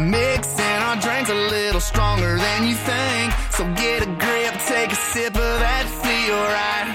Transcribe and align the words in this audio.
Mixing 0.00 0.80
our 0.88 0.96
drinks 0.96 1.28
a 1.28 1.34
little 1.34 1.80
stronger 1.80 2.36
than 2.36 2.66
you 2.66 2.74
think. 2.74 3.32
So 3.50 3.64
get 3.74 4.02
a 4.02 4.06
grip, 4.06 4.54
take 4.66 4.92
a 4.92 4.96
sip 4.96 5.34
of 5.34 5.60
that 5.60 5.84
feel 6.00 6.40
right. 6.56 6.88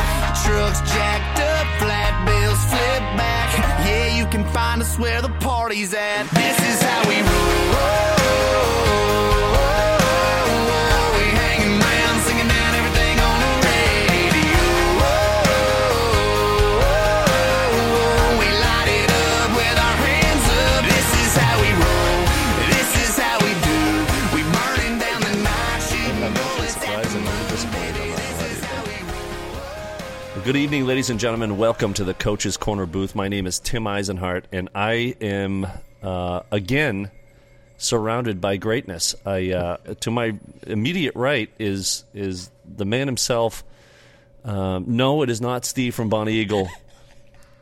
Trucks 0.44 0.82
jacked 0.92 1.40
up, 1.40 1.68
flat 1.80 2.14
bills 2.26 2.64
flip 2.66 3.04
back. 3.16 3.86
Yeah, 3.86 4.18
you 4.18 4.26
can 4.26 4.44
find 4.52 4.82
us 4.82 4.98
where 4.98 5.22
the 5.22 5.30
party's 5.40 5.94
at. 5.94 6.24
This 6.32 6.60
is 6.60 6.82
how 6.82 7.08
we 7.08 7.22
roll. 7.22 8.25
Good 30.46 30.58
evening, 30.58 30.86
ladies 30.86 31.10
and 31.10 31.20
gentlemen. 31.20 31.58
Welcome 31.58 31.96
to 31.96 32.04
the 32.04 32.14
Coach's 32.14 32.56
Corner 32.56 32.86
booth. 32.86 33.16
My 33.16 33.28
name 33.30 33.48
is 33.48 33.58
Tim 33.58 33.86
Eisenhart, 33.86 34.44
and 34.52 34.70
I 34.76 35.16
am 35.20 35.66
uh, 36.04 36.42
again 36.52 37.10
surrounded 37.78 38.40
by 38.42 38.58
greatness. 38.58 39.16
I, 39.26 39.54
uh, 39.54 39.78
to 40.02 40.12
my 40.12 40.38
immediate 40.68 41.16
right 41.16 41.50
is 41.58 42.04
is 42.14 42.52
the 42.64 42.86
man 42.86 43.08
himself. 43.08 43.64
Um, 44.44 44.86
no, 44.86 45.24
it 45.24 45.32
is 45.32 45.42
not 45.42 45.66
Steve 45.66 45.96
from 45.96 46.10
Bonnie 46.10 46.34
Eagle. 46.34 46.70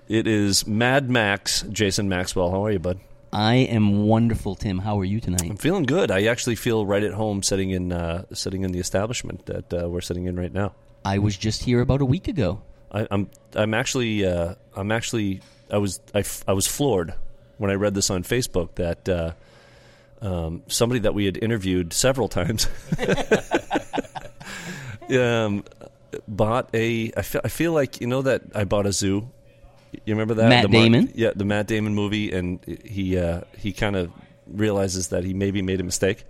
It 0.09 0.27
is 0.27 0.67
Mad 0.67 1.09
Max, 1.09 1.61
Jason 1.71 2.09
Maxwell. 2.09 2.51
How 2.51 2.65
are 2.65 2.71
you, 2.71 2.79
bud? 2.79 2.99
I 3.31 3.55
am 3.55 4.07
wonderful, 4.07 4.55
Tim. 4.55 4.79
How 4.79 4.99
are 4.99 5.05
you 5.05 5.21
tonight? 5.21 5.43
I'm 5.43 5.47
tonight? 5.47 5.61
feeling 5.61 5.83
good. 5.83 6.11
I 6.11 6.25
actually 6.25 6.55
feel 6.55 6.85
right 6.85 7.03
at 7.03 7.13
home 7.13 7.43
sitting 7.43 7.69
in 7.69 7.93
uh, 7.93 8.25
sitting 8.33 8.63
in 8.63 8.73
the 8.73 8.79
establishment 8.79 9.45
that 9.45 9.73
uh, 9.73 9.87
we're 9.87 10.01
sitting 10.01 10.25
in 10.25 10.35
right 10.35 10.51
now. 10.51 10.73
I 11.05 11.19
was 11.19 11.37
just 11.37 11.63
here 11.63 11.79
about 11.79 12.01
a 12.01 12.05
week 12.05 12.27
ago. 12.27 12.61
I, 12.93 13.07
I'm 13.11 13.29
I'm 13.55 13.73
actually 13.73 14.25
uh, 14.25 14.55
I'm 14.75 14.91
actually 14.91 15.41
I 15.71 15.77
was 15.77 15.99
I, 16.13 16.19
f- 16.19 16.43
I 16.47 16.53
was 16.53 16.67
floored 16.67 17.13
when 17.57 17.71
I 17.71 17.75
read 17.75 17.93
this 17.93 18.09
on 18.09 18.23
Facebook 18.23 18.75
that 18.75 19.07
uh, 19.09 19.31
um, 20.21 20.63
somebody 20.67 20.99
that 21.01 21.13
we 21.13 21.25
had 21.25 21.37
interviewed 21.37 21.93
several 21.93 22.27
times 22.29 22.67
um, 25.09 25.63
bought 26.27 26.69
a 26.73 27.11
I 27.15 27.21
fe- 27.21 27.41
I 27.43 27.47
feel 27.47 27.73
like 27.73 28.01
you 28.01 28.07
know 28.07 28.21
that 28.23 28.41
I 28.55 28.63
bought 28.63 28.85
a 28.85 28.91
zoo. 28.93 29.29
You 30.05 30.15
remember 30.15 30.33
that 30.35 30.49
Matt 30.49 30.63
The 30.63 30.69
Mar- 30.69 30.81
Damon? 30.83 31.11
yeah, 31.13 31.31
the 31.35 31.45
Matt 31.45 31.67
Damon 31.67 31.93
movie, 31.93 32.31
and 32.31 32.59
he 32.83 33.17
uh, 33.17 33.41
he 33.57 33.73
kind 33.73 33.95
of 33.95 34.11
realizes 34.47 35.09
that 35.09 35.23
he 35.23 35.33
maybe 35.33 35.61
made 35.61 35.79
a 35.79 35.83
mistake. 35.83 36.23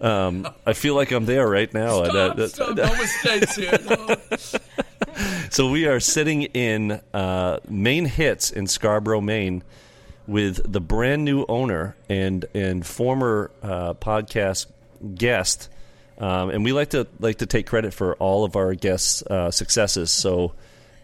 Um, 0.00 0.48
I 0.66 0.72
feel 0.72 0.96
like 0.96 1.12
I'm 1.12 1.26
there 1.26 1.48
right 1.48 1.72
now. 1.72 2.02
and, 2.02 2.16
uh, 2.40 2.48
Stop, 2.48 2.74
stop, 2.74 2.76
no 2.76 2.96
mistakes 2.96 3.54
here. 3.56 3.78
No. 3.88 4.16
So 5.52 5.68
we 5.68 5.84
are 5.84 6.00
sitting 6.00 6.44
in 6.44 6.98
uh, 7.12 7.58
Maine 7.68 8.06
Hits 8.06 8.50
in 8.50 8.66
Scarborough, 8.66 9.20
Maine, 9.20 9.62
with 10.26 10.72
the 10.72 10.80
brand 10.80 11.26
new 11.26 11.44
owner 11.46 11.94
and 12.08 12.46
and 12.54 12.86
former 12.86 13.50
uh, 13.62 13.92
podcast 13.92 14.64
guest, 15.14 15.68
um, 16.16 16.48
and 16.48 16.64
we 16.64 16.72
like 16.72 16.88
to 16.90 17.06
like 17.20 17.36
to 17.40 17.46
take 17.46 17.66
credit 17.66 17.92
for 17.92 18.14
all 18.14 18.46
of 18.46 18.56
our 18.56 18.72
guests' 18.72 19.22
uh, 19.24 19.50
successes. 19.50 20.10
So 20.10 20.54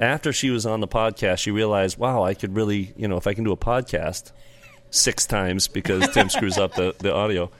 after 0.01 0.33
she 0.33 0.49
was 0.49 0.65
on 0.65 0.81
the 0.81 0.89
podcast, 0.89 1.41
she 1.41 1.51
realized, 1.51 1.99
wow, 1.99 2.23
I 2.23 2.33
could 2.33 2.57
really, 2.57 2.95
you 2.97 3.07
know, 3.07 3.19
if 3.19 3.27
I 3.27 3.35
can 3.35 3.45
do 3.45 3.53
a 3.53 3.57
podcast 3.59 4.33
six 4.89 5.27
times 5.27 5.69
because 5.69 6.09
Tim 6.15 6.31
screws 6.31 6.57
up 6.57 6.73
the, 6.73 6.95
the 7.01 7.15
audio, 7.15 7.51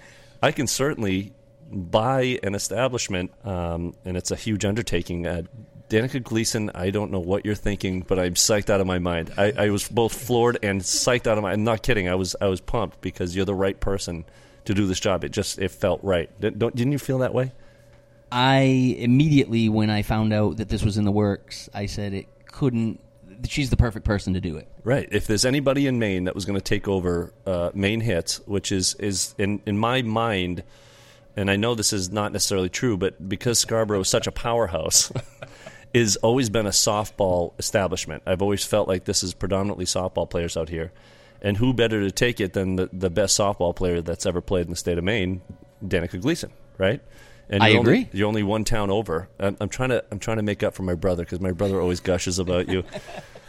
I 0.43 0.53
can 0.53 0.67
certainly 0.67 1.35
buy 1.71 2.39
an 2.43 2.55
establishment, 2.55 3.31
um, 3.45 3.95
and 4.07 4.17
it's 4.17 4.31
a 4.31 4.37
huge 4.37 4.65
undertaking. 4.65 5.27
Uh, 5.27 5.43
Danica 5.89 6.23
Gleason, 6.23 6.71
I 6.75 6.91
don't 6.91 7.11
know 7.11 7.21
what 7.21 7.45
you're 7.45 7.55
thinking, 7.55 8.03
but 8.03 8.19
I'm 8.19 8.35
psyched 8.35 8.69
out 8.69 8.81
of 8.81 8.87
my 8.87 8.99
mind. 8.99 9.33
I, 9.37 9.53
I 9.57 9.71
was 9.71 9.89
both 9.89 10.13
floored 10.13 10.59
and 10.63 10.81
psyched 10.83 11.27
out 11.27 11.39
of 11.39 11.43
my. 11.43 11.53
I'm 11.53 11.65
not 11.65 11.83
kidding. 11.83 12.09
I 12.09 12.15
was 12.15 12.37
I 12.41 12.47
was 12.47 12.61
pumped 12.61 13.01
because 13.01 13.35
you're 13.35 13.47
the 13.47 13.55
right 13.55 13.79
person 13.79 14.25
to 14.67 14.75
do 14.75 14.87
this 14.87 15.01
job. 15.01 15.25
It 15.25 15.31
just 15.31 15.59
it 15.59 15.71
felt 15.71 16.01
right. 16.03 16.31
Didn't, 16.41 16.59
don't, 16.59 16.77
didn't 16.77 16.93
you 16.93 16.99
feel 16.99 17.19
that 17.19 17.33
way? 17.33 17.53
I 18.31 18.97
immediately, 18.99 19.69
when 19.69 19.89
I 19.89 20.03
found 20.03 20.33
out 20.33 20.59
that 20.59 20.69
this 20.69 20.83
was 20.83 20.99
in 20.99 21.05
the 21.05 21.13
works, 21.13 21.71
I 21.73 21.87
said 21.87 22.13
it 22.13 22.27
couldn't. 22.47 23.01
She's 23.45 23.71
the 23.71 23.77
perfect 23.77 24.05
person 24.05 24.35
to 24.35 24.41
do 24.41 24.57
it. 24.57 24.69
Right. 24.85 25.09
If 25.11 25.27
there's 25.27 25.45
anybody 25.45 25.87
in 25.87 25.99
Maine 25.99 26.25
that 26.25 26.35
was 26.35 26.45
going 26.45 26.59
to 26.59 26.65
take 26.65 26.89
over 26.89 27.33
uh, 27.47 27.71
Maine 27.73 28.01
Hits, 28.01 28.47
which 28.47 28.73
is 28.73 28.95
is 28.97 29.35
in 29.39 29.63
in 29.65 29.79
my 29.79 30.03
mind, 30.03 30.65
and 31.37 31.51
I 31.51 31.57
know 31.57 31.75
this 31.75 31.93
is 31.93 32.11
not 32.11 32.33
necessarily 32.33 32.69
true, 32.69 32.97
but 32.97 33.29
because 33.29 33.59
Scarborough 33.59 34.01
is 34.01 34.09
such 34.09 34.27
a 34.27 34.33
powerhouse, 34.33 35.13
is 35.95 36.17
always 36.17 36.51
been 36.51 36.67
a 36.67 36.71
softball 36.71 37.53
establishment. 37.59 38.23
I've 38.27 38.43
always 38.43 38.65
felt 38.65 38.89
like 38.89 39.05
this 39.05 39.23
is 39.23 39.35
predominantly 39.35 39.85
softball 39.87 40.29
players 40.29 40.57
out 40.57 40.69
here, 40.69 40.93
and 41.41 41.57
who 41.57 41.73
better 41.73 42.01
to 42.01 42.11
take 42.11 42.41
it 42.41 42.53
than 42.53 42.77
the, 42.77 42.91
the 42.93 43.11
best 43.11 43.39
softball 43.39 43.75
player 43.75 44.01
that's 44.01 44.27
ever 44.27 44.41
played 44.41 44.67
in 44.67 44.71
the 44.71 44.77
state 44.77 44.99
of 44.99 45.05
Maine, 45.05 45.41
Danica 45.85 46.21
Gleason, 46.21 46.51
right? 46.77 47.01
And 47.51 47.63
I 47.63 47.69
you're 47.69 47.79
only- 47.79 47.93
agree. 48.03 48.09
you're 48.13 48.29
only 48.29 48.43
one 48.43 48.65
town 48.65 48.91
over. 48.91 49.29
I'm, 49.41 49.57
I'm 49.61 49.69
trying 49.71 49.89
to 49.91 50.05
I'm 50.11 50.19
trying 50.19 50.37
to 50.37 50.43
make 50.43 50.63
up 50.63 50.75
for 50.75 50.83
my 50.83 50.95
brother 50.95 51.25
because 51.25 51.41
my 51.41 51.53
brother 51.53 51.81
always 51.81 52.01
gushes 52.01 52.39
about 52.39 52.69
you. 52.69 52.85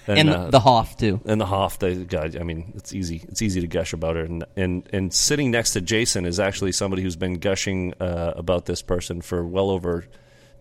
And, 0.08 0.28
uh, 0.28 0.50
the 0.50 0.60
Hoff, 0.60 0.98
too. 0.98 1.22
and 1.26 1.40
the 1.40 1.46
Hoff, 1.46 1.78
the 1.78 1.94
God, 1.94 2.36
I 2.36 2.42
mean, 2.42 2.74
it's 2.76 2.94
easy. 2.96 3.24
It's 3.28 3.44
easy 3.44 3.62
to 3.62 3.68
gush 3.68 3.94
about 3.94 4.16
her. 4.16 4.24
And 4.24 4.44
and 4.56 4.90
and 4.92 5.14
sitting 5.14 5.52
next 5.52 5.74
to 5.74 5.82
Jason 5.82 6.26
is 6.26 6.40
actually 6.40 6.72
somebody 6.72 7.04
who's 7.04 7.16
been 7.16 7.36
gushing 7.36 7.94
uh, 8.00 8.34
about 8.36 8.66
this 8.66 8.82
person 8.82 9.22
for 9.22 9.46
well 9.46 9.70
over 9.70 10.06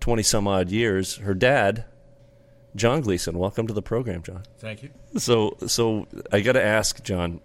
twenty 0.01 0.23
some 0.23 0.47
odd 0.49 0.71
years. 0.71 1.17
Her 1.17 1.35
dad, 1.35 1.85
John 2.77 3.01
Gleason. 3.01 3.39
Welcome 3.39 3.67
to 3.67 3.73
the 3.75 3.83
program, 3.83 4.23
John. 4.23 4.43
Thank 4.59 4.83
you. 4.83 4.91
So 5.17 5.57
so 5.67 6.07
I 6.33 6.41
got 6.41 6.53
to 6.53 6.63
ask, 6.63 7.03
John, 7.03 7.41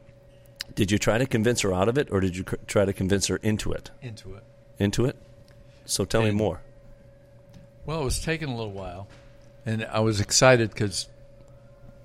did 0.76 0.92
you 0.92 0.98
try 0.98 1.18
to 1.18 1.26
convince 1.26 1.62
her 1.62 1.74
out 1.74 1.90
of 1.90 1.98
it, 1.98 2.10
or 2.12 2.20
did 2.20 2.36
you 2.38 2.44
try 2.68 2.86
to 2.86 2.94
convince 2.94 3.28
her 3.28 3.38
into 3.38 3.72
it? 3.72 3.92
Into 4.02 4.36
it. 4.36 4.44
Into 4.80 5.06
it. 5.06 5.16
So 5.86 6.06
tell 6.06 6.24
me 6.24 6.32
more. 6.32 6.62
Well, 7.86 8.02
it 8.02 8.06
was 8.06 8.22
taking 8.22 8.48
a 8.50 8.56
little 8.56 8.72
while, 8.72 9.08
and 9.66 9.84
I 9.86 10.00
was 10.00 10.22
excited 10.22 10.70
because 10.70 11.10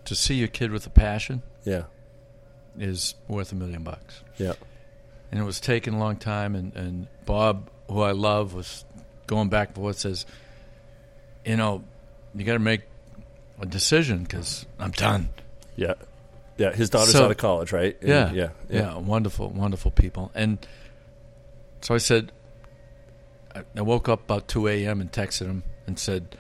to 0.06 0.14
see 0.16 0.42
a 0.42 0.48
kid 0.48 0.70
with 0.72 0.86
a 0.86 0.90
passion 0.90 1.42
Yeah. 1.64 1.84
is 2.78 3.14
worth 3.28 3.52
a 3.52 3.54
million 3.54 3.84
bucks. 3.84 4.22
Yeah. 4.38 4.54
And 5.30 5.38
it 5.38 5.44
was 5.44 5.60
taking 5.60 5.94
a 5.94 5.98
long 5.98 6.16
time, 6.16 6.56
and, 6.56 6.74
and 6.74 7.06
Bob, 7.26 7.70
who 7.88 8.00
I 8.00 8.12
love, 8.12 8.54
was 8.54 8.84
going 9.28 9.48
back 9.48 9.68
and 9.68 9.76
forth. 9.76 9.98
Says, 10.00 10.26
you 11.44 11.56
know, 11.56 11.84
you 12.34 12.42
got 12.44 12.54
to 12.54 12.58
make 12.58 12.80
a 13.60 13.66
decision 13.66 14.24
because 14.24 14.66
I'm 14.80 14.90
done. 14.90 15.28
Yeah. 15.76 15.94
Yeah. 16.56 16.72
His 16.72 16.90
daughter's 16.90 17.12
So- 17.12 17.26
out 17.26 17.30
of 17.30 17.36
college, 17.36 17.70
right? 17.72 17.96
And- 18.00 18.08
Yeah, 18.10 18.32
Yeah. 18.32 18.48
yeah, 18.68 18.96
wonderful, 18.96 19.48
wonderful 19.50 19.92
people. 19.92 20.32
And 20.34 20.58
so 21.82 21.94
I 21.94 21.98
said, 21.98 22.32
I, 23.54 23.62
I 23.76 23.82
woke 23.82 24.08
up 24.08 24.24
about 24.24 24.48
two 24.48 24.66
a.m. 24.66 25.00
and 25.00 25.10
texted 25.12 25.46
him 25.46 25.62
and 25.86 25.98
said, 25.98 26.36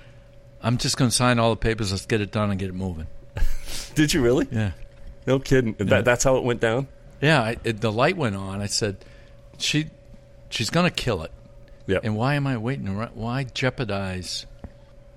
"I'm 0.62 0.76
just 0.76 0.96
going 0.96 1.08
to 1.10 1.14
sign 1.16 1.38
all 1.38 1.50
the 1.50 1.56
papers. 1.56 1.90
Let's 1.92 2.04
get 2.06 2.20
it 2.20 2.30
done 2.32 2.50
and 2.50 2.58
get 2.58 2.68
it 2.68 2.74
moving." 2.74 3.06
Did 3.94 4.12
you 4.12 4.20
really? 4.22 4.46
Yeah, 4.50 4.72
No 5.26 5.38
kidding. 5.38 5.74
Yeah. 5.78 5.86
That, 5.86 6.04
that's 6.04 6.24
how 6.24 6.36
it 6.36 6.44
went 6.44 6.60
down. 6.60 6.88
yeah. 7.20 7.40
I, 7.42 7.56
it, 7.64 7.80
the 7.80 7.90
light 7.92 8.16
went 8.16 8.36
on. 8.36 8.60
I 8.60 8.66
said, 8.66 8.96
"She, 9.58 9.86
she's 10.50 10.68
going 10.70 10.84
to 10.84 10.94
kill 10.94 11.22
it." 11.22 11.30
Yeah. 11.88 12.00
And 12.04 12.16
why 12.16 12.34
am 12.34 12.46
I 12.46 12.58
waiting? 12.58 12.86
Why 13.14 13.44
jeopardize 13.44 14.46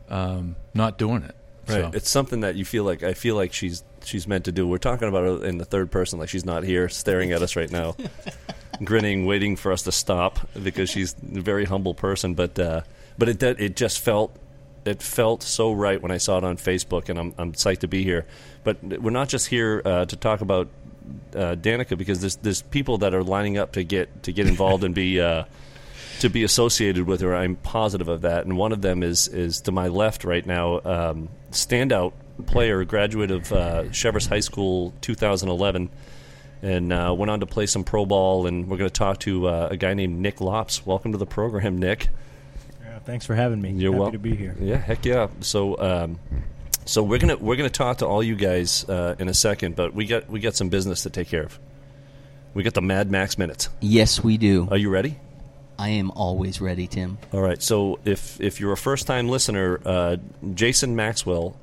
um, 0.10 0.56
not 0.74 0.98
doing 0.98 1.24
it? 1.24 1.36
Right. 1.68 1.82
So, 1.82 1.92
It's 1.94 2.10
something 2.10 2.40
that 2.40 2.56
you 2.56 2.66
feel 2.66 2.86
like 2.86 3.04
I 3.04 3.14
feel 3.14 3.36
like 3.36 3.54
she's 3.54 3.84
she's 4.06 4.26
meant 4.26 4.46
to 4.46 4.52
do. 4.52 4.66
We're 4.66 4.78
talking 4.78 5.08
about 5.10 5.24
her 5.24 5.46
in 5.46 5.58
the 5.58 5.66
third 5.66 5.92
person, 5.92 6.18
like 6.18 6.30
she's 6.30 6.46
not 6.46 6.64
here, 6.64 6.90
staring 6.90 7.34
at 7.34 7.42
us 7.42 7.56
right 7.58 7.70
now, 7.70 7.96
grinning, 8.84 9.26
waiting 9.26 9.58
for 9.58 9.72
us 9.74 9.84
to 9.84 9.92
stop 9.92 10.40
because 10.64 10.90
she's 10.90 11.14
a 11.36 11.42
very 11.42 11.66
humble 11.66 11.94
person. 11.94 12.34
But 12.36 12.58
uh, 12.58 12.82
but 13.18 13.28
it 13.28 13.44
it 13.44 13.76
just 13.76 14.00
felt 14.00 14.34
it 14.86 15.04
felt 15.04 15.44
so 15.44 15.74
right 15.74 16.02
when 16.02 16.12
I 16.12 16.18
saw 16.18 16.38
it 16.38 16.46
on 16.46 16.56
Facebook, 16.56 17.10
and 17.10 17.20
I'm 17.20 17.34
I'm 17.38 17.52
psyched 17.52 17.80
to 17.80 17.88
be 17.90 18.04
here. 18.04 18.26
But 18.64 18.82
we're 18.82 19.12
not 19.12 19.28
just 19.28 19.48
here 19.48 19.82
uh, 19.84 20.06
to 20.06 20.16
talk 20.16 20.40
about 20.40 20.70
uh, 21.36 21.56
Danica 21.56 21.98
because 21.98 22.22
there's 22.22 22.38
there's 22.38 22.62
people 22.62 23.00
that 23.00 23.14
are 23.14 23.24
lining 23.24 23.58
up 23.58 23.74
to 23.74 23.84
get 23.84 24.24
to 24.24 24.32
get 24.32 24.48
involved 24.48 24.86
and 24.86 24.96
be. 24.96 25.20
To 26.22 26.30
be 26.30 26.44
associated 26.44 27.08
with 27.08 27.22
her. 27.22 27.36
I'm 27.36 27.56
positive 27.56 28.08
of 28.08 28.22
that, 28.22 28.46
and 28.46 28.56
one 28.56 28.72
of 28.72 28.84
them 28.84 29.02
is 29.02 29.28
is 29.28 29.62
to 29.62 29.72
my 29.72 29.88
left 29.88 30.24
right 30.24 30.46
now. 30.46 30.80
Um, 30.86 31.30
standout 31.50 32.14
player, 32.46 32.84
graduate 32.84 33.32
of 33.32 33.52
uh, 33.52 33.84
Cheverus 33.86 34.28
High 34.28 34.42
School 34.42 34.94
2011, 35.02 35.90
and 36.62 36.94
uh, 36.94 37.16
went 37.18 37.32
on 37.32 37.40
to 37.40 37.48
play 37.48 37.66
some 37.66 37.84
pro 37.84 38.06
ball. 38.06 38.46
And 38.46 38.68
we're 38.68 38.78
going 38.78 38.88
to 38.88 38.94
talk 38.94 39.18
to 39.22 39.48
uh, 39.48 39.70
a 39.72 39.78
guy 39.78 39.96
named 39.96 40.20
Nick 40.20 40.42
Lops. 40.42 40.86
Welcome 40.86 41.12
to 41.14 41.18
the 41.18 41.26
program, 41.26 41.80
Nick. 41.80 42.10
Yeah, 42.84 43.00
thanks 43.00 43.26
for 43.26 43.34
having 43.34 43.60
me. 43.60 43.72
You're 43.72 43.92
welcome 43.92 44.12
to 44.12 44.20
be 44.20 44.36
here. 44.36 44.56
Yeah, 44.60 44.78
heck 44.78 45.04
yeah. 45.04 45.28
So, 45.40 45.76
um, 45.80 46.20
so 46.86 47.02
we're 47.02 47.18
gonna 47.18 47.38
we're 47.38 47.56
gonna 47.56 47.72
talk 47.72 47.98
to 47.98 48.06
all 48.06 48.22
you 48.22 48.36
guys 48.36 48.88
uh, 48.88 49.16
in 49.18 49.28
a 49.28 49.34
second, 49.34 49.76
but 49.76 49.96
we 49.96 50.06
got 50.06 50.30
we 50.30 50.40
got 50.40 50.54
some 50.54 50.70
business 50.70 51.02
to 51.02 51.10
take 51.10 51.30
care 51.30 51.46
of. 51.46 51.60
We 52.54 52.62
got 52.62 52.76
the 52.76 52.82
Mad 52.84 53.10
Max 53.10 53.40
minutes. 53.40 53.70
Yes, 53.80 54.24
we 54.24 54.38
do. 54.38 54.68
Are 54.70 54.78
you 54.78 54.92
ready? 54.92 55.18
I 55.82 55.90
am 55.90 56.12
always 56.12 56.62
ready, 56.62 56.86
Tim. 56.86 57.18
All 57.34 57.42
right. 57.42 57.60
So 57.62 57.98
if 58.06 58.40
if 58.40 58.60
you're 58.60 58.72
a 58.72 58.78
first 58.78 59.08
time 59.08 59.30
listener, 59.30 59.82
uh, 59.84 60.18
Jason 60.54 60.96
Maxwell 60.96 61.56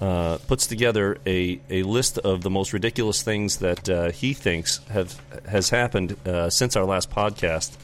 uh, 0.00 0.38
puts 0.48 0.66
together 0.66 1.18
a, 1.24 1.60
a 1.70 1.84
list 1.84 2.18
of 2.18 2.42
the 2.42 2.50
most 2.50 2.72
ridiculous 2.72 3.22
things 3.22 3.58
that 3.58 3.88
uh, 3.88 4.10
he 4.10 4.34
thinks 4.34 4.80
have 4.88 5.20
has 5.46 5.70
happened 5.70 6.16
uh, 6.26 6.50
since 6.50 6.74
our 6.74 6.84
last 6.84 7.10
podcast. 7.10 7.76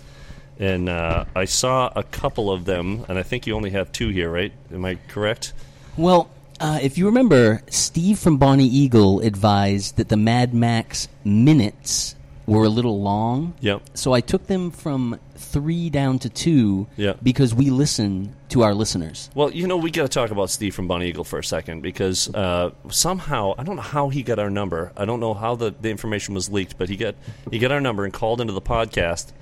And 0.58 0.88
uh, 0.88 1.26
I 1.36 1.44
saw 1.44 1.92
a 1.94 2.02
couple 2.02 2.50
of 2.50 2.64
them, 2.64 3.06
and 3.08 3.16
I 3.16 3.22
think 3.22 3.46
you 3.46 3.54
only 3.54 3.70
have 3.70 3.92
two 3.92 4.08
here, 4.08 4.28
right? 4.28 4.52
Am 4.74 4.84
I 4.84 4.98
correct? 5.06 5.52
Well, 5.96 6.28
uh, 6.58 6.80
if 6.82 6.98
you 6.98 7.06
remember, 7.06 7.62
Steve 7.70 8.18
from 8.18 8.38
Bonnie 8.38 8.66
Eagle 8.66 9.20
advised 9.20 9.98
that 9.98 10.08
the 10.08 10.16
Mad 10.16 10.52
Max 10.52 11.06
minutes 11.24 12.16
were 12.46 12.64
a 12.64 12.68
little 12.68 13.00
long. 13.00 13.54
Yep. 13.60 13.82
So 13.94 14.12
I 14.12 14.20
took 14.20 14.46
them 14.46 14.70
from 14.70 15.18
three 15.36 15.88
down 15.90 16.18
to 16.20 16.28
two 16.28 16.86
Yeah. 16.96 17.12
because 17.22 17.54
we 17.54 17.70
listen 17.70 18.34
to 18.48 18.62
our 18.62 18.74
listeners. 18.74 19.30
Well, 19.34 19.50
you 19.52 19.66
know, 19.66 19.76
we 19.76 19.90
got 19.90 20.02
to 20.02 20.08
talk 20.08 20.30
about 20.30 20.50
Steve 20.50 20.74
from 20.74 20.88
Bonnie 20.88 21.08
Eagle 21.08 21.24
for 21.24 21.38
a 21.38 21.44
second 21.44 21.82
because 21.82 22.28
uh, 22.34 22.70
somehow 22.88 23.54
I 23.56 23.62
don't 23.62 23.76
know 23.76 23.82
how 23.82 24.08
he 24.08 24.22
got 24.22 24.38
our 24.38 24.50
number. 24.50 24.92
I 24.96 25.04
don't 25.04 25.20
know 25.20 25.34
how 25.34 25.54
the, 25.54 25.70
the 25.80 25.90
information 25.90 26.34
was 26.34 26.50
leaked, 26.50 26.76
but 26.76 26.88
he 26.88 26.96
got 26.96 27.14
he 27.50 27.58
got 27.58 27.70
our 27.72 27.80
number 27.80 28.04
and 28.04 28.12
called 28.12 28.40
into 28.40 28.52
the 28.52 28.60
podcast 28.62 29.32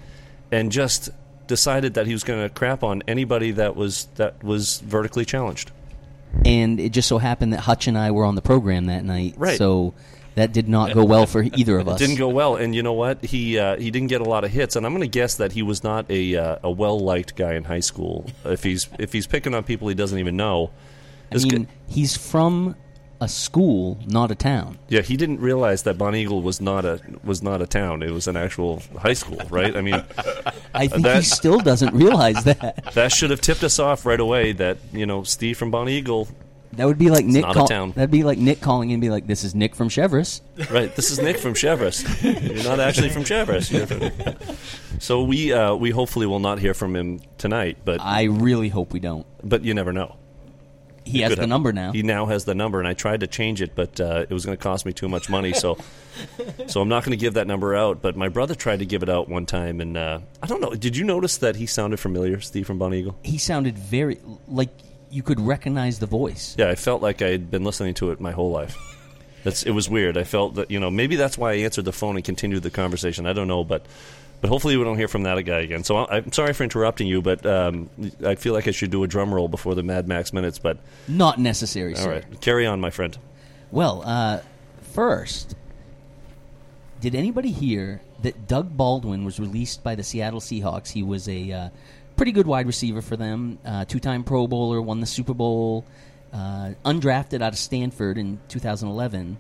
and 0.53 0.71
just 0.71 1.09
decided 1.47 1.95
that 1.95 2.07
he 2.07 2.13
was 2.13 2.25
going 2.25 2.43
to 2.47 2.51
crap 2.55 2.83
on 2.83 3.03
anybody 3.09 3.53
that 3.53 3.75
was 3.75 4.07
that 4.17 4.43
was 4.45 4.81
vertically 4.81 5.25
challenged. 5.25 5.71
And 6.45 6.79
it 6.79 6.91
just 6.91 7.09
so 7.09 7.17
happened 7.17 7.55
that 7.55 7.61
Hutch 7.61 7.87
and 7.87 7.97
I 7.97 8.11
were 8.11 8.25
on 8.25 8.35
the 8.35 8.43
program 8.43 8.87
that 8.87 9.03
night. 9.05 9.35
Right. 9.39 9.57
So 9.57 9.95
that 10.39 10.53
did 10.53 10.69
not 10.69 10.95
go 10.95 11.05
well 11.05 11.27
for 11.27 11.43
either 11.43 11.79
of 11.79 11.89
us. 11.93 11.99
Didn't 11.99 12.17
go 12.17 12.29
well, 12.29 12.57
and 12.57 12.75
you 12.75 12.83
know 12.83 12.95
what? 12.95 13.25
He 13.25 13.59
uh, 13.59 13.77
he 13.77 13.91
didn't 13.91 14.09
get 14.09 14.21
a 14.21 14.25
lot 14.25 14.45
of 14.45 14.51
hits, 14.51 14.75
and 14.77 14.87
I'm 14.87 14.93
going 14.93 15.03
to 15.03 15.19
guess 15.19 15.37
that 15.37 15.53
he 15.53 15.63
was 15.63 15.85
not 15.85 16.11
a 16.11 16.37
uh, 16.37 16.59
a 16.65 16.71
well 16.71 16.99
liked 16.99 17.37
guy 17.37 17.55
in 17.55 17.65
high 17.65 17.81
school. 17.81 18.27
If 18.45 18.63
he's 18.63 18.89
if 18.99 19.13
he's 19.13 19.27
picking 19.27 19.55
on 19.55 19.63
people 19.65 19.89
he 19.89 19.95
doesn't 19.95 20.19
even 20.19 20.37
know, 20.37 20.71
I 21.33 21.37
mean, 21.39 21.65
guy- 21.65 21.71
he's 21.87 22.17
from 22.17 22.75
a 23.21 23.27
school, 23.29 23.99
not 24.07 24.31
a 24.31 24.37
town. 24.37 24.79
Yeah, 24.89 25.01
he 25.01 25.17
didn't 25.17 25.41
realize 25.41 25.83
that 25.83 25.99
Bonnie 25.99 26.23
Eagle 26.23 26.41
was 26.41 26.61
not 26.61 26.85
a 26.85 27.01
was 27.25 27.43
not 27.43 27.61
a 27.61 27.67
town. 27.67 28.03
It 28.05 28.11
was 28.13 28.29
an 28.29 28.37
actual 28.37 28.81
high 28.97 29.15
school, 29.15 29.43
right? 29.51 29.77
I 29.77 29.81
mean, 29.81 30.05
I 30.75 30.87
think 30.87 31.03
That- 31.05 31.17
he 31.17 31.23
still 31.25 31.59
doesn't 31.59 31.95
realize 31.95 32.45
that. 32.45 32.85
that 32.95 33.11
should 33.11 33.31
have 33.31 33.41
tipped 33.41 33.65
us 33.65 33.79
off 33.81 34.07
right 34.07 34.21
away. 34.21 34.53
That 34.53 34.79
you 34.93 35.05
know, 35.05 35.25
Steve 35.25 35.59
from 35.59 35.73
Bonnie 35.73 35.95
Eagle, 35.99 36.29
That 36.79 36.87
would 36.87 36.97
be 36.99 37.11
like 37.11 37.25
Nick. 37.25 37.43
not 37.43 37.51
a 37.51 37.55
Call- 37.59 37.69
town. 37.69 37.93
That'd 37.93 38.11
be 38.11 38.23
like 38.23 38.39
Nick 38.39 38.61
calling 38.61 38.91
in 38.91 38.95
and 38.95 39.01
be 39.01 39.11
like, 39.11 39.27
"This 39.27 39.45
is 39.45 39.55
Nick 39.55 39.75
from 39.75 39.89
Cheverus." 39.89 40.41
right? 40.71 40.95
This 40.97 41.11
is 41.11 41.21
Nick 41.21 41.39
from 41.39 41.55
Cheverus. 41.55 42.03
You're 42.23 42.65
not 42.65 42.81
actually 42.81 43.11
from. 43.11 43.25
You're- 43.25 44.11
So 45.01 45.23
we 45.23 45.53
uh, 45.53 45.75
we 45.75 45.91
hopefully 45.91 46.27
will 46.27 46.41
not 46.41 46.59
hear 46.59 46.75
from 46.75 46.97
him 46.97 47.21
tonight, 47.37 47.79
but 47.85 48.01
I 48.01 48.25
really 48.25 48.69
hope 48.69 48.93
we 48.93 49.01
don't. 49.01 49.27
but 49.45 49.65
you 49.65 49.75
never 49.75 49.93
know. 49.93 50.17
He 51.05 51.21
has 51.21 51.31
Could 51.31 51.39
the 51.39 51.43
have- 51.43 51.49
number 51.49 51.73
now. 51.73 51.93
He 51.93 52.03
now 52.03 52.27
has 52.27 52.45
the 52.45 52.55
number, 52.55 52.79
and 52.81 52.87
I 52.89 52.93
tried 52.95 53.21
to 53.21 53.27
change 53.27 53.63
it, 53.63 53.75
but 53.75 53.99
uh, 54.01 54.27
it 54.29 54.33
was 54.35 54.45
going 54.45 54.57
to 54.59 54.63
cost 54.63 54.85
me 54.85 54.93
too 54.93 55.09
much 55.09 55.31
money. 55.31 55.53
So, 55.55 55.79
so 56.67 56.81
I'm 56.83 56.89
not 56.89 57.03
going 57.05 57.13
to 57.17 57.21
give 57.21 57.35
that 57.35 57.47
number 57.47 57.75
out. 57.75 58.03
But 58.03 58.15
my 58.17 58.29
brother 58.29 58.55
tried 58.55 58.81
to 58.81 58.87
give 58.87 59.03
it 59.03 59.09
out 59.09 59.29
one 59.29 59.47
time, 59.47 59.81
and 59.81 59.97
uh, 59.97 60.19
I 60.43 60.47
don't 60.47 60.61
know. 60.61 60.71
Did 60.75 60.97
you 60.97 61.05
notice 61.05 61.39
that 61.39 61.57
he 61.57 61.65
sounded 61.67 61.99
familiar, 61.99 62.41
Steve 62.41 62.67
from 62.67 62.79
Bonnie 62.79 62.99
Eagle? 63.01 63.17
He 63.23 63.39
sounded 63.39 63.79
very 63.79 64.21
like 64.49 64.69
you 65.11 65.23
could 65.23 65.41
recognize 65.41 65.99
the 65.99 66.07
voice. 66.07 66.55
Yeah, 66.59 66.69
I 66.69 66.75
felt 66.75 67.03
like 67.03 67.23
I 67.23 67.29
had 67.29 67.51
been 67.51 67.65
listening 67.65 67.95
to 67.95 68.11
it 68.11 68.21
my 68.21 68.33
whole 68.33 68.51
life. 68.51 68.77
That's 69.45 69.63
it 69.63 69.71
was 69.71 69.89
weird. 69.89 70.17
I 70.19 70.25
felt 70.25 70.57
that 70.57 70.71
you 70.71 70.81
know 70.81 70.91
maybe 70.91 71.17
that's 71.17 71.39
why 71.39 71.53
I 71.53 71.57
answered 71.57 71.85
the 71.85 71.93
phone 71.93 72.17
and 72.17 72.25
continued 72.25 72.63
the 72.63 72.71
conversation. 72.71 73.27
I 73.27 73.33
don't 73.33 73.49
know, 73.49 73.65
but 73.65 73.87
but 74.41 74.49
hopefully 74.51 74.77
we 74.77 74.85
don't 74.85 74.97
hear 74.99 75.09
from 75.09 75.23
that 75.25 75.41
guy 75.45 75.61
again. 75.61 75.83
So 75.85 75.97
I- 75.97 76.17
I'm 76.19 76.33
sorry 76.33 76.53
for 76.53 76.65
interrupting 76.65 77.07
you, 77.07 77.23
but 77.23 77.45
um, 77.47 77.89
I 78.25 78.35
feel 78.35 78.53
like 78.55 78.69
I 78.69 78.73
should 78.73 78.91
do 78.91 79.03
a 79.05 79.07
drum 79.09 79.33
roll 79.35 79.49
before 79.49 79.75
the 79.75 79.83
Mad 79.83 80.07
Max 80.09 80.33
minutes. 80.33 80.59
But 80.59 80.79
Not 81.09 81.39
necessary, 81.39 81.95
all 81.97 82.03
sir. 82.03 82.11
right, 82.11 82.41
carry 82.41 82.67
on, 82.67 82.81
my 82.81 82.91
friend. 82.91 83.17
Well, 83.71 84.03
uh, 84.05 84.41
first, 84.93 85.55
did 87.01 87.15
anybody 87.15 87.51
hear 87.53 88.01
that 88.23 88.49
Doug 88.49 88.77
Baldwin 88.77 89.25
was 89.25 89.39
released 89.39 89.83
by 89.85 89.95
the 89.95 90.03
Seattle 90.03 90.41
Seahawks? 90.41 90.91
He 90.91 91.03
was 91.03 91.29
a 91.29 91.53
uh, 91.53 91.69
pretty 92.19 92.33
good 92.33 92.47
wide 92.47 92.67
receiver 92.67 93.01
for 93.01 93.17
them, 93.17 93.59
uh, 93.65 93.85
two-time 93.85 94.25
Pro 94.25 94.47
Bowler, 94.47 94.83
won 94.83 95.01
the 95.01 95.07
Super 95.07 95.33
Bowl, 95.33 95.87
uh, 96.33 96.73
undrafted 96.85 97.41
out 97.41 97.53
of 97.53 97.59
Stanford 97.59 98.19
in 98.19 98.41
2011. 98.49 99.39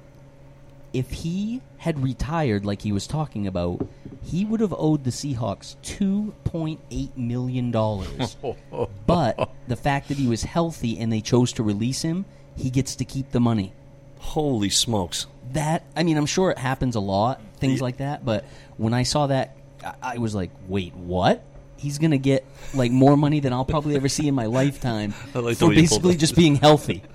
If 0.92 1.10
he 1.10 1.60
had 1.76 2.02
retired 2.02 2.64
like 2.64 2.80
he 2.80 2.92
was 2.92 3.06
talking 3.06 3.46
about, 3.46 3.86
he 4.22 4.44
would 4.44 4.60
have 4.60 4.72
owed 4.76 5.04
the 5.04 5.10
Seahawks 5.10 5.76
$2.8 5.82 7.16
million. 7.16 7.70
but 9.06 9.50
the 9.66 9.76
fact 9.76 10.08
that 10.08 10.16
he 10.16 10.28
was 10.28 10.44
healthy 10.44 10.98
and 10.98 11.12
they 11.12 11.20
chose 11.20 11.52
to 11.54 11.62
release 11.62 12.00
him, 12.02 12.24
he 12.56 12.70
gets 12.70 12.96
to 12.96 13.04
keep 13.04 13.32
the 13.32 13.40
money 13.40 13.72
Holy 14.19 14.70
smokes! 14.70 15.26
that 15.52 15.84
I 15.96 16.02
mean, 16.02 16.16
I'm 16.16 16.26
sure 16.26 16.50
it 16.50 16.58
happens 16.58 16.96
a 16.96 17.00
lot, 17.00 17.40
things 17.56 17.81
like 17.81 17.98
that. 17.98 18.24
But 18.24 18.44
when 18.76 18.92
I 18.92 19.02
saw 19.04 19.28
that, 19.28 19.56
I, 19.84 19.94
I 20.02 20.19
was 20.19 20.34
like, 20.34 20.50
"Wait, 20.66 20.94
what? 20.94 21.42
He's 21.78 21.98
gonna 21.98 22.19
get 22.19 22.44
like 22.75 22.90
more 22.90 23.16
money 23.16 23.40
than 23.40 23.52
I'll 23.52 23.64
probably 23.64 23.96
ever 23.96 24.08
see 24.08 24.28
in 24.28 24.34
my 24.34 24.46
lifetime 24.46 25.14
like 25.34 25.56
for 25.56 25.69
way 25.69 25.76
you 25.76 25.88
pulled 25.88 26.02
basically 26.02 26.16
just 26.16 26.36
being 26.36 26.56
healthy." 26.56 27.02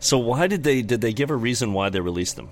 So 0.00 0.18
why 0.18 0.46
did 0.48 0.62
they 0.64 0.82
did 0.82 1.00
they 1.00 1.12
give 1.12 1.30
a 1.30 1.36
reason 1.36 1.72
why 1.72 1.88
they 1.88 2.00
released 2.00 2.38
him? 2.38 2.50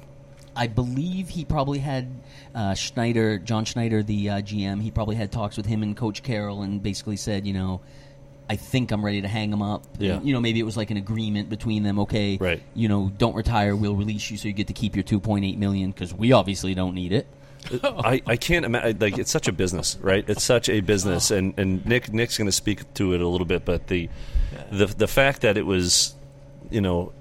I 0.57 0.67
believe 0.67 1.29
he 1.31 1.45
probably 1.45 1.79
had 1.79 2.09
uh, 2.55 2.75
Schneider, 2.75 3.39
John 3.39 3.65
Schneider, 3.65 4.03
the 4.03 4.31
uh, 4.31 4.35
GM. 4.41 4.83
He 4.83 4.91
probably 4.91 5.17
had 5.17 5.33
talks 5.33 5.57
with 5.57 5.67
him 5.67 5.83
and 5.83 5.97
Coach 5.97 6.23
Carroll, 6.23 6.63
and 6.63 6.83
basically 6.83 7.17
said, 7.17 7.47
you 7.47 7.53
know. 7.53 7.81
I 8.51 8.57
think 8.57 8.91
I'm 8.91 9.03
ready 9.03 9.23
to 9.23 9.29
hang 9.29 9.51
him 9.51 9.63
up. 9.63 9.87
Yeah. 9.99 10.21
You 10.21 10.35
know, 10.35 10.41
maybe 10.41 10.61
it 10.61 10.65
was 10.65 10.77
like 10.77 10.91
an 10.91 10.99
agreement 10.99 11.49
between 11.49 11.85
them. 11.85 11.99
Okay, 12.01 12.37
Right. 12.39 12.61
You 12.75 12.87
know, 12.89 13.11
don't 13.17 13.35
retire. 13.35 13.75
We'll 13.75 13.95
release 13.95 14.31
you 14.31 14.37
so 14.37 14.47
you 14.49 14.53
get 14.53 14.67
to 14.67 14.75
keep 14.75 14.95
your 14.95 15.05
2.8 15.05 15.57
million 15.57 15.91
because 15.91 16.13
we 16.13 16.33
obviously 16.33 16.75
don't 16.75 16.95
need 16.95 17.13
it. 17.13 17.27
I, 17.83 18.23
I 18.27 18.37
can't 18.37 18.65
imagine. 18.65 18.99
Like 18.99 19.19
it's 19.19 19.31
such 19.31 19.49
a 19.49 19.53
business, 19.53 19.97
right? 20.01 20.25
It's 20.29 20.43
such 20.43 20.69
a 20.69 20.81
business, 20.81 21.31
and, 21.31 21.55
and 21.59 21.85
Nick 21.87 22.13
Nick's 22.13 22.37
going 22.39 22.47
to 22.49 22.53
speak 22.53 22.93
to 22.95 23.15
it 23.15 23.21
a 23.21 23.29
little 23.29 23.47
bit, 23.47 23.65
but 23.65 23.87
the 23.87 24.09
the 24.71 24.87
the 24.87 25.07
fact 25.07 25.43
that 25.43 25.57
it 25.57 25.65
was, 25.67 26.15
you 26.71 26.81
know, 26.81 27.13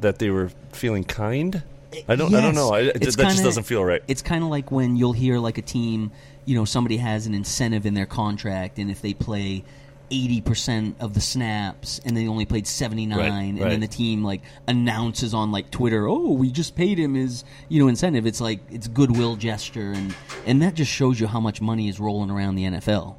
that 0.00 0.18
they 0.18 0.30
were 0.30 0.50
feeling 0.72 1.04
kind. 1.04 1.62
I 2.08 2.14
don't. 2.14 2.34
I 2.34 2.40
don't 2.40 2.54
know. 2.54 2.70
I, 2.72 2.84
that 2.84 3.02
just 3.02 3.18
kinda- 3.18 3.42
doesn't 3.42 3.64
feel 3.64 3.84
right. 3.84 4.02
It's 4.06 4.22
kind 4.22 4.44
of 4.44 4.50
like 4.50 4.70
when 4.70 4.96
you'll 4.96 5.12
hear 5.12 5.38
like 5.38 5.58
a 5.58 5.62
team, 5.62 6.12
you 6.44 6.54
know, 6.54 6.64
somebody 6.64 6.98
has 6.98 7.26
an 7.26 7.34
incentive 7.34 7.86
in 7.86 7.94
their 7.94 8.06
contract, 8.06 8.78
and 8.78 8.90
if 8.90 9.02
they 9.02 9.14
play 9.14 9.64
eighty 10.10 10.40
percent 10.40 10.96
of 11.00 11.14
the 11.14 11.20
snaps 11.20 12.00
and 12.04 12.16
they 12.16 12.26
only 12.28 12.44
played 12.44 12.66
seventy 12.66 13.06
nine, 13.06 13.18
Right, 13.18 13.28
and 13.44 13.60
right. 13.60 13.68
then 13.70 13.80
the 13.80 13.86
team 13.88 14.24
like 14.24 14.42
announces 14.66 15.34
on 15.34 15.52
like 15.52 15.70
Twitter, 15.70 16.06
"Oh, 16.08 16.32
we 16.32 16.50
just 16.50 16.74
paid 16.76 16.98
him 16.98 17.14
his 17.14 17.44
you 17.68 17.80
know 17.82 17.88
incentive." 17.88 18.26
It's 18.26 18.40
like 18.40 18.60
it's 18.70 18.88
goodwill 18.88 19.36
gesture, 19.36 19.92
and 19.92 20.14
and 20.46 20.62
that 20.62 20.74
just 20.74 20.90
shows 20.90 21.20
you 21.20 21.26
how 21.26 21.40
much 21.40 21.60
money 21.60 21.88
is 21.88 22.00
rolling 22.00 22.30
around 22.30 22.56
the 22.56 22.64
NFL. 22.64 23.16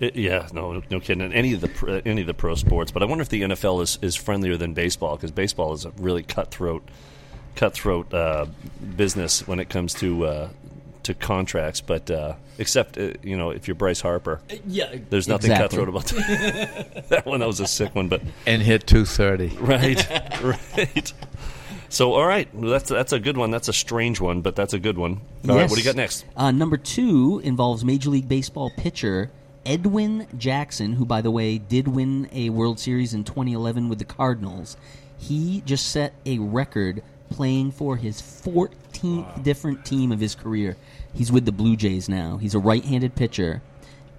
It- 0.00 0.14
yeah, 0.14 0.46
no, 0.52 0.80
no 0.90 1.00
kidding. 1.00 1.22
And 1.22 1.34
Any 1.34 1.54
of 1.54 1.60
the 1.60 1.68
pro- 1.68 2.00
any 2.04 2.20
of 2.20 2.26
the 2.28 2.34
pro 2.34 2.54
sports, 2.54 2.92
but 2.92 3.02
I 3.02 3.06
wonder 3.06 3.22
if 3.22 3.28
the 3.30 3.42
NFL 3.42 3.82
is, 3.82 3.98
is 4.00 4.14
friendlier 4.14 4.56
than 4.56 4.72
baseball 4.72 5.16
because 5.16 5.32
baseball 5.32 5.72
is 5.72 5.84
a 5.84 5.90
really 5.98 6.22
cutthroat 6.22 6.88
cutthroat 7.56 8.14
uh, 8.14 8.46
business 8.96 9.46
when 9.48 9.58
it 9.58 9.68
comes 9.68 9.92
to 9.94 10.24
uh, 10.24 10.48
to 11.08 11.14
contracts. 11.14 11.80
But 11.80 12.10
uh, 12.10 12.34
except 12.58 12.96
uh, 12.96 13.12
you 13.22 13.36
know 13.36 13.50
if 13.50 13.66
you're 13.68 13.74
Bryce 13.74 14.00
Harper, 14.00 14.40
Yeah, 14.66 14.94
there's 15.10 15.28
nothing 15.28 15.50
exactly. 15.50 15.78
cutthroat 15.78 15.88
about 15.88 16.06
that. 16.06 17.04
that 17.08 17.26
one. 17.26 17.40
That 17.40 17.46
was 17.46 17.60
a 17.60 17.66
sick 17.66 17.94
one, 17.94 18.08
but 18.08 18.22
and 18.46 18.62
hit 18.62 18.86
230. 18.86 19.56
right, 19.60 20.42
right. 20.76 21.12
So 21.88 22.12
all 22.14 22.26
right, 22.26 22.52
well, 22.54 22.70
that's 22.70 22.88
that's 22.88 23.12
a 23.12 23.18
good 23.18 23.36
one. 23.36 23.50
That's 23.50 23.68
a 23.68 23.72
strange 23.72 24.20
one, 24.20 24.42
but 24.42 24.54
that's 24.54 24.74
a 24.74 24.78
good 24.78 24.98
one. 24.98 25.20
All 25.48 25.56
right, 25.56 25.68
what 25.68 25.76
do 25.76 25.80
you 25.80 25.84
got 25.84 25.96
next? 25.96 26.24
Uh, 26.36 26.50
number 26.50 26.76
two 26.76 27.40
involves 27.42 27.84
Major 27.84 28.10
League 28.10 28.28
Baseball 28.28 28.70
pitcher 28.76 29.30
Edwin 29.64 30.26
Jackson, 30.36 30.94
who, 30.94 31.04
by 31.04 31.20
the 31.20 31.30
way, 31.30 31.58
did 31.58 31.88
win 31.88 32.28
a 32.32 32.50
World 32.50 32.78
Series 32.78 33.14
in 33.14 33.24
2011 33.24 33.88
with 33.88 33.98
the 33.98 34.04
Cardinals. 34.04 34.76
He 35.18 35.62
just 35.66 35.88
set 35.88 36.14
a 36.24 36.38
record 36.38 37.02
playing 37.30 37.72
for 37.72 37.96
his 37.96 38.20
14th 38.22 39.42
different 39.42 39.84
team 39.84 40.12
of 40.12 40.20
his 40.20 40.34
career. 40.34 40.76
He's 41.14 41.32
with 41.32 41.44
the 41.44 41.52
Blue 41.52 41.76
Jays 41.76 42.08
now. 42.08 42.36
He's 42.36 42.54
a 42.54 42.58
right-handed 42.58 43.14
pitcher, 43.14 43.62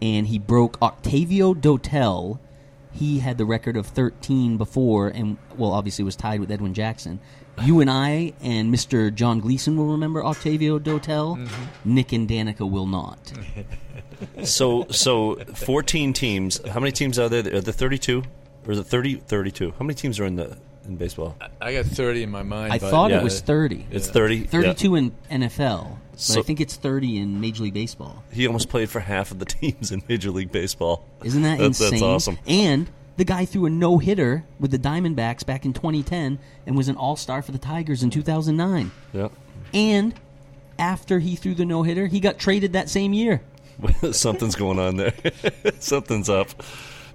and 0.02 0.28
he 0.28 0.40
broke 0.40 0.82
Octavio 0.82 1.54
Dotel. 1.54 2.40
He 2.92 3.20
had 3.20 3.38
the 3.38 3.46
record 3.46 3.78
of 3.78 3.86
13 3.88 4.58
before, 4.58 5.08
and 5.08 5.38
well, 5.56 5.72
obviously 5.72 6.04
was 6.04 6.16
tied 6.16 6.40
with 6.40 6.52
Edwin 6.52 6.74
Jackson. 6.74 7.20
You 7.64 7.82
and 7.82 7.90
I 7.90 8.34
and 8.42 8.74
Mr. 8.74 9.14
John 9.14 9.40
Gleason 9.40 9.78
will 9.78 9.88
remember 9.88 10.24
Octavio 10.26 10.80
Dotel. 10.80 11.38
Mm-hmm. 11.38 11.94
Nick 11.96 12.12
and 12.14 12.28
Danica 12.28 12.70
will 12.70 12.88
not. 12.88 13.32
So 14.44 14.86
so 14.90 15.36
14 15.56 16.12
teams. 16.12 16.60
How 16.68 16.82
many 16.82 16.92
teams 16.92 17.18
are 17.18 17.30
there? 17.30 17.40
Are 17.56 17.62
there 17.62 17.74
32 17.74 18.24
or 18.66 18.72
is 18.74 18.80
it 18.80 18.84
30? 18.84 19.16
32. 19.16 19.72
How 19.72 19.86
many 19.86 19.94
teams 19.94 20.20
are 20.20 20.26
in 20.26 20.36
the 20.36 20.58
in 20.88 20.96
baseball? 20.96 21.36
I 21.62 21.74
got 21.74 21.86
30 21.86 22.24
in 22.24 22.32
my 22.32 22.44
mind. 22.44 22.74
I 22.74 22.80
but- 22.80 22.90
thought 22.92 23.12
yeah. 23.12 23.20
it 23.20 23.24
was 23.24 23.42
30. 23.42 23.86
It's 23.92 24.08
30. 24.10 24.36
yeah. 24.38 24.46
32 24.48 24.96
in 24.96 25.12
NFL, 25.32 25.98
but 26.12 26.20
So- 26.20 26.40
I 26.40 26.44
think 26.44 26.60
it's 26.62 26.76
30 26.76 27.18
in 27.18 27.40
Major 27.42 27.64
League 27.64 27.74
Baseball. 27.74 28.24
He 28.32 28.46
almost 28.48 28.70
played 28.70 28.90
for 28.90 29.00
half 29.00 29.32
of 29.32 29.40
the 29.40 29.46
teams 29.60 29.92
in 29.92 30.02
Major 30.08 30.32
League 30.32 30.52
Baseball. 30.52 31.06
Isn't 31.24 31.44
that 31.44 31.58
That's- 31.60 31.80
insane? 31.82 31.92
That's 31.92 32.04
awesome. 32.04 32.38
And 32.48 32.90
the 33.18 33.26
guy 33.26 33.46
threw 33.46 33.66
a 33.66 33.70
no 33.70 33.98
hitter 33.98 34.46
with 34.60 34.72
the 34.72 34.80
Diamondbacks 34.80 35.46
back 35.46 35.66
in 35.66 35.74
2010 35.74 36.40
and 36.66 36.78
was 36.78 36.88
an 36.88 36.96
All 36.96 37.16
Star 37.16 37.42
for 37.42 37.52
the 37.52 37.58
Tigers 37.58 38.02
in 38.04 38.10
2009. 38.10 38.92
Yeah. 39.14 39.28
And 39.74 40.14
after 40.80 41.20
he 41.20 41.36
threw 41.36 41.54
the 41.54 41.66
no 41.66 41.84
hitter, 41.84 42.08
he 42.08 42.20
got 42.22 42.40
traded 42.40 42.74
that 42.74 42.90
same 42.90 43.12
year. 43.14 43.42
Something's 44.12 44.56
going 44.56 44.80
on 44.80 44.96
there. 44.98 45.14
Something's 45.80 46.30
up. 46.30 46.50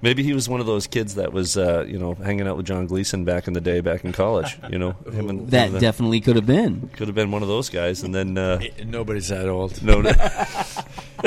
Maybe 0.04 0.22
he 0.22 0.34
was 0.34 0.50
one 0.50 0.60
of 0.60 0.66
those 0.66 0.86
kids 0.86 1.14
that 1.14 1.32
was, 1.32 1.56
uh, 1.56 1.86
you 1.88 1.98
know, 1.98 2.12
hanging 2.12 2.46
out 2.46 2.58
with 2.58 2.66
John 2.66 2.86
Gleason 2.86 3.24
back 3.24 3.46
in 3.48 3.54
the 3.54 3.60
day, 3.62 3.80
back 3.80 4.04
in 4.04 4.12
college. 4.12 4.58
You 4.68 4.78
know, 4.78 4.90
him 5.10 5.30
and 5.30 5.48
That 5.50 5.70
him 5.70 5.80
definitely 5.80 6.20
could 6.20 6.36
have 6.36 6.44
been. 6.44 6.90
could 6.92 7.08
have 7.08 7.14
been 7.14 7.30
one 7.30 7.40
of 7.40 7.48
those 7.48 7.70
guys. 7.70 8.02
And 8.02 8.14
then, 8.14 8.36
uh, 8.36 8.60
And 8.78 8.90
Nobody's 8.90 9.28
that 9.28 9.48
old. 9.48 9.82
no, 9.82 10.02
no. 10.02 10.12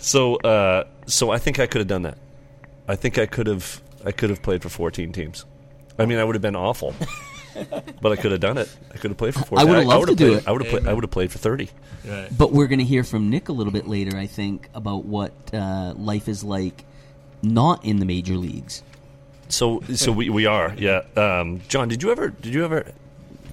so, 0.00 0.36
uh, 0.36 0.84
so 1.06 1.30
I 1.30 1.38
think 1.38 1.58
I 1.60 1.66
could 1.66 1.80
have 1.80 1.88
done 1.88 2.02
that. 2.02 2.18
I 2.88 2.96
think 2.96 3.18
I 3.18 3.26
could 3.26 3.46
have, 3.46 3.80
I 4.04 4.12
could 4.12 4.30
have 4.30 4.42
played 4.42 4.62
for 4.62 4.68
14 4.68 5.12
teams. 5.12 5.44
I 5.98 6.06
mean, 6.06 6.18
I 6.18 6.24
would 6.24 6.34
have 6.34 6.42
been 6.42 6.56
awful, 6.56 6.94
but 8.02 8.12
I 8.12 8.16
could 8.16 8.32
have 8.32 8.40
done 8.40 8.58
it. 8.58 8.68
I 8.92 8.98
could 8.98 9.10
have 9.12 9.18
played 9.18 9.34
for 9.34 9.44
14. 9.44 9.58
I 9.58 9.64
would 9.70 9.78
have 9.78 9.86
loved 9.86 10.00
would've 10.00 10.16
to 10.18 10.24
do 10.24 10.30
played- 10.32 10.42
it. 10.42 10.48
I 10.48 10.52
would 10.52 10.62
have 10.62 10.70
played. 10.70 10.86
I 10.88 10.92
would 10.92 11.04
have 11.04 11.10
played 11.10 11.32
for 11.32 11.38
30. 11.38 11.70
Right. 12.06 12.28
But 12.36 12.52
we're 12.52 12.66
going 12.66 12.78
to 12.80 12.84
hear 12.84 13.02
from 13.04 13.30
Nick 13.30 13.48
a 13.48 13.52
little 13.52 13.72
bit 13.72 13.86
later, 13.88 14.16
I 14.16 14.26
think, 14.26 14.68
about 14.74 15.04
what 15.04 15.32
uh, 15.54 15.94
life 15.96 16.28
is 16.28 16.44
like 16.44 16.84
not 17.42 17.84
in 17.84 17.98
the 17.98 18.04
major 18.06 18.34
leagues. 18.36 18.82
So, 19.48 19.80
so 19.94 20.10
we, 20.10 20.28
we 20.28 20.46
are, 20.46 20.74
yeah. 20.76 21.02
Um, 21.16 21.60
John, 21.68 21.88
did 21.88 22.02
you 22.02 22.10
ever 22.10 22.30
did 22.30 22.52
you 22.52 22.64
ever 22.64 22.90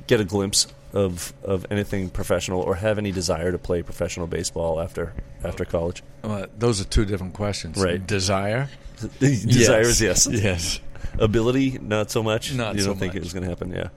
get 0.08 0.20
a 0.20 0.26
glimpse 0.26 0.68
of 0.92 1.34
of 1.44 1.66
anything 1.70 2.10
professional 2.10 2.62
or 2.62 2.76
have 2.76 2.98
any 2.98 3.12
desire 3.12 3.52
to 3.52 3.58
play 3.60 3.84
professional 3.84 4.26
baseball 4.28 4.80
after 4.82 5.14
after 5.44 5.66
college? 5.66 6.02
Well, 6.24 6.48
those 6.58 6.82
are 6.82 6.86
two 6.86 7.06
different 7.06 7.34
questions. 7.34 7.78
Right. 7.78 8.06
Desire? 8.06 8.70
Desires, 9.20 10.02
yes. 10.02 10.28
Yes. 10.32 10.80
Ability, 11.20 11.78
not 11.80 12.10
so 12.10 12.24
much. 12.24 12.54
Not 12.56 12.76
you 12.76 12.84
don't 12.84 12.98
think 12.98 13.12
much. 13.14 13.18
it 13.18 13.24
was 13.24 13.34
going 13.34 13.44
to 13.44 13.50
happen? 13.50 13.72
Yeah, 13.72 13.90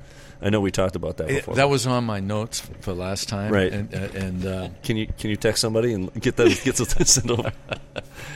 I 0.43 0.51
know 0.51 0.61
we 0.61 0.71
talked 0.71 0.97
about 0.97 1.17
that 1.17 1.31
It- 1.31 1.35
before. 1.37 1.55
that 1.55 1.71
was 1.71 1.87
on 1.87 2.05
my 2.05 2.21
notes 2.21 2.61
for 2.81 2.93
last 2.93 3.29
time. 3.31 3.51
Right. 3.51 3.73
And, 3.73 3.95
uh, 3.95 3.99
and 4.15 4.47
uh, 4.47 4.69
Can 4.83 4.99
you 4.99 5.07
can 5.07 5.31
you 5.31 5.37
text 5.37 5.63
somebody 5.63 5.95
and 5.95 6.13
get 6.21 6.37
that 6.37 6.61
get 6.63 6.77
those 6.77 7.09
sent 7.09 7.31
over? 7.31 7.53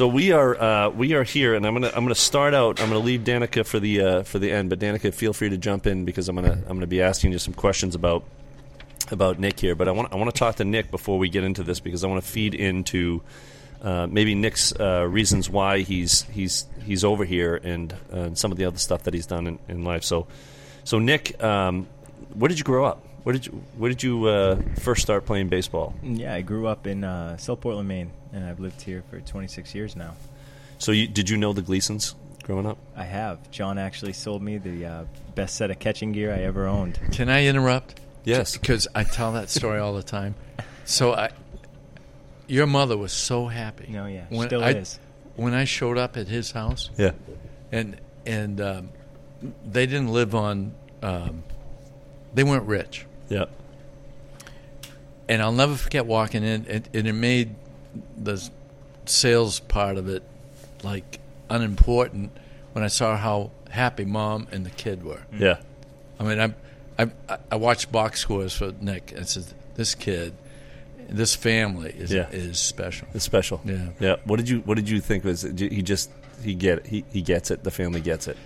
So 0.00 0.08
we 0.08 0.32
are 0.32 0.58
uh, 0.58 0.88
we 0.88 1.12
are 1.12 1.24
here, 1.24 1.54
and 1.54 1.66
I'm 1.66 1.74
gonna 1.74 1.92
I'm 1.94 2.04
gonna 2.04 2.14
start 2.14 2.54
out. 2.54 2.80
I'm 2.80 2.88
gonna 2.88 3.04
leave 3.04 3.20
Danica 3.20 3.66
for 3.66 3.78
the 3.78 4.00
uh, 4.00 4.22
for 4.22 4.38
the 4.38 4.50
end, 4.50 4.70
but 4.70 4.78
Danica, 4.78 5.12
feel 5.12 5.34
free 5.34 5.50
to 5.50 5.58
jump 5.58 5.86
in 5.86 6.06
because 6.06 6.26
I'm 6.26 6.36
gonna 6.36 6.54
I'm 6.54 6.74
gonna 6.78 6.86
be 6.86 7.02
asking 7.02 7.32
you 7.32 7.38
some 7.38 7.52
questions 7.52 7.94
about 7.94 8.24
about 9.10 9.38
Nick 9.38 9.60
here. 9.60 9.74
But 9.74 9.88
I 9.88 9.90
want 9.90 10.10
I 10.10 10.16
want 10.16 10.34
to 10.34 10.38
talk 10.38 10.56
to 10.56 10.64
Nick 10.64 10.90
before 10.90 11.18
we 11.18 11.28
get 11.28 11.44
into 11.44 11.62
this 11.62 11.80
because 11.80 12.02
I 12.02 12.06
want 12.06 12.24
to 12.24 12.26
feed 12.26 12.54
into 12.54 13.20
uh, 13.82 14.06
maybe 14.06 14.34
Nick's 14.34 14.72
uh, 14.80 15.06
reasons 15.06 15.50
why 15.50 15.80
he's 15.80 16.22
he's 16.32 16.64
he's 16.82 17.04
over 17.04 17.26
here 17.26 17.56
and 17.56 17.94
uh, 18.10 18.32
some 18.32 18.52
of 18.52 18.56
the 18.56 18.64
other 18.64 18.78
stuff 18.78 19.02
that 19.02 19.12
he's 19.12 19.26
done 19.26 19.46
in, 19.46 19.58
in 19.68 19.84
life. 19.84 20.04
So 20.04 20.28
so 20.82 20.98
Nick, 20.98 21.44
um, 21.44 21.86
where 22.32 22.48
did 22.48 22.58
you 22.58 22.64
grow 22.64 22.86
up? 22.86 23.04
Where 23.22 23.32
did 23.34 23.46
you 23.46 23.52
where 23.76 23.88
did 23.90 24.02
you 24.02 24.26
uh, 24.26 24.60
first 24.80 25.02
start 25.02 25.26
playing 25.26 25.48
baseball? 25.48 25.94
Yeah, 26.02 26.34
I 26.34 26.40
grew 26.42 26.66
up 26.66 26.86
in 26.86 27.04
uh, 27.04 27.36
South 27.36 27.60
Portland, 27.60 27.88
Maine, 27.88 28.10
and 28.32 28.44
I've 28.44 28.60
lived 28.60 28.80
here 28.82 29.02
for 29.10 29.20
26 29.20 29.74
years 29.74 29.94
now. 29.96 30.14
So 30.78 30.92
you, 30.92 31.06
did 31.06 31.28
you 31.28 31.36
know 31.36 31.52
the 31.52 31.60
Gleasons 31.62 32.14
growing 32.42 32.66
up? 32.66 32.78
I 32.96 33.04
have. 33.04 33.50
John 33.50 33.76
actually 33.76 34.14
sold 34.14 34.40
me 34.42 34.56
the 34.56 34.86
uh, 34.86 35.04
best 35.34 35.56
set 35.56 35.70
of 35.70 35.78
catching 35.78 36.12
gear 36.12 36.32
I 36.32 36.38
ever 36.44 36.66
owned. 36.66 36.98
can 37.12 37.28
I 37.28 37.44
interrupt? 37.44 38.00
Yes. 38.24 38.56
Because 38.56 38.88
I 38.94 39.04
tell 39.04 39.32
that 39.32 39.50
story 39.50 39.78
all 39.78 39.92
the 39.94 40.02
time. 40.02 40.34
So 40.86 41.12
I, 41.12 41.30
your 42.46 42.66
mother 42.66 42.96
was 42.96 43.12
so 43.12 43.46
happy. 43.48 43.86
No, 43.90 44.06
yeah, 44.06 44.24
When 44.30 44.48
still 44.48 44.64
I, 44.64 44.70
is. 44.70 44.98
When 45.36 45.52
I 45.54 45.64
showed 45.64 45.98
up 45.98 46.16
at 46.16 46.26
his 46.28 46.50
house, 46.52 46.88
Yeah. 46.96 47.12
and 47.70 47.98
and 48.26 48.60
um, 48.60 48.88
they 49.64 49.86
didn't 49.86 50.08
live 50.08 50.34
on, 50.34 50.72
um, 51.02 51.42
they 52.34 52.44
weren't 52.44 52.66
rich. 52.66 53.06
Yeah. 53.30 53.46
and 55.28 55.40
I'll 55.40 55.52
never 55.52 55.76
forget 55.76 56.04
walking 56.06 56.42
in, 56.44 56.66
and, 56.68 56.88
and 56.92 57.06
it 57.08 57.12
made 57.12 57.54
the 58.16 58.46
sales 59.06 59.60
part 59.60 59.96
of 59.96 60.08
it 60.08 60.22
like 60.82 61.18
unimportant 61.48 62.30
when 62.72 62.84
I 62.84 62.88
saw 62.88 63.16
how 63.16 63.50
happy 63.70 64.04
mom 64.04 64.46
and 64.52 64.66
the 64.66 64.70
kid 64.70 65.04
were. 65.04 65.22
Mm. 65.32 65.40
Yeah. 65.40 65.56
I 66.18 66.24
mean, 66.24 66.40
I 66.98 67.02
I 67.28 67.38
I 67.50 67.56
watched 67.56 67.90
box 67.92 68.20
scores 68.20 68.52
for 68.52 68.72
Nick 68.80 69.12
and 69.16 69.26
said 69.28 69.44
this 69.74 69.94
kid, 69.94 70.34
this 71.08 71.34
family 71.34 71.94
is 71.96 72.12
Yeah. 72.12 72.28
is 72.30 72.58
special. 72.58 73.08
It's 73.14 73.24
special. 73.24 73.60
Yeah. 73.64 73.88
Yeah. 74.00 74.16
What 74.24 74.36
did 74.36 74.48
you 74.48 74.60
What 74.60 74.74
did 74.76 74.88
you 74.88 75.00
think 75.00 75.24
was 75.24 75.42
he 75.42 75.82
just 75.82 76.10
he 76.42 76.54
get 76.54 76.78
it. 76.78 76.86
he 76.86 77.04
he 77.12 77.22
gets 77.22 77.50
it. 77.50 77.62
The 77.64 77.70
family 77.70 78.00
gets 78.00 78.28
it. 78.28 78.36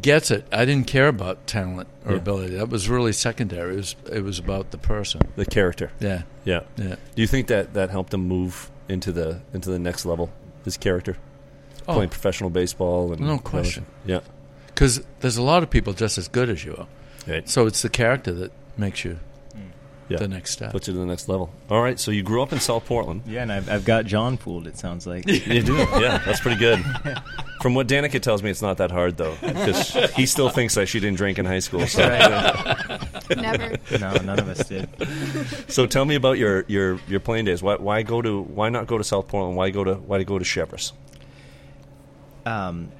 Gets 0.00 0.30
it. 0.30 0.46
I 0.50 0.64
didn't 0.64 0.86
care 0.86 1.08
about 1.08 1.46
talent 1.46 1.88
or 2.06 2.12
Yeah. 2.12 2.18
ability. 2.18 2.54
That 2.56 2.70
was 2.70 2.88
really 2.88 3.12
secondary. 3.12 3.74
It 3.74 3.76
was 3.76 3.96
it 4.10 4.24
was 4.24 4.38
about 4.38 4.70
the 4.70 4.78
person. 4.78 5.20
The 5.36 5.44
character. 5.44 5.90
Yeah, 6.00 6.22
Yeah. 6.44 6.60
yeah. 6.76 6.94
Do 7.14 7.20
you 7.22 7.26
think 7.26 7.48
that 7.48 7.74
that 7.74 7.90
helped 7.90 8.14
him 8.14 8.26
move 8.26 8.70
into 8.88 9.12
the 9.12 9.40
into 9.52 9.70
the 9.70 9.78
next 9.78 10.06
level? 10.06 10.30
His 10.64 10.76
character, 10.78 11.16
Oh, 11.86 11.94
playing 11.94 12.08
professional 12.10 12.48
baseball, 12.48 13.12
and 13.12 13.20
No 13.20 13.38
question. 13.38 13.84
Yeah. 14.06 14.20
because 14.68 15.02
there's 15.20 15.36
a 15.36 15.42
lot 15.42 15.62
of 15.62 15.68
people 15.68 15.92
just 15.92 16.16
as 16.16 16.26
good 16.28 16.48
as 16.48 16.64
you 16.64 16.74
are. 16.76 16.86
Right. 17.30 17.46
So 17.48 17.66
it's 17.66 17.82
the 17.82 17.88
character 17.90 18.32
that 18.32 18.52
makes 18.78 19.04
you 19.04 19.18
Yeah. 20.08 20.18
the 20.18 20.28
next 20.28 20.50
step. 20.50 20.72
Puts 20.72 20.88
you 20.88 20.94
to 20.94 21.00
the 21.00 21.06
next 21.06 21.28
level. 21.28 21.50
All 21.70 21.80
right. 21.82 21.98
So 21.98 22.10
you 22.10 22.22
grew 22.22 22.42
up 22.42 22.52
in 22.52 22.60
South 22.60 22.84
Portland. 22.84 23.22
Yeah, 23.26 23.42
and 23.42 23.52
I've, 23.52 23.68
I've 23.70 23.84
got 23.84 24.04
John 24.04 24.36
fooled, 24.36 24.66
it 24.66 24.76
sounds 24.76 25.06
like. 25.06 25.26
You 25.28 25.62
do. 25.62 25.74
Yeah. 25.76 26.18
That's 26.24 26.40
pretty 26.40 26.58
good. 26.58 26.84
From 27.62 27.74
what 27.74 27.86
Danica 27.88 28.20
tells 28.20 28.42
me, 28.42 28.50
it's 28.50 28.60
not 28.62 28.76
that 28.78 28.90
hard 28.90 29.16
though, 29.16 29.36
because 29.40 29.92
he 30.14 30.26
still 30.26 30.48
thinks 30.50 30.74
that 30.74 30.86
she 30.86 30.98
didn't 31.00 31.16
drink 31.16 31.38
in 31.38 31.46
high 31.46 31.60
school. 31.60 31.86
So, 31.86 32.00
Never. 33.36 33.76
no, 33.98 34.12
none 34.22 34.38
of 34.40 34.48
us 34.48 34.68
did. 34.68 34.88
so 35.70 35.86
tell 35.86 36.04
me 36.04 36.14
about 36.16 36.38
your, 36.38 36.64
your, 36.68 36.98
your 37.08 37.20
playing 37.20 37.44
days. 37.46 37.62
Why, 37.62 37.76
why 37.76 38.02
go 38.02 38.20
to 38.20 38.42
why 38.42 38.68
not 38.68 38.86
go 38.86 38.98
to 38.98 39.04
South 39.04 39.28
Portland? 39.28 39.56
Why 39.56 39.70
go 39.70 39.84
to 39.84 39.94
why 39.94 40.22
go 40.24 40.38
to 40.38 40.44
Cheverus? 40.44 40.92
Um, 42.44 42.90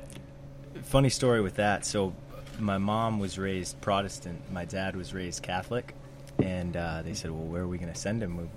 funny 0.85 1.11
story 1.11 1.41
with 1.41 1.57
that. 1.57 1.85
So, 1.85 2.15
my 2.59 2.79
mom 2.79 3.19
was 3.19 3.39
raised 3.39 3.81
Protestant. 3.81 4.41
My 4.53 4.65
dad 4.65 4.95
was 4.97 5.13
raised 5.13 5.43
Catholic, 5.43 5.95
and 6.43 6.77
uh, 6.77 7.03
they 7.03 7.15
said, 7.15 7.31
"Well, 7.31 7.45
where 7.45 7.63
are 7.63 7.69
we 7.69 7.79
going 7.79 7.93
to 7.93 7.99
send 7.99 8.23
him? 8.23 8.37
We 8.37 8.49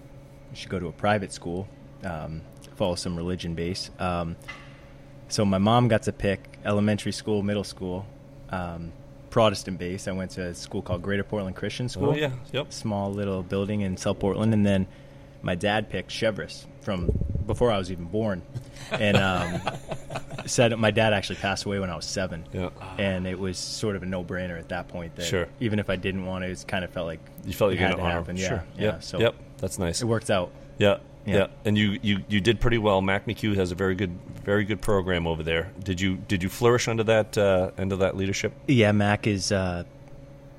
should 0.54 0.70
go 0.70 0.80
to 0.80 0.88
a 0.88 0.92
private 0.92 1.32
school, 1.32 1.68
um, 2.04 2.42
follow 2.76 2.96
some 2.96 3.16
religion 3.16 3.56
base." 3.56 3.90
Um, 4.00 4.36
so, 5.28 5.46
my 5.46 5.58
mom 5.58 5.88
got 5.88 6.04
to 6.04 6.14
pick 6.14 6.60
elementary 6.64 7.12
school, 7.12 7.42
middle 7.44 7.64
school, 7.64 8.06
um, 8.50 8.92
Protestant 9.30 9.80
base. 9.80 10.08
I 10.08 10.12
went 10.12 10.32
to 10.32 10.48
a 10.48 10.54
school 10.56 10.82
called 10.82 11.02
Greater 11.02 11.24
Portland 11.24 11.56
Christian 11.56 11.90
School. 11.90 12.12
Oh 12.12 12.16
yeah. 12.16 12.32
Yep. 12.52 12.72
small 12.72 13.12
little 13.12 13.44
building 13.44 13.82
in 13.82 13.98
South 13.98 14.20
Portland, 14.20 14.54
and 14.54 14.66
then 14.66 14.88
my 15.42 15.56
dad 15.56 15.90
picked 15.90 16.10
Cheverus 16.10 16.66
from 16.82 17.12
before 17.46 17.72
I 17.72 17.78
was 17.78 17.92
even 17.92 18.06
born, 18.06 18.42
and 18.92 19.18
um, 19.18 19.62
said 20.46 20.78
my 20.78 20.92
dad 20.92 21.14
actually 21.14 21.38
passed 21.38 21.66
away 21.66 21.80
when 21.80 21.90
I 21.90 21.96
was 21.96 22.06
seven, 22.06 22.46
Yeah. 22.54 22.70
and 22.98 23.26
it 23.28 23.38
was 23.40 23.58
sort 23.58 23.96
of 23.96 24.04
a 24.04 24.06
no-brainer 24.06 24.58
at 24.60 24.70
that 24.70 24.88
point. 24.88 25.16
That 25.16 25.26
Sure. 25.26 25.48
even 25.60 25.80
if 25.80 25.90
I 25.90 25.96
didn't 25.96 26.26
want 26.26 26.44
to, 26.44 26.50
it 26.52 26.66
kind 26.68 26.84
of 26.86 26.92
felt 26.92 27.08
like 27.08 27.20
You 27.46 27.54
felt 27.54 27.72
you 27.74 27.78
had 27.80 27.96
to 27.96 28.02
happen. 28.04 28.38
Yeah, 28.38 28.48
Sure. 28.48 28.64
yeah. 28.78 28.84
Yep. 28.84 29.04
So 29.04 29.20
yep. 29.20 29.36
That's 29.58 29.80
nice. 29.80 30.02
it 30.02 30.06
worked 30.06 30.30
out. 30.30 30.52
Yeah. 30.78 30.98
yeah. 31.26 31.36
Yeah. 31.36 31.48
And 31.66 31.78
you, 31.78 31.98
you, 32.02 32.20
you 32.28 32.42
did 32.42 32.60
pretty 32.60 32.78
well. 32.78 33.02
Mac 33.02 33.26
McHugh 33.26 33.56
has 33.56 33.72
a 33.72 33.76
very 33.76 33.96
good 33.96 34.12
very 34.44 34.64
good 34.64 34.80
program 34.80 35.26
over 35.26 35.42
there. 35.42 35.72
Did 35.84 36.00
you 36.00 36.18
did 36.18 36.44
you 36.44 36.50
flourish 36.50 36.88
under 36.88 37.04
that 37.06 37.36
uh, 37.36 37.72
under 37.80 37.96
that 37.96 38.16
leadership? 38.16 38.54
Yeah, 38.68 38.92
Mac 38.92 39.26
is 39.26 39.52
uh, 39.52 39.86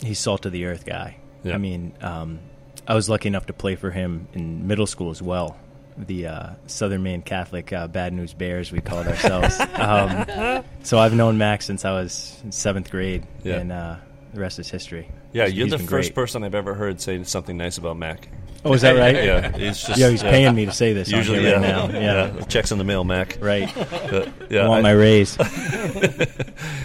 he's 0.03 0.19
salt 0.19 0.45
of 0.45 0.51
the 0.51 0.65
earth 0.65 0.85
guy. 0.85 1.19
Yeah. 1.45 1.55
I 1.55 1.59
mean, 1.59 1.93
um, 2.01 2.41
I 2.89 2.95
was 2.95 3.09
lucky 3.09 3.29
enough 3.29 3.47
to 3.47 3.53
play 3.53 3.77
for 3.77 3.93
him 3.93 4.27
in 4.35 4.67
middle 4.67 4.87
school 4.89 5.11
as 5.11 5.23
well. 5.23 5.57
The 5.99 6.27
uh, 6.27 6.51
Southern 6.67 7.03
Maine 7.03 7.23
Catholic 7.23 7.73
uh, 7.73 7.87
Bad 7.89 8.13
News 8.13 8.35
Bears, 8.35 8.71
we 8.71 8.81
called 8.81 9.07
ourselves. 9.07 9.59
um, 9.75 10.63
so 10.83 10.99
I've 10.99 11.15
known 11.15 11.39
Mac 11.39 11.63
since 11.63 11.85
I 11.85 11.93
was 11.93 12.39
in 12.45 12.53
seventh 12.53 12.91
grade, 12.91 13.27
Yeah. 13.43 13.57
and 13.57 13.73
uh, 13.73 13.97
the 14.35 14.41
rest 14.41 14.59
is 14.59 14.69
history. 14.71 15.09
Yeah, 15.33 15.45
He's- 15.45 15.55
you're 15.57 15.67
he's 15.67 15.73
the 15.73 15.79
first 15.79 16.11
great. 16.11 16.15
person 16.15 16.45
I've 16.45 16.55
ever 16.55 16.75
heard 16.75 17.01
say 17.01 17.23
something 17.25 17.57
nice 17.57 17.79
about 17.79 17.97
Mac. 17.97 18.29
Oh, 18.65 18.73
is 18.73 18.83
that 18.83 18.93
right? 18.99 19.15
Yeah, 19.15 19.57
he's 19.57 19.83
just 19.83 19.99
Yo, 19.99 20.11
he's 20.11 20.23
yeah. 20.23 20.31
paying 20.31 20.55
me 20.55 20.67
to 20.67 20.73
say 20.73 20.93
this. 20.93 21.11
Usually, 21.11 21.41
here 21.41 21.59
yeah, 21.61 21.83
right 21.85 21.93
now. 21.93 22.01
Yeah, 22.01 22.41
Checks 22.47 22.73
in 22.73 22.79
the 22.79 22.85
mail, 22.85 23.05
Mac. 23.05 23.39
right. 23.41 23.75
Uh, 23.77 24.27
yeah, 24.51 24.65
I 24.65 24.69
want 24.69 24.81
I- 24.81 24.83
my 24.83 24.91
raise. 24.93 25.37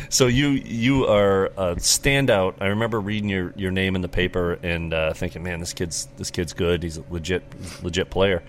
So 0.09 0.27
you 0.27 0.49
you 0.49 1.05
are 1.07 1.45
a 1.45 1.75
standout. 1.77 2.55
I 2.59 2.67
remember 2.67 2.99
reading 2.99 3.29
your, 3.29 3.53
your 3.55 3.71
name 3.71 3.95
in 3.95 4.01
the 4.01 4.09
paper 4.09 4.59
and 4.61 4.93
uh, 4.93 5.13
thinking, 5.13 5.41
man, 5.41 5.61
this 5.61 5.71
kid's 5.73 6.09
this 6.17 6.29
kid's 6.31 6.51
good. 6.51 6.83
He's 6.83 6.97
a 6.97 7.03
legit 7.09 7.43
legit 7.81 8.09
player. 8.09 8.43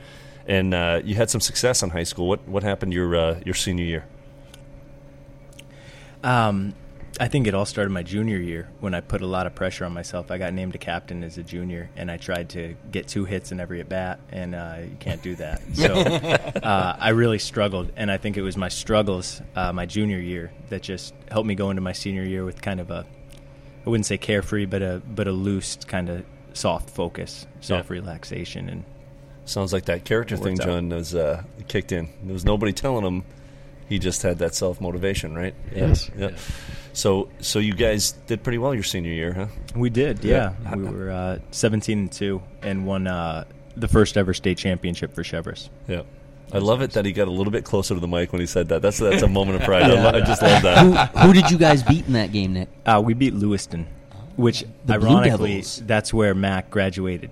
And 0.47 0.75
uh, 0.75 1.01
you 1.05 1.15
had 1.15 1.31
some 1.31 1.41
success 1.41 1.83
in 1.83 1.91
high 1.91 2.03
school. 2.05 2.27
What 2.29 2.47
what 2.49 2.63
happened 2.63 2.93
your 2.93 3.15
uh, 3.15 3.41
your 3.45 3.55
senior 3.55 3.85
year? 3.85 4.05
Um, 6.25 6.75
I 7.21 7.29
think 7.29 7.47
it 7.47 7.55
all 7.55 7.67
started 7.67 7.91
my 7.91 8.03
junior 8.03 8.39
year 8.39 8.69
when 8.81 8.95
I 8.95 9.01
put 9.01 9.21
a 9.21 9.27
lot 9.27 9.47
of 9.47 9.55
pressure 9.55 9.85
on 9.85 9.93
myself. 9.93 10.31
I 10.31 10.39
got 10.39 10.55
named 10.55 10.75
a 10.75 10.79
captain 10.79 11.23
as 11.23 11.37
a 11.37 11.43
junior, 11.43 11.91
and 11.95 12.11
I 12.11 12.17
tried 12.17 12.49
to 12.51 12.75
get 12.91 13.07
two 13.07 13.25
hits 13.27 13.53
in 13.53 13.61
every 13.61 13.81
at 13.81 13.89
bat, 13.89 14.19
and 14.31 14.55
uh, 14.55 14.77
you 14.83 14.97
can't 14.99 15.23
do 15.23 15.35
that. 15.37 15.61
So 15.75 15.95
uh, 15.95 16.97
I 16.99 17.11
really 17.11 17.39
struggled, 17.39 17.93
and 17.97 18.11
I 18.11 18.17
think 18.17 18.37
it 18.37 18.43
was 18.43 18.57
my 18.57 18.69
struggles 18.69 19.43
uh, 19.55 19.73
my 19.73 19.85
junior 19.85 20.19
year 20.19 20.53
that 20.71 20.83
just 20.83 21.13
helped 21.31 21.47
me 21.47 21.55
go 21.55 21.71
into 21.71 21.83
my 21.83 21.93
senior 21.93 22.23
year 22.25 22.45
with 22.45 22.63
kind 22.63 22.81
of 22.81 22.91
a, 22.91 23.05
I 23.87 23.91
wouldn't 23.91 24.07
say 24.07 24.17
carefree, 24.17 24.65
but 24.67 24.81
a 24.83 25.03
but 25.07 25.27
a 25.29 25.33
loose 25.33 25.77
kind 25.87 26.09
of 26.09 26.25
soft 26.55 26.89
focus, 26.91 27.47
soft 27.61 27.91
Yeah. 27.91 27.95
relaxation, 27.95 28.69
and 28.71 28.85
Sounds 29.45 29.73
like 29.73 29.87
that 29.87 30.05
character 30.05 30.37
thing, 30.37 30.61
out. 30.61 30.67
John, 30.67 30.89
was 30.91 31.15
uh, 31.15 31.43
kicked 31.69 31.93
in. 31.93 32.09
There 32.23 32.33
was 32.33 32.45
nobody 32.45 32.73
telling 32.73 33.05
him. 33.05 33.25
He 33.89 33.99
just 33.99 34.23
had 34.23 34.39
that 34.39 34.55
self 34.55 34.81
motivation, 34.81 35.35
right? 35.35 35.55
Yes. 35.75 36.11
Yeah. 36.17 36.29
Yeah. 36.31 36.37
So, 36.95 37.29
so 37.41 37.59
you 37.59 37.75
guys 37.75 38.13
did 38.13 38.43
pretty 38.43 38.59
well 38.59 38.75
your 38.75 38.83
senior 38.85 39.13
year, 39.13 39.33
huh? 39.33 39.47
We 39.75 39.91
did, 39.91 40.25
Yeah. 40.25 40.55
yeah. 40.63 40.77
We 40.77 40.85
were 40.85 41.11
uh, 41.11 41.39
17 41.51 41.99
and 41.99 42.13
2 42.13 42.43
and 42.63 42.87
won 42.87 43.07
uh, 43.07 43.45
the 43.77 43.89
first 43.89 44.17
ever 44.17 44.33
state 44.35 44.59
championship 44.59 45.15
for 45.15 45.23
Cheverus. 45.23 45.69
Yeah. 45.89 46.03
I 46.53 46.59
love 46.59 46.83
it 46.83 46.93
that 46.93 47.07
he 47.07 47.13
got 47.13 47.29
a 47.29 47.31
little 47.31 47.51
bit 47.51 47.65
closer 47.65 47.95
to 47.95 48.01
the 48.01 48.07
mic 48.09 48.31
when 48.33 48.41
he 48.41 48.47
said 48.47 48.69
that. 48.69 48.83
That's 48.83 48.99
that's 48.99 49.23
a 49.23 49.29
moment 49.29 49.61
of 49.61 49.63
pride. 49.67 49.91
I, 49.91 50.19
I 50.19 50.21
just 50.21 50.43
love 50.43 50.63
that. 50.63 51.11
who, 51.11 51.21
who 51.21 51.33
did 51.33 51.51
you 51.51 51.57
guys 51.57 51.83
beat 51.83 52.07
in 52.07 52.13
that 52.13 52.31
game, 52.31 52.53
Nick? 52.53 52.69
Uh, 52.85 53.03
we 53.03 53.15
beat 53.15 53.33
Lewiston, 53.35 53.87
which 54.37 54.63
The 54.85 54.95
ironically, 54.95 55.63
that's 55.83 56.13
where 56.13 56.35
Mac 56.35 56.71
graduated. 56.71 57.31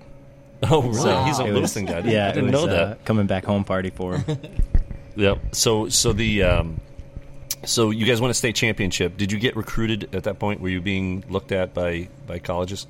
Oh, 0.69 0.81
really? 0.83 1.05
Wow. 1.05 1.23
He's 1.25 1.39
a 1.39 1.43
It 1.45 1.51
was- 1.51 1.55
Lewiston 1.75 1.85
guy. 1.85 1.99
Yeah, 2.01 2.27
I 2.29 2.31
didn't 2.33 2.51
was, 2.51 2.65
know 2.65 2.67
uh, 2.71 2.85
that. 2.89 3.05
coming 3.05 3.25
back 3.27 3.45
home 3.45 3.63
party 3.63 3.89
for 3.89 4.17
him. 4.17 4.37
Yep. 5.17 5.53
So, 5.55 5.89
so 5.89 6.13
the 6.13 6.43
um, 6.43 6.79
so 7.65 7.89
you 7.89 8.05
guys 8.05 8.21
won 8.21 8.31
a 8.31 8.33
state 8.33 8.55
championship. 8.55 9.17
Did 9.17 9.29
you 9.29 9.39
get 9.39 9.57
recruited 9.57 10.15
at 10.15 10.23
that 10.23 10.39
point? 10.39 10.61
Were 10.61 10.69
you 10.69 10.79
being 10.79 11.25
looked 11.29 11.51
at 11.51 11.73
by 11.73 12.07
by 12.25 12.39
colleges? 12.39 12.87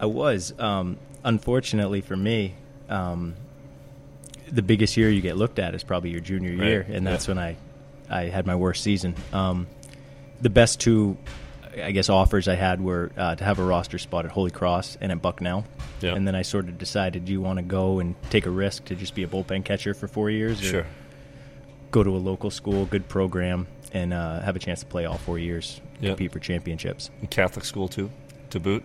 I 0.00 0.06
was. 0.06 0.58
Um, 0.58 0.96
unfortunately 1.22 2.00
for 2.00 2.16
me, 2.16 2.54
um, 2.88 3.34
the 4.50 4.62
biggest 4.62 4.96
year 4.96 5.10
you 5.10 5.20
get 5.20 5.36
looked 5.36 5.58
at 5.58 5.74
is 5.74 5.82
probably 5.84 6.08
your 6.10 6.20
junior 6.20 6.56
Right, 6.56 6.66
year, 6.66 6.86
and 6.88 7.06
that's 7.06 7.28
yeah. 7.28 7.34
when 7.34 7.38
I, 7.38 7.56
I 8.08 8.22
had 8.30 8.46
my 8.46 8.56
worst 8.56 8.82
season. 8.82 9.14
Um, 9.32 9.66
the 10.40 10.50
best 10.50 10.80
two, 10.80 11.18
I 11.82 11.90
guess, 11.90 12.08
offers 12.08 12.46
I 12.48 12.54
had 12.54 12.80
were 12.80 13.10
uh, 13.16 13.34
to 13.36 13.44
have 13.44 13.58
a 13.58 13.64
roster 13.64 13.98
spot 13.98 14.24
at 14.24 14.30
Holy 14.32 14.50
Cross 14.50 14.98
and 15.00 15.10
at 15.12 15.20
Bucknell. 15.20 15.64
Yeah. 16.00 16.14
And 16.14 16.26
then 16.26 16.34
I 16.34 16.42
sort 16.42 16.68
of 16.68 16.78
decided, 16.78 17.24
do 17.24 17.32
you 17.32 17.40
want 17.40 17.58
to 17.58 17.62
go 17.64 17.98
and 18.00 18.14
take 18.30 18.46
a 18.46 18.50
risk 18.50 18.84
to 18.86 18.94
just 18.94 19.14
be 19.14 19.22
a 19.22 19.26
bullpen 19.26 19.64
catcher 19.64 19.94
for 19.94 20.06
four 20.08 20.30
years, 20.30 20.60
or 20.60 20.64
Sure. 20.64 20.86
go 21.90 22.02
to 22.02 22.10
a 22.10 22.18
local 22.18 22.50
school, 22.50 22.86
good 22.86 23.08
program, 23.08 23.66
and 23.92 24.12
uh, 24.12 24.40
have 24.40 24.56
a 24.56 24.58
chance 24.58 24.80
to 24.80 24.86
play 24.86 25.04
all 25.04 25.18
four 25.18 25.38
years, 25.38 25.80
Yeah. 26.00 26.10
compete 26.10 26.32
for 26.32 26.38
championships? 26.40 27.10
Catholic 27.30 27.64
school 27.64 27.88
too, 27.88 28.10
to 28.50 28.60
boot. 28.60 28.84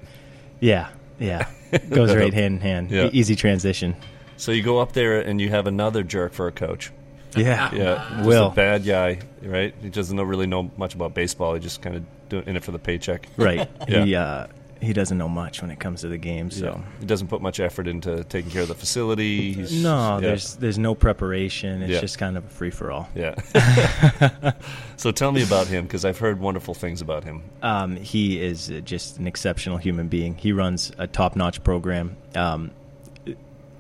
Yeah, 0.59 0.89
yeah, 1.19 1.47
goes 1.89 2.15
right 2.15 2.33
hand 2.41 2.55
in 2.55 2.61
hand. 2.61 2.91
Yeah. 2.91 3.09
Easy 3.11 3.35
transition. 3.35 3.95
So 4.37 4.51
you 4.51 4.63
go 4.63 4.79
up 4.79 4.93
there 4.93 5.19
and 5.19 5.39
you 5.41 5.49
have 5.49 5.67
another 5.67 6.01
jerk 6.03 6.33
for 6.33 6.47
a 6.47 6.51
coach. 6.51 6.91
Yeah, 7.35 7.73
Yeah, 7.73 8.07
just 8.17 8.25
Will. 8.27 8.47
a 8.47 8.51
bad 8.51 8.83
guy, 8.85 9.19
right? 9.43 9.73
He 9.81 9.89
doesn't 9.89 10.15
know, 10.15 10.23
really 10.23 10.47
know 10.47 10.71
much 10.77 10.95
about 10.95 11.13
baseball. 11.13 11.53
He 11.53 11.59
just 11.59 11.81
kind 11.81 11.95
of 11.95 12.03
doing 12.29 12.45
in 12.47 12.55
it 12.55 12.63
for 12.63 12.71
the 12.71 12.79
paycheck. 12.79 13.27
right. 13.37 13.69
Yeah. 13.87 14.03
He 14.05 14.15
uh, 14.15 14.47
he 14.81 14.93
doesn't 14.93 15.17
know 15.17 15.27
much 15.27 15.61
when 15.61 15.71
it 15.71 15.79
comes 15.81 16.01
to 16.01 16.07
the 16.07 16.17
game. 16.17 16.49
So 16.51 16.81
He 17.01 17.05
doesn't 17.05 17.27
put 17.27 17.41
much 17.41 17.59
effort 17.59 17.85
into 17.85 18.23
taking 18.23 18.49
care 18.49 18.61
of 18.61 18.69
the 18.69 18.75
facility. 18.75 19.51
He's, 19.51 19.83
no, 19.83 20.15
yeah. 20.15 20.19
there's 20.21 20.55
there's 20.55 20.77
no 20.79 20.95
preparation. 20.95 21.81
It's 21.81 21.91
Yeah. 21.91 21.99
just 21.99 22.17
kind 22.17 22.37
of 22.37 22.45
a 22.45 22.49
free 22.49 22.69
for 22.71 22.89
all. 22.89 23.09
yeah. 23.13 23.35
so 24.97 25.11
tell 25.11 25.31
me 25.31 25.43
about 25.43 25.67
him 25.67 25.83
because 25.85 26.05
I've 26.05 26.17
heard 26.19 26.39
wonderful 26.39 26.73
things 26.73 27.01
about 27.01 27.23
him. 27.25 27.43
Um, 27.61 27.95
he 27.97 28.41
is 28.41 28.71
uh, 28.71 28.79
just 28.79 29.17
an 29.17 29.27
exceptional 29.27 29.77
human 29.77 30.07
being. 30.07 30.35
He 30.35 30.51
runs 30.53 30.91
a 30.97 31.07
top 31.07 31.35
notch 31.35 31.63
program. 31.63 32.15
Um, 32.35 32.71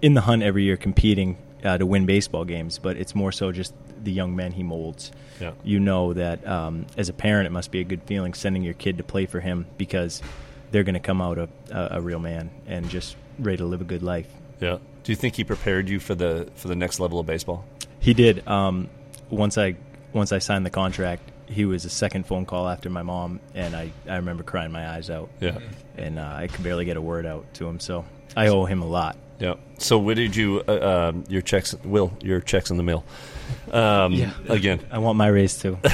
in 0.01 0.13
the 0.13 0.21
hunt 0.21 0.43
every 0.43 0.63
year, 0.63 0.77
competing 0.77 1.37
uh, 1.63 1.77
to 1.77 1.85
win 1.85 2.05
baseball 2.05 2.45
games, 2.45 2.79
but 2.79 2.97
it's 2.97 3.15
more 3.15 3.31
so 3.31 3.51
just 3.51 3.73
the 4.03 4.11
young 4.11 4.35
men 4.35 4.51
he 4.51 4.63
molds. 4.63 5.11
Yeah. 5.39 5.53
You 5.63 5.79
know 5.79 6.13
that 6.13 6.45
um, 6.47 6.85
as 6.97 7.09
a 7.09 7.13
parent, 7.13 7.47
it 7.47 7.51
must 7.51 7.71
be 7.71 7.79
a 7.79 7.83
good 7.83 8.03
feeling 8.03 8.33
sending 8.33 8.63
your 8.63 8.73
kid 8.73 8.97
to 8.97 9.03
play 9.03 9.25
for 9.25 9.39
him 9.39 9.65
because 9.77 10.21
they're 10.71 10.83
going 10.83 10.93
to 10.95 10.99
come 10.99 11.21
out 11.21 11.37
a, 11.37 11.49
a, 11.71 12.01
real 12.01 12.19
man 12.19 12.51
and 12.67 12.89
just 12.89 13.15
ready 13.39 13.57
to 13.57 13.65
live 13.65 13.81
a 13.81 13.85
good 13.85 14.03
life. 14.03 14.27
Yeah. 14.59 14.77
Do 15.03 15.11
you 15.11 15.15
think 15.15 15.35
he 15.35 15.43
prepared 15.43 15.89
you 15.89 15.99
for 15.99 16.13
the 16.15 16.49
for 16.55 16.67
the 16.67 16.75
next 16.75 16.99
level 16.99 17.19
of 17.19 17.25
baseball? 17.25 17.65
He 17.99 18.13
did. 18.13 18.47
Um, 18.47 18.89
once 19.29 19.57
I 19.57 19.75
once 20.13 20.31
I 20.31 20.39
signed 20.39 20.65
the 20.65 20.69
contract, 20.69 21.23
he 21.47 21.65
was 21.65 21.85
a 21.85 21.89
second 21.89 22.27
phone 22.27 22.45
call 22.45 22.67
after 22.67 22.89
my 22.89 23.01
mom, 23.03 23.39
and 23.55 23.75
I, 23.75 23.91
I 24.07 24.17
remember 24.17 24.43
crying 24.43 24.71
my 24.71 24.87
eyes 24.89 25.09
out, 25.09 25.29
Yeah. 25.39 25.57
and 25.97 26.19
uh, 26.19 26.33
I 26.35 26.47
could 26.47 26.63
barely 26.63 26.85
get 26.85 26.97
a 26.97 27.01
word 27.01 27.25
out 27.25 27.51
to 27.55 27.67
him. 27.67 27.79
So 27.79 28.05
I 28.35 28.47
owe 28.47 28.65
him 28.65 28.81
a 28.81 28.87
lot. 28.87 29.17
Yeah. 29.39 29.55
So 29.77 29.97
where 29.97 30.15
did 30.15 30.35
you 30.35 30.61
uh, 30.67 31.09
um, 31.09 31.23
your 31.29 31.41
checks? 31.41 31.73
Will 31.85 32.11
your 32.21 32.41
checks 32.41 32.69
in 32.71 32.77
the 32.77 32.83
mail? 32.83 33.03
Um, 33.71 34.13
Yeah. 34.13 34.33
Again. 34.49 34.79
I 34.91 34.99
want 34.99 35.17
my 35.17 35.27
raise 35.27 35.57
too. 35.57 35.77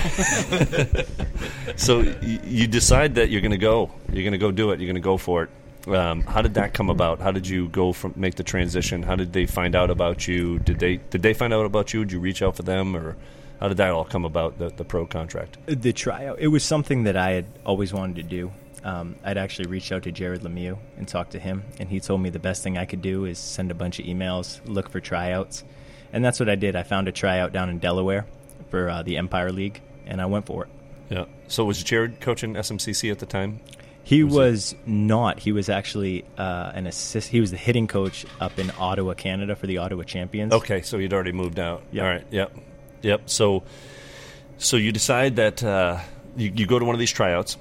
So 1.77 1.99
y- 2.03 2.39
you 2.43 2.67
decide 2.67 3.15
that 3.15 3.29
you're 3.29 3.41
going 3.41 3.51
to 3.51 3.57
go. 3.57 3.91
You're 4.11 4.23
going 4.23 4.31
to 4.31 4.37
go 4.37 4.51
do 4.51 4.71
it. 4.71 4.79
You're 4.79 4.87
going 4.87 4.95
to 4.95 5.01
go 5.01 5.17
for 5.17 5.43
it. 5.43 5.49
Um, 5.93 6.21
how 6.21 6.41
did 6.41 6.53
that 6.55 6.73
come 6.73 6.89
about? 6.89 7.19
How 7.19 7.31
did 7.31 7.47
you 7.47 7.67
go 7.69 7.91
from 7.93 8.13
make 8.15 8.35
the 8.35 8.43
transition? 8.43 9.03
How 9.03 9.15
did 9.15 9.33
they 9.33 9.45
find 9.45 9.75
out 9.75 9.89
about 9.91 10.27
you? 10.27 10.59
Did 10.59 10.79
they 10.79 10.97
did 10.97 11.21
they 11.21 11.33
find 11.33 11.53
out 11.53 11.65
about 11.65 11.93
you? 11.93 12.05
Did 12.05 12.13
you 12.13 12.19
reach 12.19 12.41
out 12.41 12.55
for 12.55 12.63
them, 12.63 12.95
or 12.95 13.15
how 13.59 13.67
did 13.67 13.77
that 13.77 13.91
all 13.91 14.05
come 14.05 14.25
about? 14.25 14.57
The, 14.57 14.69
the 14.69 14.83
pro 14.85 15.05
contract. 15.05 15.57
the 15.67 15.93
tryout, 15.93 16.39
it 16.39 16.47
was 16.47 16.63
something 16.63 17.03
that 17.03 17.15
I 17.17 17.31
had 17.31 17.45
always 17.65 17.93
wanted 17.93 18.15
to 18.15 18.23
do. 18.23 18.51
Um, 18.85 19.15
I'd 19.23 19.37
actually 19.39 19.67
reached 19.67 19.91
out 19.91 20.03
to 20.03 20.11
Jared 20.11 20.41
Lemieux 20.41 20.77
and 20.97 21.07
talked 21.07 21.31
to 21.31 21.39
him, 21.39 21.63
and 21.79 21.89
he 21.89 21.99
told 21.99 22.21
me 22.21 22.29
the 22.29 22.39
best 22.39 22.61
thing 22.61 22.77
I 22.77 22.85
could 22.85 23.01
do 23.01 23.25
is 23.25 23.39
send 23.39 23.71
a 23.71 23.73
bunch 23.73 23.99
of 23.99 24.05
emails, 24.05 24.61
look 24.65 24.89
for 24.89 24.99
tryouts, 24.99 25.63
and 26.13 26.23
that's 26.23 26.39
what 26.39 26.49
I 26.49 26.55
did. 26.55 26.75
I 26.75 26.83
found 26.83 27.07
a 27.07 27.11
tryout 27.11 27.51
down 27.51 27.69
in 27.69 27.79
Delaware 27.79 28.27
for 28.69 28.87
uh, 28.87 29.01
the 29.01 29.17
Empire 29.17 29.51
League, 29.51 29.81
and 30.05 30.21
I 30.21 30.27
went 30.27 30.45
for 30.45 30.65
it. 30.65 30.69
Yeah. 31.09 31.25
So 31.47 31.65
was 31.65 31.83
Jared 31.83 32.21
coaching 32.21 32.53
SMCC 32.53 33.11
at 33.11 33.17
the 33.17 33.25
time? 33.25 33.59
He 34.03 34.23
Was 34.23 34.35
was, 34.35 34.75
not. 34.85 35.39
He 35.39 35.51
was 35.51 35.67
actually 35.67 36.23
uh, 36.37 36.71
an 36.75 36.85
assist. 36.85 37.27
He 37.29 37.41
was 37.41 37.49
the 37.49 37.57
hitting 37.57 37.87
coach 37.87 38.23
up 38.39 38.59
in 38.59 38.71
Ottawa, 38.77 39.15
Canada, 39.15 39.55
for 39.55 39.65
the 39.65 39.79
Ottawa 39.79 40.03
Champions. 40.03 40.53
Okay, 40.53 40.83
so 40.83 40.97
you'd 40.97 41.11
already 41.11 41.31
moved 41.31 41.57
out. 41.57 41.81
Yep. 41.91 42.03
All 42.03 42.09
right. 42.09 42.25
Yep. 42.29 42.55
Yep. 43.01 43.29
So, 43.31 43.63
so 44.59 44.77
you 44.77 44.91
decide 44.91 45.37
that 45.37 45.63
uh, 45.63 46.01
you, 46.37 46.51
you 46.55 46.67
go 46.67 46.77
to 46.77 46.85
one 46.85 46.93
of 46.93 46.99
these 46.99 47.11
tryouts. 47.11 47.57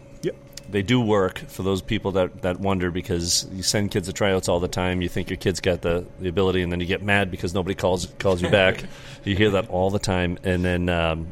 Yep. 0.75 0.83
They 0.83 0.83
do 0.83 1.01
work 1.01 1.39
for 1.39 1.63
those 1.63 1.81
people 1.83 2.13
that, 2.13 2.43
that 2.43 2.59
wonder 2.61 2.91
because 2.91 3.47
you 3.53 3.63
send 3.63 3.91
kids 3.93 4.09
to 4.09 4.13
tryouts 4.13 4.49
all 4.49 4.61
the 4.61 4.69
time. 4.69 5.03
You 5.03 5.09
think 5.09 5.31
your 5.31 5.37
kid's 5.37 5.61
got 5.61 5.83
the, 5.83 6.05
the 6.21 6.29
ability, 6.29 6.63
and 6.63 6.73
then 6.73 6.81
you 6.81 6.87
get 6.87 7.03
mad 7.03 7.31
because 7.31 7.55
nobody 7.55 7.75
calls 7.75 8.07
calls 8.19 8.43
you 8.43 8.51
back. 8.51 8.85
you 9.25 9.37
hear 9.37 9.51
that 9.51 9.69
all 9.71 9.91
the 9.91 9.99
time, 9.99 10.39
and 10.43 10.65
then 10.65 10.89
um, 10.89 11.29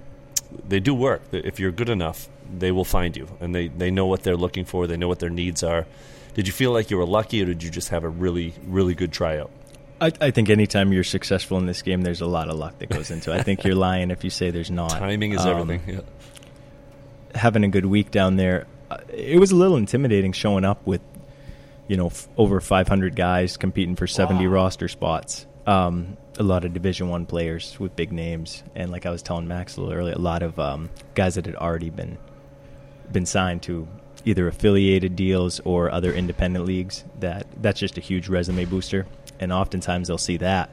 they 0.69 0.81
do 0.81 0.95
work. 0.95 1.23
If 1.33 1.59
you're 1.61 1.73
good 1.73 1.89
enough, 1.89 2.29
they 2.57 2.71
will 2.71 2.85
find 2.85 3.17
you, 3.17 3.27
and 3.41 3.55
they, 3.55 3.69
they 3.69 3.91
know 3.91 4.07
what 4.07 4.23
they're 4.23 4.37
looking 4.37 4.65
for. 4.65 4.87
They 4.87 4.97
know 4.97 5.09
what 5.09 5.19
their 5.19 5.31
needs 5.31 5.63
are. 5.63 5.87
Did 6.35 6.47
you 6.47 6.53
feel 6.53 6.73
like 6.73 6.91
you 6.91 6.97
were 6.97 7.05
lucky, 7.07 7.43
or 7.43 7.47
did 7.47 7.63
you 7.63 7.71
just 7.71 7.89
have 7.91 8.05
a 8.05 8.09
really 8.09 8.55
really 8.67 8.95
good 8.95 9.13
tryout? 9.13 9.51
I, 10.01 10.13
I 10.21 10.31
think 10.31 10.51
anytime 10.51 10.93
you're 10.93 11.05
successful 11.05 11.59
in 11.59 11.67
this 11.67 11.83
game, 11.83 12.03
there's 12.03 12.21
a 12.21 12.27
lot 12.27 12.49
of 12.49 12.57
luck 12.57 12.79
that 12.79 12.89
goes 12.89 13.11
into 13.11 13.33
it. 13.33 13.39
I 13.39 13.43
think 13.43 13.65
you're 13.65 13.75
lying 13.91 14.11
if 14.11 14.25
you 14.25 14.31
say 14.31 14.51
there's 14.51 14.71
not. 14.71 14.91
Timing 14.91 15.33
is 15.33 15.41
Um, 15.45 15.61
everything. 15.61 15.95
Yeah. 15.95 16.01
having 17.35 17.65
a 17.65 17.69
good 17.69 17.87
week 17.87 18.11
down 18.11 18.37
there, 18.37 18.67
it 19.09 19.39
was 19.39 19.51
a 19.53 19.57
little 19.57 19.77
intimidating 19.77 20.33
showing 20.33 20.65
up 20.65 20.85
with, 20.87 21.01
you 21.89 21.97
know, 21.97 22.07
f- 22.07 22.29
over 22.37 22.61
500 22.61 23.17
guys 23.17 23.57
competing 23.57 23.97
for 23.97 24.07
70 24.07 24.47
roster 24.47 24.89
spots. 24.89 25.47
Um, 25.67 26.17
a 26.39 26.43
lot 26.43 26.65
of 26.65 26.73
Division 26.73 27.09
One 27.09 27.27
players 27.27 27.79
with 27.79 27.95
big 27.95 28.13
names, 28.13 28.63
and 28.75 28.91
like 28.91 29.07
I 29.07 29.11
was 29.11 29.23
telling 29.23 29.47
Max 29.47 29.77
a 29.77 29.81
little 29.81 29.95
earlier, 29.95 30.15
a 30.15 30.19
lot 30.19 30.43
of 30.43 30.59
um, 30.59 30.91
guys 31.15 31.35
that 31.35 31.47
had 31.47 31.57
already 31.57 31.91
been 31.91 32.19
been 33.13 33.27
signed 33.27 33.63
to 33.65 33.87
either 34.25 34.49
affiliated 34.49 35.15
deals 35.17 35.61
or 35.61 35.91
other 35.91 36.13
independent 36.13 36.65
leagues. 36.65 37.05
That 37.21 37.47
that's 37.61 37.79
just 37.79 37.99
a 37.99 38.01
huge 38.01 38.29
resume 38.29 38.65
booster, 38.65 39.07
and 39.39 39.53
oftentimes 39.53 40.09
they'll 40.09 40.19
see 40.19 40.39
that, 40.39 40.71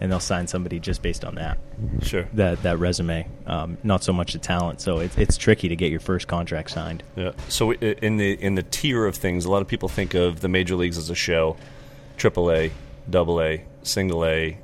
and 0.00 0.10
they'll 0.10 0.18
sign 0.20 0.46
somebody 0.46 0.78
just 0.80 1.02
based 1.02 1.24
on 1.24 1.34
that 1.36 1.58
Sure. 2.02 2.26
that 2.32 2.62
that 2.62 2.78
resume, 2.78 3.28
um, 3.46 3.76
not 3.82 4.02
so 4.02 4.12
much 4.12 4.32
the 4.32 4.38
talent. 4.38 4.80
So 4.80 4.98
it, 5.00 5.16
it's 5.18 5.36
tricky 5.36 5.68
to 5.68 5.76
get 5.76 5.90
your 5.90 6.00
first 6.00 6.26
contract 6.28 6.70
signed. 6.70 7.02
Yeah. 7.16 7.32
So 7.48 7.72
in 7.72 8.16
the 8.16 8.32
in 8.42 8.54
the 8.54 8.62
tier 8.62 9.04
of 9.06 9.16
things, 9.16 9.44
a 9.44 9.50
lot 9.50 9.62
of 9.62 9.68
people 9.68 9.88
think 9.88 10.14
of 10.14 10.40
the 10.40 10.48
major 10.48 10.74
leagues 10.76 10.96
as 10.98 11.10
a 11.10 11.14
show, 11.14 11.56
triple 12.16 12.50
A, 12.50 12.70
double 13.08 13.40
A, 13.42 13.64
single 13.82 14.24
A, 14.24 14.56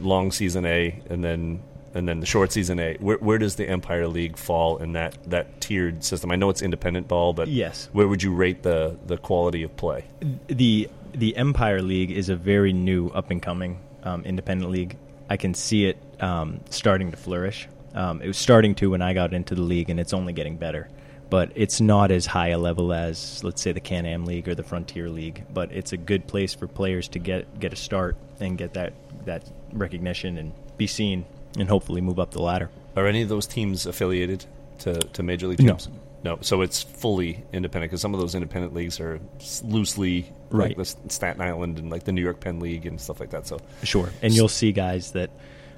long 0.00 0.32
season 0.32 0.64
A, 0.66 1.00
and 1.10 1.22
then 1.24 1.62
and 1.94 2.06
then 2.06 2.20
the 2.20 2.26
short 2.26 2.52
season 2.52 2.78
A. 2.78 2.96
Where, 3.00 3.16
where 3.18 3.38
does 3.38 3.56
the 3.56 3.66
Empire 3.66 4.06
League 4.06 4.36
fall 4.36 4.76
in 4.78 4.92
that 4.92 5.16
that 5.30 5.60
tiered 5.60 6.04
system? 6.04 6.30
I 6.30 6.36
know 6.36 6.50
it's 6.50 6.60
independent 6.62 7.08
ball, 7.08 7.32
but 7.32 7.48
Yes. 7.48 7.88
where 7.92 8.06
would 8.08 8.22
you 8.22 8.32
rate 8.34 8.62
the 8.62 8.96
the 9.06 9.16
quality 9.16 9.62
of 9.62 9.76
play? 9.76 10.04
the 10.46 10.88
The 11.14 11.34
Empire 11.36 11.80
League 11.80 12.10
is 12.10 12.28
a 12.28 12.36
very 12.36 12.72
new, 12.74 13.08
up 13.08 13.30
and 13.30 13.40
coming 13.40 13.78
um, 14.06 14.22
independent 14.24 14.70
league. 14.70 14.96
I 15.28 15.36
can 15.36 15.54
see 15.54 15.86
it 15.86 15.98
um, 16.20 16.60
starting 16.70 17.10
to 17.10 17.16
flourish. 17.16 17.68
Um, 17.94 18.22
it 18.22 18.28
was 18.28 18.36
starting 18.38 18.74
to 18.76 18.90
when 18.90 19.02
I 19.02 19.12
got 19.14 19.34
into 19.34 19.54
the 19.54 19.62
league, 19.62 19.90
and 19.90 19.98
it's 19.98 20.12
only 20.12 20.32
getting 20.32 20.56
better. 20.56 20.88
but 21.30 21.50
it's 21.54 21.80
not 21.80 22.10
as 22.10 22.26
high 22.26 22.48
a 22.48 22.58
level 22.58 22.92
as 22.92 23.42
let's 23.42 23.60
say 23.60 23.72
the 23.72 23.80
Can-Am 23.80 24.24
League 24.24 24.48
or 24.48 24.54
the 24.54 24.62
Frontier 24.62 25.08
League. 25.08 25.44
But 25.52 25.72
it's 25.72 25.92
a 25.92 25.96
good 25.96 26.26
place 26.26 26.54
for 26.54 26.66
players 26.66 27.08
to 27.08 27.18
get 27.18 27.58
get 27.58 27.72
a 27.72 27.76
start 27.76 28.16
and 28.40 28.56
get 28.56 28.74
that 28.74 28.92
that 29.24 29.50
recognition 29.72 30.38
and 30.38 30.52
be 30.76 30.86
seen 30.86 31.24
and 31.58 31.68
hopefully 31.68 32.00
move 32.00 32.18
up 32.18 32.30
the 32.30 32.42
ladder. 32.42 32.70
Are 32.96 33.06
any 33.06 33.22
of 33.22 33.28
those 33.28 33.46
teams 33.46 33.86
affiliated 33.86 34.44
to, 34.78 34.94
to 34.94 35.22
major 35.22 35.46
league 35.48 35.58
teams? 35.58 35.88
No. 35.88 35.94
So 36.40 36.62
it's 36.62 36.82
fully 36.82 37.44
independent 37.52 37.90
because 37.90 38.00
some 38.00 38.12
of 38.14 38.20
those 38.20 38.34
independent 38.34 38.74
leagues 38.74 38.98
are 39.00 39.20
loosely 39.62 40.32
Right. 40.50 40.76
like 40.78 40.86
the 40.88 41.10
Staten 41.10 41.40
Island 41.42 41.78
and 41.78 41.90
like 41.90 42.04
the 42.04 42.12
New 42.12 42.22
York 42.22 42.40
Penn 42.40 42.60
League 42.60 42.86
and 42.86 43.00
stuff 43.00 43.18
like 43.20 43.30
that. 43.30 43.46
So 43.46 43.58
Sure, 43.82 44.10
and 44.22 44.32
you'll 44.34 44.48
see 44.48 44.72
guys 44.72 45.12
that 45.12 45.30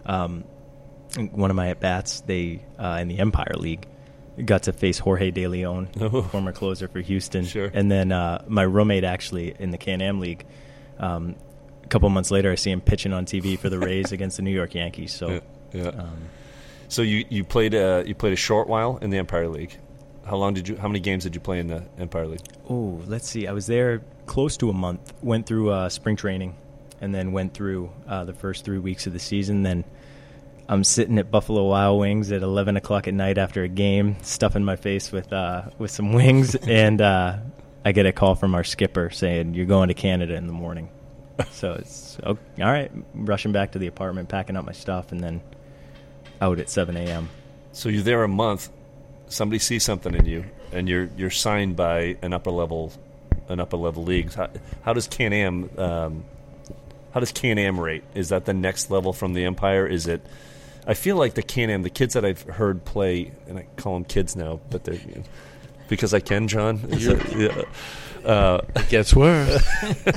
um, 0.06 0.44
one 1.32 1.50
of 1.50 1.56
my 1.56 1.68
at 1.70 1.80
bats 1.80 2.20
they 2.22 2.62
uh, 2.78 2.98
in 3.00 3.08
the 3.08 3.18
Empire 3.18 3.54
League 3.56 3.86
got 4.44 4.64
to 4.64 4.72
face 4.72 4.98
Jorge 4.98 5.30
De 5.30 5.46
Leon, 5.48 5.88
Oh. 6.00 6.22
former 6.22 6.52
closer 6.52 6.86
for 6.88 7.00
Houston. 7.00 7.44
Sure. 7.44 7.70
and 7.72 7.90
then 7.90 8.12
uh, 8.12 8.44
my 8.46 8.62
roommate 8.62 9.04
actually 9.04 9.54
in 9.58 9.70
the 9.70 9.78
Can 9.78 10.00
Am 10.02 10.20
League. 10.20 10.44
Um, 10.98 11.34
a 11.82 11.88
couple 11.88 12.08
months 12.10 12.30
later, 12.30 12.52
I 12.52 12.54
see 12.56 12.70
him 12.70 12.80
pitching 12.80 13.12
on 13.12 13.24
TV 13.24 13.58
for 13.58 13.68
the 13.70 13.78
Rays 13.78 14.12
against 14.16 14.36
the 14.36 14.42
New 14.42 14.50
York 14.54 14.74
Yankees. 14.74 15.12
So, 15.12 15.28
yeah. 15.30 15.40
yeah. 15.72 15.88
um, 15.88 16.18
so 16.88 17.02
you, 17.02 17.24
you 17.30 17.44
played 17.44 17.74
uh, 17.74 18.02
you 18.06 18.14
played 18.14 18.32
a 18.32 18.36
short 18.36 18.68
while 18.68 18.98
in 18.98 19.10
the 19.10 19.16
Empire 19.18 19.48
League. 19.48 19.76
How 20.28 20.36
long 20.36 20.52
did 20.52 20.68
you? 20.68 20.76
How 20.76 20.88
many 20.88 21.00
games 21.00 21.24
did 21.24 21.34
you 21.34 21.40
play 21.40 21.58
in 21.58 21.68
the 21.68 21.82
Empire 21.98 22.26
League? 22.26 22.40
oh, 22.68 23.00
let's 23.06 23.28
see. 23.28 23.46
I 23.46 23.52
was 23.52 23.66
there 23.66 24.02
close 24.26 24.56
to 24.58 24.68
a 24.68 24.74
month. 24.74 25.14
Went 25.22 25.46
through 25.46 25.70
uh, 25.70 25.88
spring 25.88 26.16
training, 26.16 26.54
and 27.00 27.14
then 27.14 27.32
went 27.32 27.54
through 27.54 27.90
uh, 28.06 28.24
the 28.24 28.34
first 28.34 28.64
three 28.64 28.78
weeks 28.78 29.06
of 29.06 29.14
the 29.14 29.18
season. 29.18 29.62
Then 29.62 29.84
I'm 30.68 30.84
sitting 30.84 31.18
at 31.18 31.30
Buffalo 31.30 31.64
Wild 31.68 31.98
Wings 31.98 32.30
at 32.30 32.42
11 32.42 32.76
o'clock 32.76 33.08
at 33.08 33.14
night 33.14 33.38
after 33.38 33.62
a 33.62 33.68
game, 33.68 34.16
stuffing 34.22 34.64
my 34.64 34.76
face 34.76 35.10
with 35.10 35.32
uh, 35.32 35.70
with 35.78 35.90
some 35.90 36.12
wings, 36.12 36.54
and 36.68 37.00
uh, 37.00 37.38
I 37.86 37.92
get 37.92 38.04
a 38.04 38.12
call 38.12 38.34
from 38.34 38.54
our 38.54 38.64
skipper 38.64 39.08
saying 39.08 39.54
you're 39.54 39.64
going 39.64 39.88
to 39.88 39.94
Canada 39.94 40.34
in 40.34 40.46
the 40.46 40.52
morning. 40.52 40.90
So 41.52 41.74
it's 41.74 42.18
oh, 42.24 42.30
all 42.30 42.36
right. 42.58 42.90
Rushing 43.14 43.52
back 43.52 43.70
to 43.72 43.78
the 43.78 43.86
apartment, 43.86 44.28
packing 44.28 44.56
up 44.56 44.64
my 44.64 44.72
stuff, 44.72 45.12
and 45.12 45.20
then 45.20 45.40
out 46.40 46.58
at 46.58 46.68
7 46.68 46.96
a.m. 46.96 47.28
So 47.70 47.88
you're 47.88 48.02
there 48.02 48.24
a 48.24 48.28
month. 48.28 48.70
Somebody 49.28 49.58
sees 49.58 49.82
something 49.84 50.14
in 50.14 50.24
you, 50.26 50.44
and 50.72 50.88
you're 50.88 51.08
you're 51.16 51.30
signed 51.30 51.76
by 51.76 52.16
an 52.22 52.32
upper 52.32 52.50
level, 52.50 52.92
an 53.48 53.60
upper 53.60 53.76
level 53.76 54.04
league. 54.04 54.32
How, 54.34 54.48
how 54.82 54.92
does 54.92 55.06
Can 55.06 55.32
Am? 55.32 55.70
Um, 55.78 56.24
how 57.12 57.20
does 57.20 57.32
Can 57.32 57.58
Am 57.58 57.78
rate? 57.80 58.04
Is 58.14 58.28
that 58.30 58.44
the 58.44 58.54
next 58.54 58.90
level 58.90 59.12
from 59.12 59.34
the 59.34 59.44
Empire? 59.44 59.86
Is 59.86 60.06
it? 60.06 60.22
I 60.86 60.94
feel 60.94 61.16
like 61.16 61.34
the 61.34 61.42
Can 61.42 61.68
Am, 61.70 61.82
the 61.82 61.90
kids 61.90 62.14
that 62.14 62.24
I've 62.24 62.42
heard 62.42 62.84
play, 62.84 63.32
and 63.46 63.58
I 63.58 63.66
call 63.76 63.94
them 63.94 64.04
kids 64.04 64.34
now, 64.36 64.60
but 64.70 64.84
they're 64.84 64.98
because 65.88 66.14
I 66.14 66.20
can, 66.20 66.48
John. 66.48 66.80
It- 66.88 67.36
yeah. 67.36 67.62
Uh, 68.28 68.60
It 68.76 68.88
gets 68.88 69.14
worse. 69.14 69.62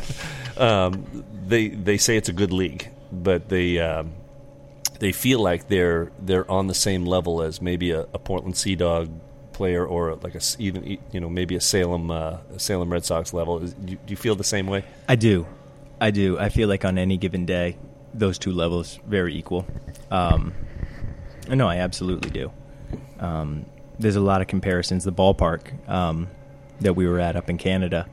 um, 0.57 1.25
they 1.47 1.67
they 1.69 1.97
say 1.97 2.17
it's 2.17 2.29
a 2.29 2.33
good 2.33 2.51
league, 2.53 2.89
but 3.11 3.49
they 3.49 3.79
um, 3.79 4.11
they 5.01 5.11
feel 5.11 5.39
like 5.39 5.67
they're 5.67 6.11
they're 6.19 6.49
on 6.49 6.67
the 6.67 6.75
same 6.75 7.05
level 7.05 7.41
as 7.41 7.59
maybe 7.59 7.89
a, 7.89 8.01
a 8.13 8.19
Portland 8.19 8.55
Sea 8.55 8.75
Dog 8.75 9.09
player 9.51 9.83
or 9.83 10.13
like 10.17 10.35
a 10.35 10.41
even 10.59 10.99
you 11.11 11.19
know 11.19 11.27
maybe 11.27 11.55
a 11.55 11.61
Salem 11.61 12.11
uh, 12.11 12.37
a 12.55 12.59
Salem 12.59 12.91
Red 12.91 13.03
Sox 13.03 13.33
level. 13.33 13.63
Is, 13.63 13.73
do, 13.73 13.93
you, 13.93 13.97
do 13.97 14.11
you 14.11 14.15
feel 14.15 14.35
the 14.35 14.43
same 14.43 14.67
way? 14.67 14.83
I 15.09 15.15
do. 15.15 15.47
I 15.99 16.11
do. 16.11 16.37
I 16.37 16.49
feel 16.49 16.69
like 16.69 16.85
on 16.85 16.99
any 16.99 17.17
given 17.17 17.47
day, 17.47 17.77
those 18.13 18.37
two 18.37 18.51
levels 18.51 18.99
very 19.07 19.35
equal. 19.35 19.65
Um, 20.11 20.53
no, 21.49 21.67
I 21.67 21.77
absolutely 21.77 22.29
do. 22.29 22.51
Um, 23.19 23.65
there's 23.97 24.15
a 24.15 24.21
lot 24.21 24.41
of 24.41 24.47
comparisons. 24.47 25.03
The 25.03 25.11
ballpark 25.11 25.89
um, 25.89 26.27
that 26.79 26.93
we 26.93 27.07
were 27.07 27.19
at 27.19 27.35
up 27.35 27.49
in 27.49 27.57
Canada, 27.57 28.07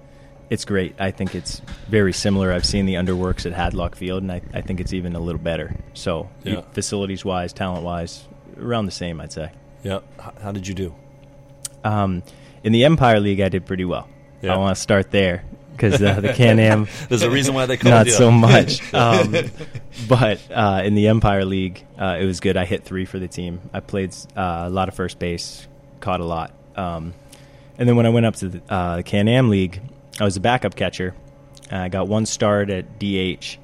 it's 0.50 0.64
great. 0.64 0.94
I 0.98 1.10
think 1.10 1.34
it's 1.34 1.60
very 1.88 2.12
similar. 2.12 2.52
I've 2.52 2.64
seen 2.66 2.86
the 2.86 2.94
underworks 2.94 3.44
at 3.44 3.52
Hadlock 3.52 3.94
Field, 3.94 4.22
and 4.22 4.32
I, 4.32 4.40
I 4.54 4.60
think 4.62 4.80
it's 4.80 4.92
even 4.92 5.14
a 5.14 5.20
little 5.20 5.40
better. 5.40 5.74
So, 5.94 6.28
Yeah. 6.44 6.62
facilities 6.72 7.24
wise, 7.24 7.52
talent 7.52 7.84
wise, 7.84 8.24
around 8.58 8.86
the 8.86 8.92
same, 8.92 9.20
I'd 9.20 9.32
say. 9.32 9.50
Yeah. 9.82 10.00
How, 10.18 10.32
how 10.42 10.52
did 10.52 10.66
you 10.66 10.74
do? 10.74 10.94
Um, 11.84 12.22
in 12.64 12.72
the 12.72 12.84
Empire 12.84 13.20
League, 13.20 13.40
I 13.40 13.48
did 13.48 13.66
pretty 13.66 13.84
well. 13.84 14.08
Yeah. 14.42 14.54
I 14.54 14.56
want 14.58 14.76
to 14.76 14.80
start 14.82 15.10
there 15.10 15.44
because 15.72 16.02
uh, 16.02 16.20
the 16.20 16.32
Can 16.32 16.58
Am. 16.58 16.88
There's 17.08 17.22
a 17.22 17.30
reason 17.30 17.54
why 17.54 17.66
they 17.66 17.76
call 17.76 17.90
not 17.92 18.06
you. 18.06 18.12
so 18.12 18.30
much. 18.48 18.92
Um, 18.94 19.34
but 20.08 20.40
uh, 20.50 20.82
in 20.84 20.94
the 20.94 21.08
Empire 21.08 21.44
League, 21.44 21.84
uh, 21.98 22.16
it 22.20 22.24
was 22.24 22.40
good. 22.40 22.56
I 22.56 22.64
hit 22.64 22.84
three 22.84 23.04
for 23.04 23.18
the 23.18 23.28
team. 23.28 23.60
I 23.72 23.80
played 23.80 24.14
uh, 24.36 24.64
a 24.66 24.70
lot 24.70 24.88
of 24.88 24.94
first 24.94 25.18
base, 25.18 25.66
caught 26.00 26.20
a 26.20 26.24
lot. 26.24 26.52
Um, 26.76 27.14
and 27.78 27.88
then 27.88 27.94
when 27.96 28.06
I 28.06 28.08
went 28.08 28.26
up 28.26 28.36
to 28.36 28.48
the 28.48 28.62
uh, 28.72 29.02
Can 29.02 29.28
Am 29.28 29.50
League, 29.50 29.80
I 30.20 30.24
was 30.24 30.36
a 30.36 30.40
backup 30.40 30.74
catcher. 30.74 31.14
I 31.70 31.88
got 31.88 32.08
one 32.08 32.26
start 32.26 32.70
at 32.70 32.98
DH, 32.98 33.58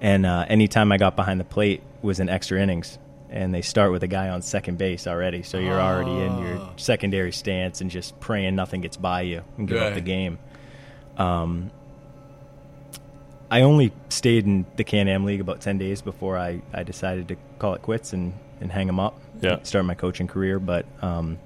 and 0.00 0.24
uh, 0.24 0.46
anytime 0.48 0.92
I 0.92 0.96
got 0.96 1.16
behind 1.16 1.40
the 1.40 1.44
plate 1.44 1.82
was 2.00 2.20
in 2.20 2.28
extra 2.28 2.60
innings. 2.60 2.98
And 3.28 3.54
they 3.54 3.62
start 3.62 3.92
with 3.92 4.02
a 4.02 4.08
guy 4.08 4.28
on 4.28 4.42
second 4.42 4.76
base 4.76 5.06
already, 5.06 5.42
so 5.42 5.58
you're 5.58 5.80
already 5.80 6.10
in 6.10 6.38
your 6.38 6.68
secondary 6.76 7.32
stance 7.32 7.80
and 7.80 7.90
just 7.90 8.20
praying 8.20 8.54
nothing 8.56 8.82
gets 8.82 8.98
by 8.98 9.22
you 9.22 9.42
and 9.56 9.66
give 9.66 9.78
up 9.80 9.94
the 9.94 10.02
game. 10.02 10.38
Um, 11.16 11.70
I 13.50 13.62
only 13.62 13.90
stayed 14.10 14.44
in 14.44 14.66
the 14.76 14.84
Can 14.84 15.08
Am 15.08 15.24
League 15.24 15.40
about 15.40 15.62
10 15.62 15.78
days 15.78 16.02
before 16.02 16.36
I, 16.36 16.60
I 16.74 16.82
decided 16.82 17.28
to 17.28 17.36
call 17.58 17.72
it 17.72 17.80
quits 17.80 18.12
and, 18.12 18.34
and 18.60 18.70
hang 18.70 18.86
them 18.86 19.00
up. 19.00 19.18
Yeah. 19.40 19.62
Start 19.62 19.86
my 19.86 19.94
coaching 19.94 20.26
career, 20.26 20.58
but 20.58 20.84
um, 21.00 21.38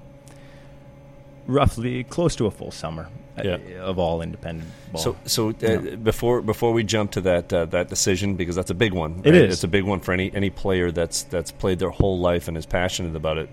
roughly 1.45 2.03
close 2.03 2.35
to 2.35 2.47
a 2.47 2.51
full 2.51 2.71
summer 2.71 3.07
Yeah. 3.45 3.57
of 3.81 3.99
all 3.99 4.21
independent 4.21 4.69
ball. 4.91 5.01
So, 5.01 5.17
so 5.25 5.49
uh, 5.49 5.53
Yeah. 5.61 5.77
before 5.95 6.41
before 6.41 6.73
we 6.73 6.83
jump 6.83 7.11
to 7.11 7.21
that 7.21 7.51
uh, 7.53 7.65
that 7.65 7.89
decision, 7.89 8.35
because 8.35 8.55
that's 8.55 8.71
a 8.71 8.75
big 8.75 8.93
one. 8.93 9.21
It 9.23 9.31
right? 9.31 9.41
is. 9.43 9.53
It's 9.55 9.63
a 9.63 9.67
big 9.67 9.83
one 9.83 9.99
for 9.99 10.11
any 10.13 10.31
any 10.33 10.49
player 10.49 10.91
that's 10.91 11.23
that's 11.23 11.51
played 11.51 11.79
their 11.79 11.89
whole 11.91 12.19
life 12.19 12.47
and 12.47 12.57
is 12.57 12.65
passionate 12.65 13.15
about 13.15 13.37
it. 13.37 13.49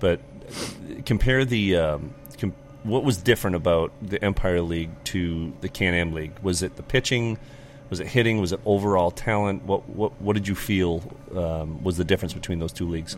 But 0.00 0.20
compare 1.04 1.44
the 1.44 1.76
um, 1.76 2.14
com- 2.38 2.54
what 2.84 3.04
was 3.04 3.16
different 3.18 3.56
about 3.56 3.92
the 4.00 4.22
Empire 4.24 4.60
League 4.60 4.90
to 5.04 5.52
the 5.60 5.68
Can 5.68 5.94
Am 5.94 6.12
League. 6.12 6.32
Was 6.42 6.62
it 6.62 6.76
the 6.76 6.82
pitching? 6.82 7.38
Was 7.90 8.00
it 8.00 8.06
hitting? 8.06 8.38
Was 8.40 8.52
it 8.52 8.60
overall 8.66 9.10
talent? 9.10 9.64
What 9.64 9.88
what 9.88 10.20
what 10.20 10.34
did 10.34 10.46
you 10.46 10.54
feel 10.54 11.02
um, 11.34 11.82
was 11.82 11.96
the 11.96 12.04
difference 12.04 12.34
between 12.34 12.58
those 12.58 12.72
two 12.72 12.88
leagues? 12.88 13.16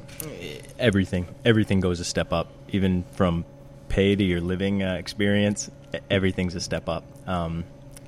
everything 0.78 1.26
everything 1.44 1.80
goes 1.80 2.00
a 2.00 2.04
step 2.04 2.32
up 2.32 2.48
even 2.70 3.04
from 3.12 3.44
pay 3.88 4.14
to 4.16 4.24
your 4.24 4.40
living 4.40 4.82
uh, 4.82 4.94
experience 4.94 5.70
everything's 6.10 6.54
a 6.54 6.60
step 6.60 6.88
up 6.88 7.04
um, 7.28 7.64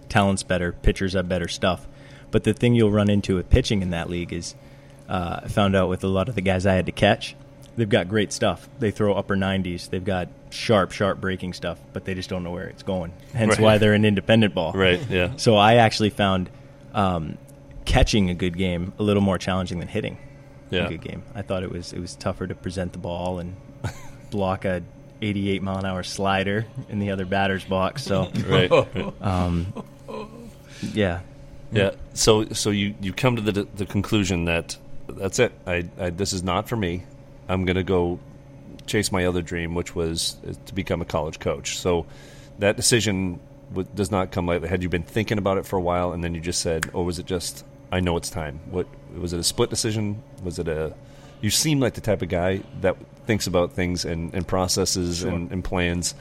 talent's 0.09 0.42
better 0.42 0.73
pitchers 0.73 1.12
have 1.14 1.29
better 1.29 1.49
stuff 1.49 1.87
but 2.31 2.45
the 2.45 2.53
thing 2.53 2.75
you'll 2.75 2.90
run 2.90 3.11
into 3.11 3.37
with 3.37 3.49
pitching 3.51 3.83
in 3.83 3.90
that 3.90 4.09
league 4.11 4.33
is 4.33 4.55
uh, 5.09 5.40
i 5.45 5.49
found 5.49 5.75
out 5.77 5.88
with 5.88 6.03
a 6.05 6.09
lot 6.09 6.29
of 6.29 6.35
the 6.35 6.40
guys 6.40 6.66
i 6.66 6.75
had 6.75 6.87
to 6.87 6.92
catch 6.92 7.35
they've 7.77 7.88
got 7.88 8.09
great 8.09 8.33
stuff 8.33 8.68
they 8.79 8.90
throw 8.90 9.14
upper 9.14 9.35
90s 9.37 9.88
they've 9.90 10.05
got 10.05 10.29
sharp 10.51 10.92
sharp 10.92 11.21
breaking 11.21 11.53
stuff 11.53 11.81
but 11.92 12.05
they 12.05 12.14
just 12.14 12.29
don't 12.29 12.45
know 12.45 12.51
where 12.53 12.66
it's 12.68 12.83
going 12.83 13.12
hence 13.35 13.53
Right. 13.53 13.61
why 13.61 13.79
they're 13.79 13.95
an 13.95 14.05
independent 14.05 14.55
ball 14.55 14.73
Right. 14.75 15.01
Yeah. 15.09 15.33
so 15.37 15.57
I 15.57 15.77
actually 15.77 16.11
found 16.11 16.51
um, 16.95 17.38
catching 17.87 18.29
a 18.31 18.35
good 18.35 18.57
game 18.59 18.92
a 18.99 19.03
little 19.03 19.23
more 19.23 19.38
challenging 19.38 19.79
than 19.79 19.88
hitting 19.88 20.18
Yeah. 20.71 20.85
a 20.87 20.88
good 20.90 21.01
game. 21.03 21.23
I 21.35 21.40
thought 21.42 21.62
it 21.62 21.71
was 21.73 21.92
it 21.95 22.01
was 22.01 22.14
tougher 22.14 22.47
to 22.47 22.55
present 22.55 22.92
the 22.92 22.99
ball 22.99 23.38
and 23.38 23.57
block 24.31 24.64
a 24.66 24.83
88 25.23 25.63
mile 25.63 25.79
an 25.79 25.85
hour 25.87 26.03
slider 26.03 26.67
in 26.89 26.99
the 26.99 27.11
other 27.11 27.25
batter's 27.25 27.65
box. 27.65 28.03
So 28.05 28.31
Right. 28.47 28.71
right. 28.71 29.13
um, 29.23 29.73
yeah, 30.93 31.21
Yeah. 31.71 31.93
So 32.15 32.47
so 32.47 32.71
you, 32.71 32.95
you 33.01 33.13
come 33.13 33.37
to 33.37 33.43
the 33.43 33.65
the 33.77 33.87
conclusion 33.87 34.45
that 34.47 34.77
that's 35.09 35.39
it. 35.39 35.53
I, 35.67 35.85
I 35.99 36.11
this 36.11 36.33
is 36.33 36.43
not 36.43 36.69
for 36.69 36.77
me. 36.77 37.05
I'm 37.49 37.65
going 37.65 37.77
to 37.77 37.83
go 37.85 38.19
chase 38.87 39.13
my 39.13 39.27
other 39.27 39.43
dream, 39.43 39.75
which 39.75 39.95
was 39.95 40.37
uh, 40.49 40.53
to 40.67 40.75
become 40.75 41.01
a 41.03 41.05
college 41.05 41.39
coach. 41.39 41.79
So 41.79 42.07
that 42.59 42.77
decision 42.77 43.39
w- 43.71 43.89
does 43.95 44.11
not 44.11 44.33
come 44.33 44.47
lightly. 44.47 44.69
Had 44.69 44.83
you 44.83 44.89
been 44.89 45.03
thinking 45.03 45.39
about 45.39 45.59
it 45.59 45.67
for 45.67 45.77
a 45.77 45.81
while, 45.81 46.13
and 46.13 46.23
then 46.25 46.35
you 46.35 46.41
just 46.41 46.61
said, 46.61 46.91
or 46.93 47.05
was 47.05 47.19
it 47.19 47.27
just 47.27 47.65
I 47.91 48.01
know 48.01 48.17
it's 48.17 48.31
time? 48.31 48.61
What 48.71 48.87
was 49.17 49.33
it? 49.33 49.39
A 49.41 49.45
split 49.45 49.71
decision? 49.71 50.23
Was 50.43 50.59
it 50.59 50.69
a? 50.69 50.95
You 51.43 51.51
seem 51.51 51.81
like 51.81 51.95
the 51.95 52.01
type 52.01 52.23
of 52.23 52.29
guy 52.31 52.63
that 52.81 52.97
thinks 53.27 53.47
about 53.47 53.73
things 53.73 54.05
and, 54.07 54.33
and 54.35 54.47
processes 54.47 55.23
and, 55.23 55.51
and 55.53 55.63
plans. 55.63 56.15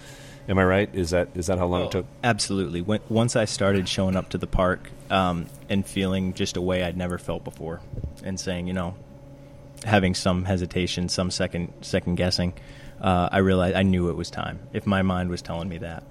Am 0.50 0.58
I 0.58 0.64
right? 0.66 0.90
Is 0.94 1.12
that 1.12 1.30
is 1.36 1.48
that 1.48 1.60
how 1.60 1.68
long 1.68 1.84
it 1.86 1.92
took? 1.92 2.06
absolutely. 2.24 2.82
When, 2.82 3.00
once 3.08 3.36
I 3.36 3.46
started 3.46 3.88
showing 3.88 4.16
up 4.18 4.30
to 4.30 4.38
the 4.38 4.48
park 4.48 4.90
um, 5.10 5.46
and 5.70 5.86
feeling 5.86 6.34
just 6.34 6.58
a 6.58 6.62
way 6.62 6.84
I'd 6.84 6.98
never 6.98 7.18
felt 7.18 7.44
before, 7.44 7.80
and 8.24 8.40
saying, 8.40 8.68
you 8.68 8.74
know, 8.74 8.96
having 9.86 10.16
some 10.16 10.44
hesitation, 10.46 11.08
some 11.10 11.30
second 11.32 11.72
second 11.82 12.16
guessing, 12.16 12.54
uh, 13.00 13.30
I 13.32 13.38
realized 13.38 13.76
I 13.76 13.84
knew 13.84 14.10
it 14.10 14.16
was 14.18 14.32
time. 14.32 14.60
If 14.74 14.88
my 14.88 15.04
mind 15.04 15.30
was 15.30 15.42
telling 15.44 15.70
me 15.70 15.78
that, 15.78 16.04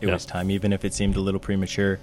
it 0.00 0.06
Yeah. 0.08 0.14
was 0.14 0.24
time, 0.24 0.50
even 0.50 0.72
if 0.72 0.84
it 0.84 0.94
seemed 0.94 1.16
a 1.16 1.20
little 1.20 1.40
premature. 1.40 2.00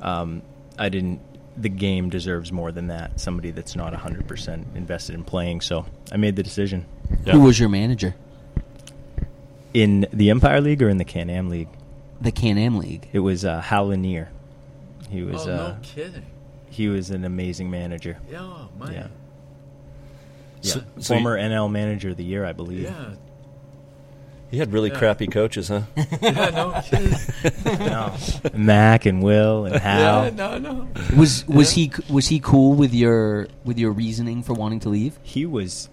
Um, 0.00 0.42
I 0.78 0.88
didn't. 0.88 1.20
The 1.56 1.68
game 1.68 2.10
deserves 2.10 2.50
more 2.50 2.72
than 2.72 2.88
that. 2.88 3.20
Somebody 3.20 3.50
that's 3.52 3.76
not 3.76 3.94
hundred 3.94 4.26
percent 4.26 4.66
invested 4.74 5.14
in 5.14 5.22
playing. 5.24 5.60
So 5.60 5.86
I 6.10 6.16
made 6.16 6.34
the 6.36 6.42
decision. 6.42 6.84
Yeah. 7.24 7.34
Who 7.34 7.40
was 7.42 7.58
your 7.60 7.68
manager? 7.68 8.14
In 9.72 10.06
the 10.12 10.30
Empire 10.30 10.60
League 10.60 10.82
or 10.82 10.88
in 10.88 10.98
the 10.98 11.04
Can 11.04 11.30
Am 11.30 11.48
League? 11.48 11.68
The 12.20 12.30
Can 12.32 12.58
Am 12.58 12.78
League. 12.78 13.08
It 13.12 13.20
was 13.20 13.44
uh, 13.44 13.60
Hal 13.60 13.88
Lanier. 13.88 14.30
He 15.10 15.22
was 15.22 15.46
oh, 15.46 15.52
uh, 15.52 15.56
no 15.56 15.76
kidding. 15.82 16.24
he 16.70 16.88
was 16.88 17.10
an 17.10 17.24
amazing 17.24 17.70
manager. 17.70 18.18
Yeah, 18.30 18.40
oh, 18.42 18.68
man. 18.78 18.92
Yeah. 18.92 19.06
So- 20.62 20.78
Yeah. 20.78 20.84
so 21.02 21.14
you- 21.14 21.20
Former 21.20 21.38
NL 21.38 21.70
Manager 21.70 22.10
of 22.10 22.16
the 22.16 22.24
Year, 22.24 22.44
I 22.44 22.52
believe. 22.52 22.82
Yeah. 22.82 23.14
He 24.54 24.60
had 24.60 24.72
really 24.72 24.90
Yeah. 24.90 24.98
crappy 24.98 25.26
coaches, 25.26 25.66
huh? 25.68 25.82
Yeah, 26.22 26.50
no. 26.50 26.80
No. 27.84 28.16
Mac 28.54 29.04
and 29.04 29.20
Will 29.22 29.64
and 29.66 29.74
Hal. 29.76 30.24
yeah, 30.26 30.30
no, 30.30 30.58
no. 30.58 30.88
Was 31.16 31.44
was 31.48 31.72
he 31.72 31.90
was 32.08 32.28
he 32.28 32.38
cool 32.38 32.74
with 32.74 32.94
your 32.94 33.48
with 33.64 33.78
your 33.78 33.90
reasoning 33.90 34.42
for 34.44 34.54
wanting 34.54 34.78
to 34.80 34.88
leave? 34.90 35.18
he 35.24 35.44
was 35.44 35.88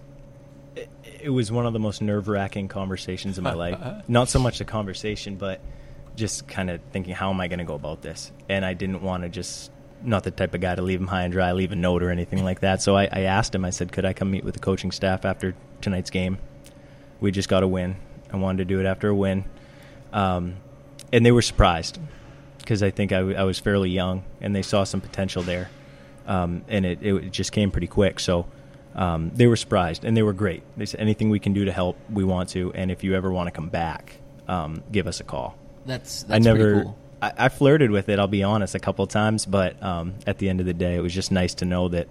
it- 0.76 0.88
it 1.20 1.30
was 1.30 1.50
one 1.50 1.66
of 1.66 1.72
the 1.72 1.78
most 1.80 2.02
nerve-wracking 2.02 2.68
conversations 2.68 3.36
in 3.36 3.42
my 3.44 3.52
life 3.54 3.74
uh-huh. 3.80 4.00
not 4.08 4.28
so 4.28 4.38
much 4.38 4.58
the 4.58 4.64
conversation 4.64 5.34
but 5.36 5.60
just 6.16 6.46
kind 6.46 6.70
of 6.70 6.80
thinking 6.92 7.14
how 7.14 7.30
am 7.30 7.40
i 7.40 7.48
going 7.48 7.58
to 7.58 7.64
go 7.64 7.74
about 7.74 8.00
this 8.02 8.30
and 8.48 8.64
i 8.64 8.74
didn't 8.74 9.02
want 9.02 9.22
to 9.24 9.28
just 9.28 9.70
not 10.02 10.22
the 10.24 10.30
type 10.30 10.52
of 10.54 10.60
guy 10.60 10.74
to 10.74 10.82
leave 10.82 11.00
him 11.00 11.06
high 11.08 11.22
and 11.22 11.32
dry 11.32 11.50
leave 11.52 11.72
a 11.72 11.76
note 11.76 12.02
or 12.02 12.10
anything 12.10 12.42
like 12.44 12.60
that 12.60 12.80
so 12.82 12.96
I, 12.96 13.04
I 13.12 13.20
asked 13.22 13.54
him 13.54 13.64
i 13.64 13.70
said 13.70 13.90
could 13.92 14.04
i 14.04 14.12
come 14.12 14.30
meet 14.30 14.44
with 14.44 14.54
the 14.54 14.60
coaching 14.60 14.90
staff 14.92 15.24
after 15.24 15.54
tonight's 15.80 16.10
game 16.10 16.38
we 17.20 17.30
just 17.32 17.48
got 17.48 17.62
a 17.62 17.68
win 17.68 17.96
i 18.32 18.36
wanted 18.36 18.58
to 18.58 18.64
do 18.64 18.80
it 18.80 18.86
after 18.86 19.08
a 19.08 19.14
win 19.14 19.44
um, 20.12 20.56
and 21.12 21.24
they 21.24 21.32
were 21.32 21.42
surprised 21.42 21.98
because 22.58 22.82
i 22.82 22.90
think 22.90 23.12
I, 23.12 23.18
w- 23.18 23.36
I 23.36 23.44
was 23.44 23.58
fairly 23.58 23.90
young 23.90 24.24
and 24.40 24.54
they 24.54 24.62
saw 24.62 24.84
some 24.84 25.00
potential 25.00 25.42
there 25.42 25.70
um, 26.26 26.64
and 26.68 26.84
it, 26.84 27.02
it 27.02 27.32
just 27.32 27.52
came 27.52 27.70
pretty 27.70 27.86
quick. 27.86 28.20
So 28.20 28.46
um, 28.94 29.30
they 29.34 29.46
were 29.46 29.56
surprised, 29.56 30.04
and 30.04 30.16
they 30.16 30.22
were 30.22 30.32
great. 30.32 30.62
They 30.76 30.86
said, 30.86 31.00
"Anything 31.00 31.30
we 31.30 31.38
can 31.38 31.52
do 31.52 31.64
to 31.64 31.72
help, 31.72 31.98
we 32.10 32.24
want 32.24 32.50
to. 32.50 32.72
And 32.74 32.90
if 32.90 33.02
you 33.04 33.14
ever 33.14 33.32
want 33.32 33.46
to 33.48 33.50
come 33.50 33.68
back, 33.68 34.16
um, 34.48 34.82
give 34.90 35.06
us 35.06 35.20
a 35.20 35.24
call." 35.24 35.56
That's 35.86 36.22
that's 36.22 36.34
I 36.34 36.38
never, 36.38 36.82
cool. 36.84 36.98
I, 37.20 37.32
I 37.38 37.48
flirted 37.48 37.90
with 37.90 38.08
it. 38.08 38.18
I'll 38.18 38.28
be 38.28 38.42
honest, 38.42 38.74
a 38.74 38.78
couple 38.78 39.04
of 39.04 39.10
times, 39.10 39.46
but 39.46 39.82
um, 39.82 40.14
at 40.26 40.38
the 40.38 40.48
end 40.48 40.60
of 40.60 40.66
the 40.66 40.74
day, 40.74 40.94
it 40.94 41.00
was 41.00 41.14
just 41.14 41.32
nice 41.32 41.54
to 41.54 41.64
know 41.64 41.88
that 41.88 42.08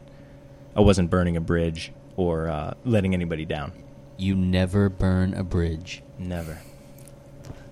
I 0.75 0.81
wasn't 0.81 1.09
burning 1.09 1.37
a 1.37 1.41
bridge 1.41 1.91
or 2.17 2.49
uh, 2.49 2.73
letting 2.83 3.13
anybody 3.13 3.45
down. 3.45 3.71
You 4.21 4.35
never 4.35 4.87
burn 4.87 5.33
a 5.33 5.43
bridge. 5.43 6.03
Never. 6.19 6.59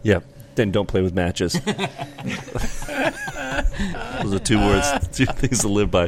Yeah. 0.02 0.22
Then 0.56 0.72
don't 0.72 0.88
play 0.88 1.04
with 1.04 1.14
matches. 1.14 1.54
Those 4.24 4.34
are 4.34 4.40
two 4.40 4.58
words, 4.58 5.08
two 5.16 5.28
things 5.28 5.60
to 5.60 5.68
live 5.68 5.92
by. 5.92 6.08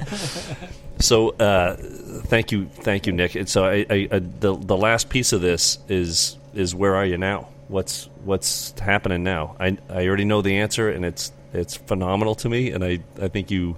So, 0.98 1.30
uh, 1.30 1.76
thank 1.76 2.52
you, 2.52 2.66
thank 2.66 3.06
you, 3.06 3.14
Nick. 3.14 3.36
And 3.36 3.48
so, 3.48 3.66
I, 3.66 3.86
I, 3.88 4.08
I, 4.12 4.20
the 4.20 4.58
the 4.58 4.76
last 4.76 5.10
piece 5.10 5.32
of 5.32 5.42
this 5.42 5.78
is 5.88 6.38
is 6.56 6.74
where 6.74 6.96
are 6.96 7.06
you 7.06 7.18
now? 7.20 7.50
What's 7.68 8.10
what's 8.26 8.78
happening 8.80 9.24
now? 9.24 9.56
I 9.60 9.78
I 9.90 10.08
already 10.08 10.26
know 10.26 10.42
the 10.42 10.58
answer, 10.58 10.90
and 10.90 11.06
it's 11.06 11.32
it's 11.54 11.78
phenomenal 11.78 12.34
to 12.36 12.50
me. 12.50 12.72
And 12.72 12.84
I 12.84 13.00
I 13.22 13.28
think 13.28 13.52
you, 13.52 13.78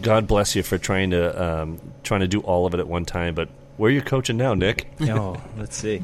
God 0.00 0.28
bless 0.28 0.54
you 0.54 0.62
for 0.62 0.78
trying 0.78 1.10
to 1.10 1.42
um, 1.62 1.80
trying 2.04 2.20
to 2.20 2.28
do 2.28 2.40
all 2.40 2.66
of 2.66 2.74
it 2.74 2.78
at 2.78 2.86
one 2.86 3.04
time. 3.04 3.34
But 3.34 3.48
where 3.76 3.88
are 3.88 3.92
you 3.92 4.02
coaching 4.02 4.36
now, 4.36 4.54
Nick? 4.54 4.86
oh, 5.02 5.40
let's 5.56 5.76
see. 5.76 6.02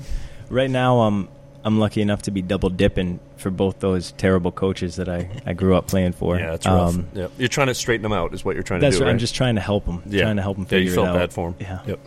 Right 0.51 0.71
now, 0.71 1.01
um, 1.01 1.29
I'm 1.65 1.79
lucky 1.79 2.01
enough 2.01 2.23
to 2.23 2.31
be 2.31 2.41
double 2.43 2.71
dipping 2.71 3.21
for 3.37 3.51
both 3.51 3.81
those 3.81 4.13
terrible 4.13 4.51
coaches 4.53 4.97
that 4.97 5.09
I, 5.09 5.29
I 5.47 5.53
grew 5.53 5.77
up 5.77 5.87
playing 5.87 6.13
for. 6.13 6.39
Yeah, 6.39 6.51
that's 6.53 6.67
rough. 6.67 6.95
Um, 6.95 7.09
yeah. 7.13 7.29
You're 7.37 7.49
trying 7.49 7.67
to 7.69 7.75
straighten 7.75 8.03
them 8.03 8.13
out, 8.13 8.33
is 8.35 8.45
what 8.45 8.55
you're 8.57 8.63
trying 8.63 8.81
to 8.81 8.91
do. 8.91 8.97
right. 8.97 9.05
Right? 9.05 9.11
I'm 9.11 9.19
just 9.19 9.35
trying 9.35 9.57
to 9.57 9.61
help 9.61 9.85
them. 9.85 10.03
yeah. 10.07 10.23
Trying 10.23 10.37
to 10.37 10.43
help 10.43 10.57
them 10.57 10.65
Yeah, 10.65 10.71
figure 10.71 10.89
you 10.91 10.95
felt 10.95 11.09
it 11.09 11.11
out. 11.11 11.17
bad 11.17 11.33
for 11.33 11.49
him. 11.51 11.57
Yeah. 11.61 11.81
Yep. 11.87 12.01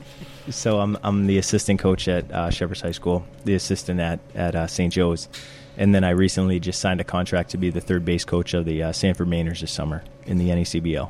So 0.49 0.79
I'm 0.79 0.97
I'm 1.03 1.27
the 1.27 1.37
assistant 1.37 1.79
coach 1.79 2.07
at 2.07 2.31
uh, 2.31 2.49
Cheverus 2.49 2.81
High 2.81 2.91
School, 2.91 3.23
the 3.45 3.53
assistant 3.53 3.99
at 3.99 4.19
at 4.33 4.55
uh, 4.55 4.65
St. 4.67 4.91
Joe's, 4.91 5.29
and 5.77 5.93
then 5.93 6.03
I 6.03 6.09
recently 6.09 6.59
just 6.59 6.79
signed 6.81 6.99
a 6.99 7.03
contract 7.03 7.51
to 7.51 7.57
be 7.57 7.69
the 7.69 7.79
third 7.79 8.03
base 8.03 8.25
coach 8.25 8.55
of 8.55 8.65
the 8.65 8.81
uh, 8.83 8.91
Sanford 8.91 9.27
Mainers 9.27 9.59
this 9.61 9.71
summer 9.71 10.03
in 10.25 10.39
the 10.39 10.49
NECBL. 10.49 11.09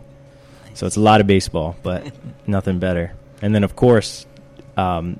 So 0.73 0.85
it's 0.85 0.97
a 0.97 1.01
lot 1.01 1.21
of 1.21 1.27
baseball, 1.27 1.77
but 1.81 2.11
nothing 2.47 2.79
better. 2.79 3.13
And 3.41 3.55
then 3.55 3.63
of 3.63 3.75
course, 3.77 4.25
um, 4.77 5.19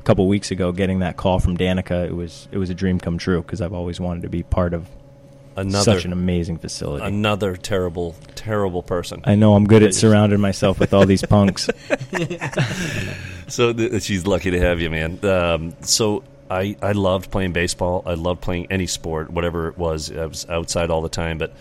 a 0.00 0.02
couple 0.04 0.26
weeks 0.28 0.50
ago, 0.50 0.72
getting 0.72 1.00
that 1.00 1.16
call 1.16 1.38
from 1.40 1.56
Danica, 1.56 2.06
it 2.06 2.14
was 2.14 2.48
it 2.52 2.58
was 2.58 2.70
a 2.70 2.74
dream 2.74 2.98
come 3.00 3.18
true 3.18 3.42
because 3.42 3.60
I've 3.60 3.72
always 3.74 4.00
wanted 4.00 4.22
to 4.22 4.28
be 4.28 4.42
part 4.42 4.74
of 4.74 4.88
Another 5.56 5.82
such 5.96 6.04
an 6.04 6.12
amazing 6.12 6.58
facility. 6.58 7.04
another 7.04 7.56
terrible, 7.56 8.14
terrible 8.36 8.82
person. 8.82 9.22
I 9.24 9.34
know 9.34 9.54
I'm 9.54 9.66
good 9.66 9.82
at 9.82 9.92
surrounding 9.94 10.40
myself 10.40 10.78
with 10.78 10.94
all 10.94 11.04
these 11.06 11.24
punks. 11.24 11.68
So 13.48 13.72
th- 13.72 14.02
she's 14.02 14.26
lucky 14.26 14.50
to 14.50 14.60
have 14.60 14.80
you, 14.80 14.90
man. 14.90 15.24
Um, 15.24 15.74
so 15.80 16.22
I 16.50 16.76
I 16.82 16.92
loved 16.92 17.30
playing 17.30 17.52
baseball. 17.54 18.02
I 18.04 18.12
loved 18.14 18.42
playing 18.42 18.66
any 18.70 18.86
sport, 18.86 19.30
whatever 19.30 19.68
it 19.68 19.78
was. 19.78 20.12
I 20.12 20.26
was 20.26 20.46
outside 20.50 20.90
all 20.90 21.00
the 21.00 21.08
time, 21.08 21.38
but 21.38 21.54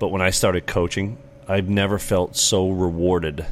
but 0.00 0.08
when 0.08 0.20
I 0.20 0.30
started 0.30 0.66
coaching, 0.66 1.18
I've 1.46 1.68
never 1.68 1.98
felt 2.00 2.34
so 2.36 2.68
rewarded 2.70 3.46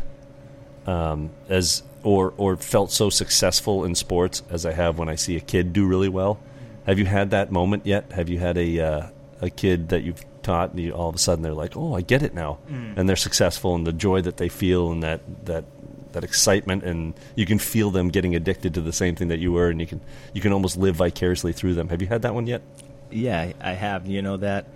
um, 0.86 1.30
as 1.48 1.84
or 2.02 2.34
or 2.36 2.56
felt 2.56 2.90
so 2.90 3.10
successful 3.10 3.84
in 3.84 3.94
sports 3.94 4.42
as 4.50 4.64
I 4.64 4.72
have 4.72 4.98
when 4.98 5.08
I 5.08 5.14
see 5.14 5.36
a 5.36 5.40
kid 5.40 5.72
do 5.72 5.86
really 5.86 6.08
well. 6.08 6.38
Have 6.86 6.98
you 6.98 7.04
had 7.06 7.30
that 7.30 7.52
moment 7.52 7.86
yet? 7.86 8.12
Have 8.12 8.28
you 8.28 8.38
had 8.38 8.56
a 8.56 8.80
uh, 8.80 9.06
a 9.40 9.50
kid 9.50 9.90
that 9.90 10.02
you've 10.02 10.24
taught 10.42 10.70
and 10.70 10.80
you, 10.80 10.92
all 10.92 11.08
of 11.08 11.14
a 11.14 11.18
sudden 11.18 11.42
they're 11.42 11.52
like, 11.52 11.76
"Oh, 11.76 11.94
I 11.94 12.00
get 12.00 12.22
it 12.22 12.34
now," 12.34 12.58
and 12.68 13.08
they're 13.08 13.16
successful 13.16 13.74
and 13.74 13.86
the 13.86 13.92
joy 13.92 14.20
that 14.22 14.38
they 14.38 14.48
feel 14.48 14.90
and 14.90 15.02
that 15.02 15.20
that 15.46 15.64
that 16.12 16.24
excitement 16.24 16.82
and 16.82 17.14
you 17.36 17.46
can 17.46 17.58
feel 17.58 17.90
them 17.90 18.08
getting 18.08 18.34
addicted 18.34 18.74
to 18.74 18.80
the 18.80 18.92
same 18.92 19.14
thing 19.14 19.28
that 19.28 19.38
you 19.38 19.52
were 19.52 19.68
and 19.68 19.80
you 19.80 19.86
can 19.86 20.00
you 20.32 20.40
can 20.40 20.52
almost 20.52 20.76
live 20.76 20.96
vicariously 20.96 21.52
through 21.52 21.74
them. 21.74 21.88
Have 21.88 22.02
you 22.02 22.08
had 22.08 22.22
that 22.22 22.34
one 22.34 22.46
yet? 22.46 22.62
Yeah, 23.10 23.52
I 23.60 23.72
have. 23.72 24.06
You 24.06 24.22
know 24.22 24.36
that 24.38 24.66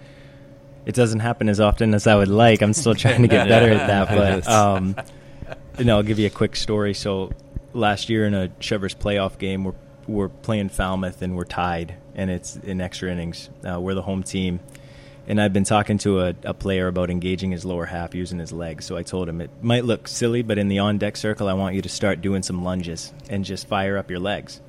it 0.87 0.95
doesn't 0.95 1.21
happen 1.21 1.49
as 1.49 1.61
often 1.61 1.95
as 1.95 2.07
I 2.07 2.15
would 2.15 2.29
like. 2.29 2.63
I'm 2.63 2.73
still 2.73 2.95
trying 2.95 3.23
to 3.23 3.29
get 3.29 3.49
better 3.55 3.73
at 3.73 3.87
that. 3.87 4.09
But 4.09 4.49
um, 4.49 4.97
know, 5.83 5.97
I'll 5.97 6.05
give 6.05 6.21
you 6.21 6.27
a 6.27 6.31
quick 6.31 6.55
story. 6.55 6.95
So 6.95 7.33
last 7.73 8.09
year 8.09 8.27
in 8.27 8.35
a 8.35 8.49
Cheverus 8.61 8.95
playoff 8.95 9.39
game, 9.39 9.65
we're 9.65 9.75
we're 10.07 10.29
playing 10.29 10.69
Falmouth 10.69 11.23
and 11.23 11.35
we're 11.35 11.45
tied, 11.45 11.97
and 12.15 12.31
it's 12.31 12.57
in 12.57 12.81
extra 12.81 13.11
innings. 13.11 13.51
Uh, 13.69 13.81
we're 13.81 13.95
the 13.95 14.03
home 14.03 14.23
team, 14.23 14.61
and 15.27 15.41
I've 15.41 15.53
been 15.53 15.65
talking 15.65 15.99
to 15.99 16.21
a, 16.21 16.35
a 16.45 16.55
player 16.55 16.87
about 16.87 17.11
engaging 17.11 17.51
his 17.51 17.65
lower 17.65 17.87
half 17.87 18.15
using 18.15 18.39
his 18.39 18.53
legs. 18.53 18.85
So 18.85 18.97
I 18.97 19.03
told 19.03 19.29
him 19.29 19.41
it 19.41 19.51
might 19.63 19.85
look 19.85 20.07
silly, 20.07 20.43
but 20.43 20.59
in 20.59 20.69
the 20.69 20.79
on 20.79 20.99
deck 20.99 21.17
circle, 21.17 21.49
I 21.49 21.55
want 21.55 21.75
you 21.75 21.83
to 21.83 21.89
start 21.89 22.21
doing 22.21 22.43
some 22.43 22.63
lunges 22.63 23.13
and 23.29 23.45
just 23.45 23.67
fire 23.67 23.97
up 23.97 24.11
your 24.11 24.21
legs 24.21 24.61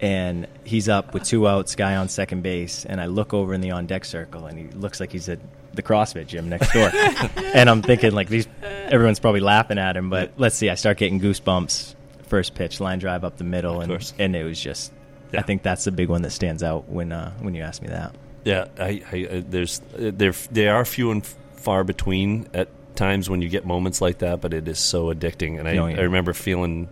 and 0.00 0.46
he's 0.64 0.88
up 0.88 1.12
with 1.12 1.24
two 1.24 1.46
outs, 1.46 1.74
guy 1.74 1.96
on 1.96 2.08
second 2.08 2.42
base, 2.42 2.86
and 2.86 3.00
I 3.00 3.06
look 3.06 3.34
over 3.34 3.52
in 3.52 3.60
the 3.60 3.72
on 3.72 3.86
deck 3.86 4.06
circle, 4.06 4.46
and 4.46 4.58
he 4.58 4.66
looks 4.68 4.98
like 4.98 5.12
he's 5.12 5.28
at 5.28 5.38
the 5.74 5.82
CrossFit 5.82 6.26
gym 6.26 6.48
next 6.48 6.72
door, 6.72 6.90
and 7.54 7.68
I'm 7.70 7.82
thinking 7.82 8.12
like 8.12 8.28
these, 8.28 8.46
everyone's 8.62 9.20
probably 9.20 9.40
laughing 9.40 9.78
at 9.78 9.96
him, 9.96 10.10
but 10.10 10.32
let's 10.36 10.56
see, 10.56 10.68
I 10.70 10.74
start 10.74 10.98
getting 10.98 11.20
goosebumps. 11.20 11.94
First 12.24 12.54
pitch, 12.54 12.80
line 12.80 12.98
drive 13.00 13.24
up 13.24 13.36
the 13.38 13.44
middle, 13.44 13.80
and 13.80 14.12
and 14.18 14.36
it 14.36 14.44
was 14.44 14.60
just, 14.60 14.92
Yeah. 15.32 15.40
I 15.40 15.42
think 15.42 15.62
that's 15.62 15.84
the 15.84 15.90
big 15.92 16.08
one 16.08 16.22
that 16.22 16.30
stands 16.30 16.62
out 16.62 16.88
when 16.88 17.10
uh, 17.12 17.32
when 17.40 17.54
you 17.54 17.62
ask 17.62 17.82
me 17.82 17.88
that. 17.88 18.14
Yeah, 18.44 18.68
I, 18.78 19.02
I, 19.12 19.24
uh, 19.30 19.42
there's 19.48 19.80
uh, 19.94 20.10
there 20.14 20.32
they 20.50 20.68
are 20.68 20.84
few 20.84 21.10
and 21.10 21.26
far 21.56 21.82
between 21.84 22.46
at 22.54 22.68
times 22.96 23.28
when 23.28 23.42
you 23.42 23.48
get 23.48 23.66
moments 23.66 24.00
like 24.00 24.18
that, 24.18 24.40
but 24.40 24.54
it 24.54 24.68
is 24.68 24.78
so 24.78 25.12
addicting. 25.12 25.58
And 25.58 25.68
I, 25.68 25.76
Oh, 25.76 25.86
yeah. 25.86 25.98
I 25.98 26.02
remember 26.02 26.32
feeling 26.32 26.88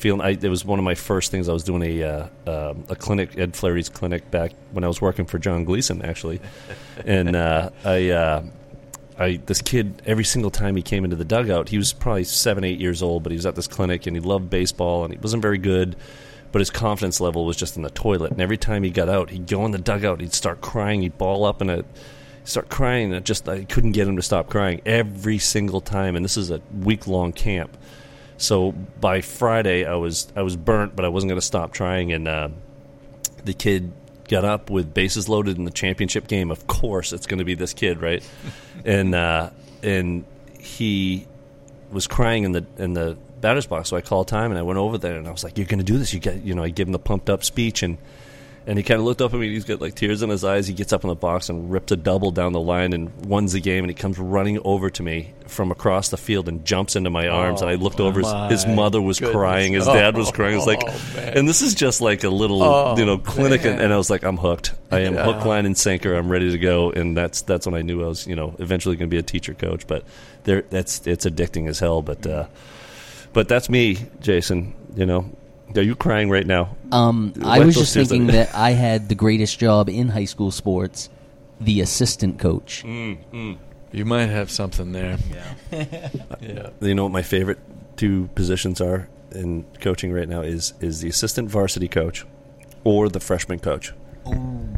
feeling 0.00 0.20
I, 0.20 0.30
it 0.30 0.48
was 0.48 0.64
one 0.64 0.78
of 0.78 0.84
my 0.84 0.94
first 0.94 1.30
things. 1.30 1.48
I 1.48 1.52
was 1.52 1.62
doing 1.62 1.82
a 1.82 2.02
uh, 2.02 2.28
um 2.46 2.84
a 2.88 2.96
clinic, 2.96 3.38
Ed 3.38 3.54
Flaherty's 3.54 3.88
clinic, 3.88 4.30
back 4.30 4.52
when 4.72 4.82
I 4.82 4.88
was 4.88 5.00
working 5.00 5.26
for 5.26 5.38
John 5.38 5.64
Gleason, 5.64 6.02
actually, 6.02 6.40
and 7.04 7.36
uh, 7.36 7.70
I. 7.84 8.10
Uh, 8.10 8.42
I, 9.18 9.36
this 9.44 9.60
kid, 9.60 10.00
every 10.06 10.24
single 10.24 10.50
time 10.50 10.76
he 10.76 10.82
came 10.82 11.04
into 11.04 11.14
the 11.14 11.26
dugout, 11.26 11.68
he 11.68 11.76
was 11.76 11.92
probably 11.92 12.24
seven, 12.24 12.64
eight 12.64 12.80
years 12.80 13.02
old, 13.02 13.22
but 13.22 13.32
he 13.32 13.36
was 13.36 13.44
at 13.44 13.54
this 13.54 13.66
clinic 13.66 14.06
and 14.06 14.16
he 14.16 14.20
loved 14.20 14.48
baseball 14.48 15.04
and 15.04 15.12
he 15.12 15.20
wasn't 15.20 15.42
very 15.42 15.58
good, 15.58 15.94
but 16.52 16.60
his 16.60 16.70
confidence 16.70 17.20
level 17.20 17.44
was 17.44 17.58
just 17.58 17.76
in 17.76 17.82
the 17.82 17.90
toilet. 17.90 18.30
And 18.32 18.40
every 18.40 18.56
time 18.56 18.82
he 18.82 18.88
got 18.88 19.10
out, 19.10 19.28
he'd 19.28 19.46
go 19.46 19.66
in 19.66 19.72
the 19.72 19.78
dugout, 19.78 20.22
he'd 20.22 20.32
start 20.32 20.62
crying, 20.62 21.02
he'd 21.02 21.18
ball 21.18 21.44
up 21.44 21.60
in 21.60 21.68
a, 21.68 21.84
start 22.44 22.70
crying, 22.70 23.12
and 23.12 23.26
just 23.26 23.46
I 23.46 23.64
couldn't 23.64 23.92
get 23.92 24.08
him 24.08 24.16
to 24.16 24.22
stop 24.22 24.48
crying 24.48 24.80
every 24.86 25.36
single 25.36 25.82
time. 25.82 26.16
And 26.16 26.24
this 26.24 26.38
is 26.38 26.50
a 26.50 26.62
week 26.80 27.06
long 27.06 27.32
camp, 27.32 27.76
so 28.40 28.72
by 28.72 29.20
Friday 29.20 29.84
I 29.84 29.94
was 29.96 30.28
I 30.34 30.42
was 30.42 30.56
burnt, 30.56 30.96
but 30.96 31.04
I 31.04 31.08
wasn't 31.08 31.30
going 31.30 31.40
to 31.40 31.46
stop 31.46 31.72
trying. 31.72 32.12
And 32.12 32.26
uh, 32.26 32.48
the 33.44 33.52
kid 33.52 33.92
got 34.28 34.44
up 34.44 34.70
with 34.70 34.94
bases 34.94 35.28
loaded 35.28 35.58
in 35.58 35.64
the 35.64 35.70
championship 35.70 36.26
game. 36.26 36.50
Of 36.50 36.66
course, 36.66 37.12
it's 37.12 37.26
going 37.26 37.38
to 37.38 37.44
be 37.44 37.54
this 37.54 37.74
kid, 37.74 38.00
right? 38.00 38.26
and 38.84 39.14
uh, 39.14 39.50
and 39.82 40.24
he 40.58 41.26
was 41.92 42.06
crying 42.06 42.44
in 42.44 42.52
the 42.52 42.64
in 42.78 42.94
the 42.94 43.18
batter's 43.40 43.66
box. 43.66 43.90
So 43.90 43.96
I 43.96 44.00
called 44.00 44.28
time 44.28 44.50
and 44.50 44.58
I 44.58 44.62
went 44.62 44.78
over 44.78 44.96
there 44.96 45.16
and 45.16 45.28
I 45.28 45.30
was 45.30 45.44
like, 45.44 45.58
"You're 45.58 45.66
going 45.66 45.78
to 45.78 45.84
do 45.84 45.98
this. 45.98 46.14
You 46.14 46.20
got 46.20 46.42
you 46.42 46.54
know." 46.54 46.62
I 46.62 46.70
give 46.70 46.88
him 46.88 46.92
the 46.92 46.98
pumped 46.98 47.28
up 47.28 47.44
speech 47.44 47.82
and 47.82 47.98
And 48.66 48.78
he 48.78 48.82
kind 48.84 49.00
of 49.00 49.06
looked 49.06 49.22
up 49.22 49.32
at 49.32 49.40
me. 49.40 49.48
He's 49.48 49.64
got 49.64 49.80
like 49.80 49.94
tears 49.94 50.22
in 50.22 50.28
his 50.28 50.44
eyes. 50.44 50.66
He 50.66 50.74
gets 50.74 50.92
up 50.92 51.02
in 51.02 51.08
the 51.08 51.14
box 51.14 51.48
and 51.48 51.72
rips 51.72 51.90
a 51.92 51.96
double 51.96 52.30
down 52.30 52.52
the 52.52 52.60
line 52.60 52.92
and 52.92 53.10
wins 53.26 53.52
the 53.52 53.60
game. 53.60 53.82
And 53.84 53.90
he 53.90 53.94
comes 53.94 54.18
running 54.18 54.60
over 54.64 54.90
to 54.90 55.02
me 55.02 55.32
from 55.46 55.70
across 55.72 56.10
the 56.10 56.18
field 56.18 56.46
and 56.46 56.64
jumps 56.64 56.94
into 56.94 57.08
my 57.10 57.26
arms. 57.26 57.62
and 57.62 57.70
I 57.70 57.74
looked 57.76 58.00
over. 58.00 58.20
His, 58.20 58.64
his 58.64 58.66
mother 58.76 59.00
was 59.00 59.18
goodness. 59.18 59.34
crying. 59.34 59.72
His 59.72 59.86
dad 59.86 60.14
was 60.16 60.30
crying. 60.30 60.52
It 60.54 60.58
was 60.58 60.66
like, 60.66 60.82
Oh, 60.86 61.18
and 61.20 61.48
this 61.48 61.62
is 61.62 61.74
just 61.74 62.00
like 62.02 62.22
a 62.22 62.28
little, 62.28 62.62
Oh, 62.62 62.96
you 62.98 63.06
know, 63.06 63.16
clinic. 63.18 63.64
And, 63.64 63.80
and 63.80 63.92
I 63.92 63.96
was 63.96 64.10
like, 64.10 64.24
I'm 64.24 64.36
hooked. 64.36 64.74
I 64.90 65.00
am 65.00 65.14
Yeah. 65.14 65.24
hook, 65.24 65.44
line, 65.46 65.64
and 65.64 65.76
sinker. 65.76 66.14
I'm 66.14 66.30
ready 66.30 66.50
to 66.52 66.58
go. 66.58 66.90
And 66.92 67.16
that's 67.16 67.40
that's 67.42 67.64
when 67.66 67.74
I 67.74 67.82
knew 67.82 68.04
I 68.04 68.08
was, 68.08 68.26
you 68.26 68.36
know, 68.36 68.54
eventually 68.58 68.94
going 68.96 69.08
to 69.08 69.14
be 69.14 69.18
a 69.18 69.22
teacher 69.22 69.54
coach. 69.54 69.86
But 69.86 70.04
there, 70.44 70.62
that's 70.68 71.06
it's 71.06 71.24
addicting 71.24 71.66
as 71.68 71.78
hell. 71.80 72.02
But 72.02 72.26
uh, 72.26 72.46
but 73.32 73.48
that's 73.48 73.70
me, 73.70 73.96
Jason. 74.20 74.74
You 74.94 75.06
know, 75.06 75.30
are 75.76 75.82
you 75.82 75.94
crying 75.94 76.30
right 76.30 76.46
now? 76.46 76.76
Um, 76.92 77.32
I 77.44 77.60
was 77.60 77.76
just 77.76 77.94
thinking 77.94 78.26
that 78.28 78.54
I 78.54 78.70
had 78.70 79.08
the 79.08 79.14
greatest 79.14 79.58
job 79.58 79.88
in 79.88 80.08
high 80.08 80.24
school 80.24 80.50
sports, 80.50 81.08
the 81.60 81.80
assistant 81.80 82.38
coach. 82.38 82.82
Mm. 82.84 83.58
You 83.92 84.04
might 84.04 84.26
have 84.26 84.50
something 84.50 84.92
there. 84.92 85.18
Yeah. 85.30 86.08
Yeah. 86.40 86.70
You 86.80 86.94
know 86.94 87.04
what 87.04 87.12
my 87.12 87.22
favorite 87.22 87.58
two 87.96 88.28
positions 88.34 88.80
are 88.80 89.08
in 89.32 89.64
coaching 89.80 90.12
right 90.12 90.28
now 90.28 90.40
is 90.40 90.72
is 90.80 91.00
the 91.00 91.08
assistant 91.08 91.50
varsity 91.50 91.86
coach 91.88 92.24
or 92.82 93.08
the 93.08 93.20
freshman 93.20 93.58
coach. 93.58 93.92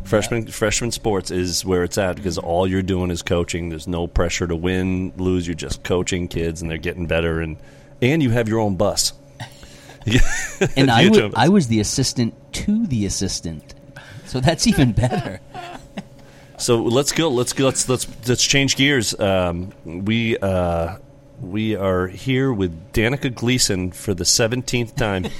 freshman 0.04 0.46
freshman 0.48 0.90
sports 0.90 1.30
is 1.30 1.64
where 1.64 1.84
it's 1.84 1.98
at 1.98 2.16
because 2.16 2.36
all 2.36 2.66
you're 2.66 2.82
doing 2.82 3.10
is 3.10 3.22
coaching. 3.22 3.68
There's 3.68 3.86
no 3.86 4.06
pressure 4.06 4.46
to 4.46 4.56
win, 4.56 5.12
lose. 5.16 5.46
You're 5.46 5.54
just 5.54 5.82
coaching 5.84 6.28
kids, 6.28 6.60
and 6.62 6.70
they're 6.70 6.78
getting 6.78 7.06
better, 7.06 7.40
and 7.40 7.56
and 8.00 8.22
you 8.22 8.30
have 8.30 8.48
your 8.48 8.58
own 8.58 8.76
bus. 8.76 9.12
And 10.76 10.90
I 10.90 11.10
I 11.34 11.48
was 11.48 11.66
the 11.66 11.80
assistant 11.80 12.34
to 12.54 12.86
the 12.86 13.06
assistant. 13.06 13.74
So 14.26 14.40
that's 14.40 14.66
even 14.66 14.92
better. 15.04 15.40
So 16.58 16.82
let's 16.82 17.12
go. 17.12 17.28
Let's 17.28 17.52
go. 17.52 17.66
Let's 17.66 17.88
let's 17.88 18.06
let's 18.28 18.44
change 18.44 18.76
gears. 18.76 19.18
Um, 19.18 19.72
we 19.84 20.38
uh, 20.38 20.96
we 21.40 21.74
are 21.74 22.06
here 22.06 22.52
with 22.52 22.92
Danica 22.92 23.34
Gleason 23.34 23.90
for 23.90 24.14
the 24.14 24.24
seventeenth 24.24 24.94
time. 24.94 25.26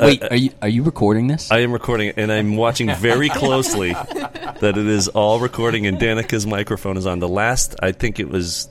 Wait, 0.00 0.22
are 0.22 0.36
you 0.36 0.50
are 0.62 0.68
you 0.68 0.84
recording 0.84 1.26
this? 1.26 1.50
I 1.50 1.58
am 1.58 1.72
recording, 1.72 2.12
and 2.16 2.30
I'm 2.30 2.56
watching 2.56 2.94
very 2.94 3.28
closely 3.28 3.92
that 3.92 4.74
it 4.76 4.86
is 4.86 5.08
all 5.08 5.40
recording, 5.40 5.86
and 5.86 5.98
Danica's 5.98 6.46
microphone 6.46 6.96
is 6.96 7.06
on. 7.06 7.18
The 7.18 7.28
last, 7.28 7.74
I 7.82 7.92
think 7.92 8.20
it 8.20 8.28
was, 8.28 8.68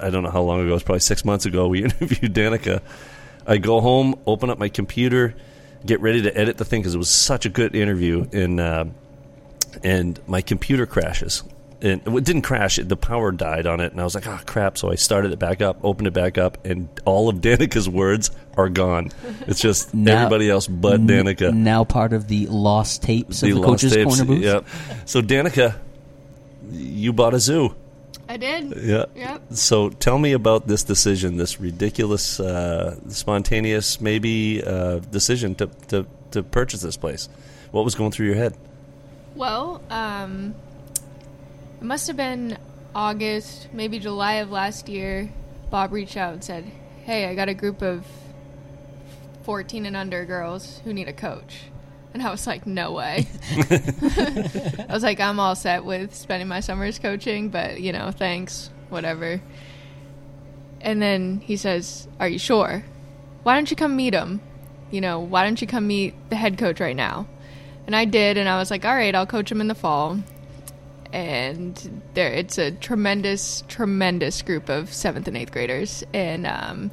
I 0.00 0.10
don't 0.10 0.22
know 0.22 0.30
how 0.30 0.42
long 0.42 0.60
ago. 0.60 0.70
It 0.70 0.74
was 0.74 0.82
probably 0.84 1.00
six 1.00 1.24
months 1.24 1.44
ago. 1.46 1.66
We 1.66 1.82
interviewed 1.84 2.32
Danica. 2.32 2.80
I 3.46 3.58
go 3.58 3.80
home, 3.80 4.18
open 4.26 4.50
up 4.50 4.58
my 4.58 4.68
computer, 4.68 5.34
get 5.84 6.00
ready 6.00 6.22
to 6.22 6.36
edit 6.36 6.56
the 6.58 6.64
thing 6.64 6.80
because 6.80 6.94
it 6.94 6.98
was 6.98 7.10
such 7.10 7.46
a 7.46 7.48
good 7.48 7.74
interview, 7.74 8.26
and 8.32 8.60
uh, 8.60 8.84
and 9.82 10.20
my 10.26 10.42
computer 10.42 10.86
crashes. 10.86 11.42
And 11.80 12.00
it 12.06 12.24
didn't 12.24 12.42
crash; 12.42 12.76
the 12.76 12.96
power 12.96 13.32
died 13.32 13.66
on 13.66 13.80
it, 13.80 13.90
and 13.90 14.00
I 14.00 14.04
was 14.04 14.14
like, 14.14 14.28
"Ah, 14.28 14.40
crap!" 14.46 14.78
So 14.78 14.92
I 14.92 14.94
started 14.94 15.32
it 15.32 15.40
back 15.40 15.60
up, 15.60 15.78
opened 15.82 16.06
it 16.06 16.12
back 16.14 16.38
up, 16.38 16.64
and 16.64 16.88
all 17.04 17.28
of 17.28 17.36
Danica's 17.40 17.88
words 17.88 18.30
are 18.56 18.68
gone. 18.68 19.10
It's 19.48 19.60
just 19.60 19.92
Now- 19.92 20.18
everybody 20.18 20.48
else 20.48 20.68
but 20.68 21.00
N- 21.00 21.08
Danica 21.08 21.52
now 21.52 21.82
part 21.82 22.12
of 22.12 22.28
the 22.28 22.46
lost 22.46 23.02
tapes 23.02 23.42
of 23.42 23.48
the, 23.48 23.54
lost 23.54 23.66
coaches' 23.66 23.94
tapes, 23.94 24.16
corner 24.16 24.24
booth. 24.24 24.44
Yep. 24.44 24.66
So 25.06 25.22
Danica, 25.22 25.74
you 26.70 27.12
bought 27.12 27.34
a 27.34 27.40
zoo. 27.40 27.74
I 28.32 28.38
did. 28.38 28.74
Yeah. 28.82 29.04
Yep. 29.14 29.42
So 29.50 29.90
tell 29.90 30.18
me 30.18 30.32
about 30.32 30.66
this 30.66 30.84
decision, 30.84 31.36
this 31.36 31.60
ridiculous, 31.60 32.40
uh, 32.40 32.96
spontaneous, 33.10 34.00
maybe 34.00 34.62
uh, 34.64 35.00
decision 35.00 35.54
to, 35.56 35.66
to 35.88 36.06
to 36.30 36.42
purchase 36.42 36.80
this 36.80 36.96
place. 36.96 37.28
What 37.72 37.84
was 37.84 37.94
going 37.94 38.10
through 38.10 38.26
your 38.26 38.36
head? 38.36 38.56
Well, 39.34 39.82
um, 39.90 40.54
it 41.78 41.84
must 41.84 42.06
have 42.06 42.16
been 42.16 42.56
August, 42.94 43.68
maybe 43.70 43.98
July 43.98 44.34
of 44.34 44.50
last 44.50 44.88
year. 44.88 45.30
Bob 45.68 45.92
reached 45.92 46.16
out 46.16 46.32
and 46.32 46.42
said, 46.42 46.64
"Hey, 47.04 47.26
I 47.26 47.34
got 47.34 47.50
a 47.50 47.54
group 47.54 47.82
of 47.82 48.06
14 49.42 49.84
and 49.84 49.94
under 49.94 50.24
girls 50.24 50.80
who 50.84 50.94
need 50.94 51.06
a 51.06 51.12
coach." 51.12 51.64
And 52.14 52.22
I 52.22 52.30
was 52.30 52.46
like, 52.46 52.66
"No 52.66 52.92
way." 52.92 53.26
I 53.70 54.86
was 54.90 55.02
like, 55.02 55.20
"I'm 55.20 55.40
all 55.40 55.54
set 55.54 55.84
with 55.84 56.14
spending 56.14 56.48
my 56.48 56.60
summers 56.60 56.98
coaching, 56.98 57.48
but 57.48 57.80
you 57.80 57.92
know, 57.92 58.10
thanks, 58.10 58.70
whatever." 58.90 59.40
And 60.80 61.00
then 61.00 61.40
he 61.40 61.56
says, 61.56 62.08
"Are 62.20 62.28
you 62.28 62.38
sure? 62.38 62.84
Why 63.42 63.54
don't 63.54 63.70
you 63.70 63.76
come 63.76 63.96
meet 63.96 64.14
him? 64.14 64.40
You 64.90 65.00
know, 65.00 65.20
why 65.20 65.44
don't 65.44 65.60
you 65.60 65.66
come 65.66 65.86
meet 65.86 66.14
the 66.28 66.36
head 66.36 66.58
coach 66.58 66.80
right 66.80 66.96
now?" 66.96 67.26
And 67.86 67.96
I 67.96 68.04
did, 68.04 68.36
and 68.36 68.48
I 68.48 68.58
was 68.58 68.70
like, 68.70 68.84
all 68.84 68.94
right, 68.94 69.14
I'll 69.14 69.26
coach 69.26 69.50
him 69.50 69.60
in 69.60 69.68
the 69.68 69.74
fall. 69.74 70.18
And 71.12 72.02
there, 72.14 72.32
it's 72.32 72.56
a 72.56 72.70
tremendous, 72.70 73.64
tremendous 73.68 74.40
group 74.42 74.68
of 74.68 74.92
seventh 74.92 75.28
and 75.28 75.36
eighth 75.36 75.52
graders, 75.52 76.04
and 76.14 76.46
um, 76.46 76.90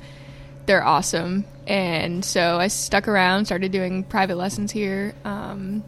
they're 0.69 0.85
awesome. 0.85 1.45
And 1.65 2.23
so 2.23 2.59
I 2.59 2.67
stuck 2.67 3.07
around, 3.07 3.45
started 3.45 3.71
doing 3.71 4.03
private 4.03 4.35
lessons 4.35 4.71
here 4.71 5.15
um, 5.25 5.83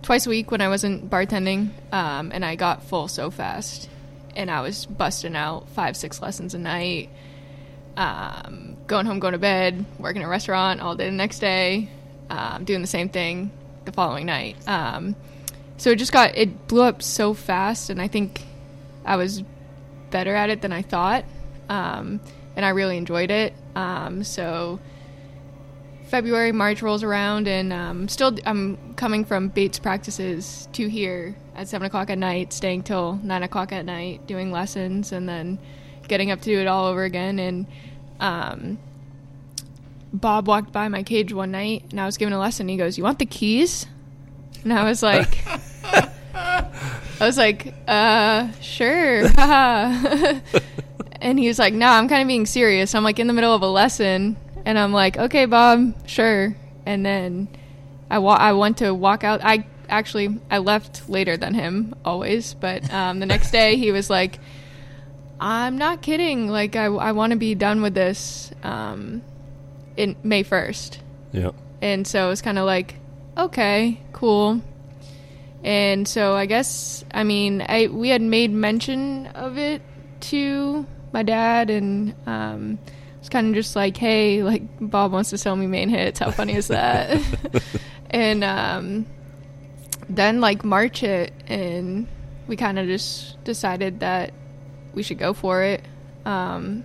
twice 0.00 0.26
a 0.26 0.30
week 0.30 0.50
when 0.50 0.62
I 0.62 0.68
wasn't 0.68 1.10
bartending, 1.10 1.68
um, 1.92 2.30
and 2.32 2.42
I 2.42 2.56
got 2.56 2.82
full 2.84 3.08
so 3.08 3.30
fast. 3.30 3.90
And 4.34 4.50
I 4.50 4.62
was 4.62 4.86
busting 4.86 5.36
out 5.36 5.68
five, 5.68 5.98
six 5.98 6.22
lessons 6.22 6.54
a 6.54 6.58
night, 6.58 7.10
um, 7.98 8.78
going 8.86 9.04
home, 9.04 9.18
going 9.18 9.32
to 9.32 9.38
bed, 9.38 9.84
working 9.98 10.22
at 10.22 10.24
a 10.24 10.30
restaurant 10.30 10.80
all 10.80 10.96
day 10.96 11.10
the 11.10 11.12
next 11.12 11.40
day, 11.40 11.90
um, 12.30 12.64
doing 12.64 12.80
the 12.80 12.86
same 12.86 13.10
thing 13.10 13.50
the 13.84 13.92
following 13.92 14.24
night. 14.24 14.56
Um, 14.66 15.14
so 15.76 15.90
it 15.90 15.96
just 15.96 16.12
got 16.12 16.34
it 16.38 16.68
blew 16.68 16.84
up 16.84 17.02
so 17.02 17.34
fast, 17.34 17.90
and 17.90 18.00
I 18.00 18.08
think 18.08 18.40
I 19.04 19.16
was 19.16 19.42
better 20.10 20.34
at 20.34 20.48
it 20.48 20.62
than 20.62 20.72
I 20.72 20.80
thought, 20.80 21.26
um, 21.68 22.18
and 22.56 22.64
I 22.64 22.70
really 22.70 22.96
enjoyed 22.96 23.30
it. 23.30 23.54
Um, 23.74 24.24
so 24.24 24.80
February, 26.06 26.52
March 26.52 26.82
rolls 26.82 27.02
around, 27.02 27.48
and 27.48 27.72
um, 27.72 28.08
still 28.08 28.36
I'm 28.46 28.94
coming 28.94 29.24
from 29.24 29.48
Bates 29.48 29.78
practices 29.78 30.68
to 30.72 30.88
here 30.88 31.36
at 31.54 31.68
seven 31.68 31.86
o'clock 31.86 32.10
at 32.10 32.18
night, 32.18 32.52
staying 32.52 32.84
till 32.84 33.14
nine 33.22 33.42
o'clock 33.42 33.72
at 33.72 33.84
night, 33.84 34.26
doing 34.26 34.50
lessons, 34.50 35.12
and 35.12 35.28
then 35.28 35.58
getting 36.08 36.30
up 36.30 36.40
to 36.40 36.44
do 36.46 36.60
it 36.60 36.66
all 36.66 36.86
over 36.86 37.02
again. 37.02 37.38
And 37.38 37.66
um, 38.20 38.78
Bob 40.12 40.46
walked 40.48 40.72
by 40.72 40.88
my 40.88 41.02
cage 41.02 41.32
one 41.32 41.50
night, 41.50 41.84
and 41.90 42.00
I 42.00 42.06
was 42.06 42.16
giving 42.16 42.32
a 42.32 42.38
lesson. 42.38 42.68
He 42.68 42.76
goes, 42.76 42.96
"You 42.96 43.04
want 43.04 43.18
the 43.18 43.26
keys?" 43.26 43.86
And 44.62 44.72
I 44.72 44.84
was 44.84 45.02
like, 45.02 45.44
I 47.20 47.26
was 47.26 47.38
like, 47.38 47.74
uh, 47.88 48.50
sure. 48.60 49.24
and 51.20 51.38
he 51.38 51.48
was 51.48 51.58
like, 51.58 51.74
no, 51.74 51.86
I'm 51.88 52.08
kind 52.08 52.22
of 52.22 52.28
being 52.28 52.46
serious. 52.46 52.94
I'm 52.94 53.04
like 53.04 53.18
in 53.18 53.26
the 53.26 53.32
middle 53.32 53.54
of 53.54 53.62
a 53.62 53.68
lesson, 53.68 54.36
and 54.64 54.78
I'm 54.78 54.92
like, 54.92 55.16
okay, 55.16 55.46
Bob, 55.46 55.94
sure. 56.08 56.56
And 56.84 57.04
then 57.04 57.48
I 58.10 58.18
wa- 58.18 58.36
I 58.36 58.52
went 58.52 58.78
to 58.78 58.92
walk 58.94 59.24
out. 59.24 59.40
I 59.42 59.66
actually 59.88 60.40
I 60.50 60.58
left 60.58 61.08
later 61.08 61.36
than 61.36 61.54
him 61.54 61.94
always, 62.04 62.54
but 62.54 62.92
um, 62.92 63.20
the 63.20 63.26
next 63.26 63.50
day 63.50 63.76
he 63.76 63.92
was 63.92 64.10
like, 64.10 64.38
I'm 65.40 65.78
not 65.78 66.02
kidding. 66.02 66.48
Like 66.48 66.76
I 66.76 66.84
I 66.86 67.12
want 67.12 67.32
to 67.32 67.36
be 67.36 67.54
done 67.54 67.82
with 67.82 67.94
this 67.94 68.52
um, 68.62 69.22
in 69.96 70.16
May 70.22 70.42
first. 70.42 71.00
Yeah. 71.32 71.50
And 71.82 72.06
so 72.06 72.26
it 72.26 72.28
was 72.30 72.42
kind 72.42 72.58
of 72.58 72.66
like, 72.66 72.96
okay, 73.36 74.00
cool. 74.12 74.62
And 75.66 76.06
so 76.06 76.36
I 76.36 76.46
guess 76.46 77.04
I 77.12 77.24
mean 77.24 77.60
I 77.68 77.88
we 77.88 78.08
had 78.08 78.22
made 78.22 78.52
mention 78.52 79.26
of 79.26 79.58
it 79.58 79.82
to 80.20 80.86
my 81.12 81.24
dad, 81.24 81.70
and 81.70 82.14
um, 82.24 82.78
it's 83.18 83.28
kind 83.28 83.48
of 83.48 83.54
just 83.54 83.74
like, 83.74 83.96
hey, 83.96 84.44
like 84.44 84.62
Bob 84.80 85.10
wants 85.10 85.30
to 85.30 85.38
sell 85.38 85.56
me 85.56 85.66
main 85.66 85.88
hits. 85.88 86.20
How 86.20 86.30
funny 86.30 86.54
is 86.54 86.68
that? 86.68 87.20
and 88.10 88.44
um, 88.44 89.06
then 90.08 90.40
like 90.40 90.64
March 90.64 91.02
it, 91.02 91.32
and 91.48 92.06
we 92.46 92.54
kind 92.54 92.78
of 92.78 92.86
just 92.86 93.42
decided 93.42 94.00
that 94.00 94.32
we 94.94 95.02
should 95.02 95.18
go 95.18 95.32
for 95.32 95.64
it. 95.64 95.84
Um, 96.24 96.84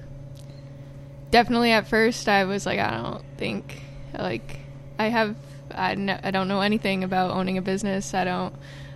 definitely 1.30 1.72
at 1.72 1.88
first 1.88 2.28
I 2.28 2.46
was 2.46 2.66
like, 2.66 2.80
I 2.80 2.90
don't 2.90 3.24
think 3.38 3.84
like 4.18 4.60
I 4.98 5.06
have 5.06 5.36
I, 5.76 6.20
I 6.24 6.32
don't 6.32 6.48
know 6.48 6.62
anything 6.62 7.04
about 7.04 7.32
owning 7.32 7.58
a 7.58 7.62
business. 7.62 8.14
I 8.14 8.24
don't 8.24 8.54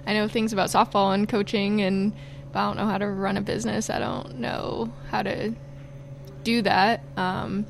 I 0.08 0.14
know 0.14 0.28
things 0.28 0.54
about 0.54 0.70
softball 0.70 1.14
and 1.14 1.28
coaching 1.28 1.82
and 1.82 2.14
but 2.52 2.60
I 2.60 2.64
don't 2.68 2.78
know 2.78 2.86
how 2.86 2.98
to 2.98 3.08
run 3.08 3.38
a 3.38 3.42
business. 3.42 3.90
I 3.90 4.00
don't 4.00 4.40
know 4.40 4.94
how 5.10 5.24
to 5.24 5.54
do 6.44 6.62
that. 6.62 7.02
Um, 7.18 7.66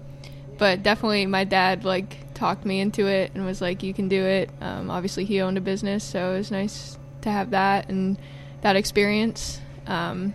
but 0.57 0.83
definitely 0.83 1.25
my 1.25 1.43
dad 1.43 1.83
like 1.83 2.33
talked 2.33 2.65
me 2.65 2.79
into 2.79 3.07
it 3.07 3.31
and 3.33 3.45
was 3.45 3.61
like 3.61 3.83
you 3.83 3.93
can 3.93 4.07
do 4.07 4.23
it. 4.23 4.49
Um, 4.61 4.89
obviously 4.89 5.25
he 5.25 5.41
owned 5.41 5.57
a 5.57 5.61
business, 5.61 6.03
so 6.03 6.33
it 6.33 6.37
was 6.37 6.51
nice 6.51 6.97
to 7.21 7.31
have 7.31 7.51
that 7.51 7.89
and 7.89 8.17
that 8.61 8.75
experience. 8.75 9.59
Um, 9.87 10.33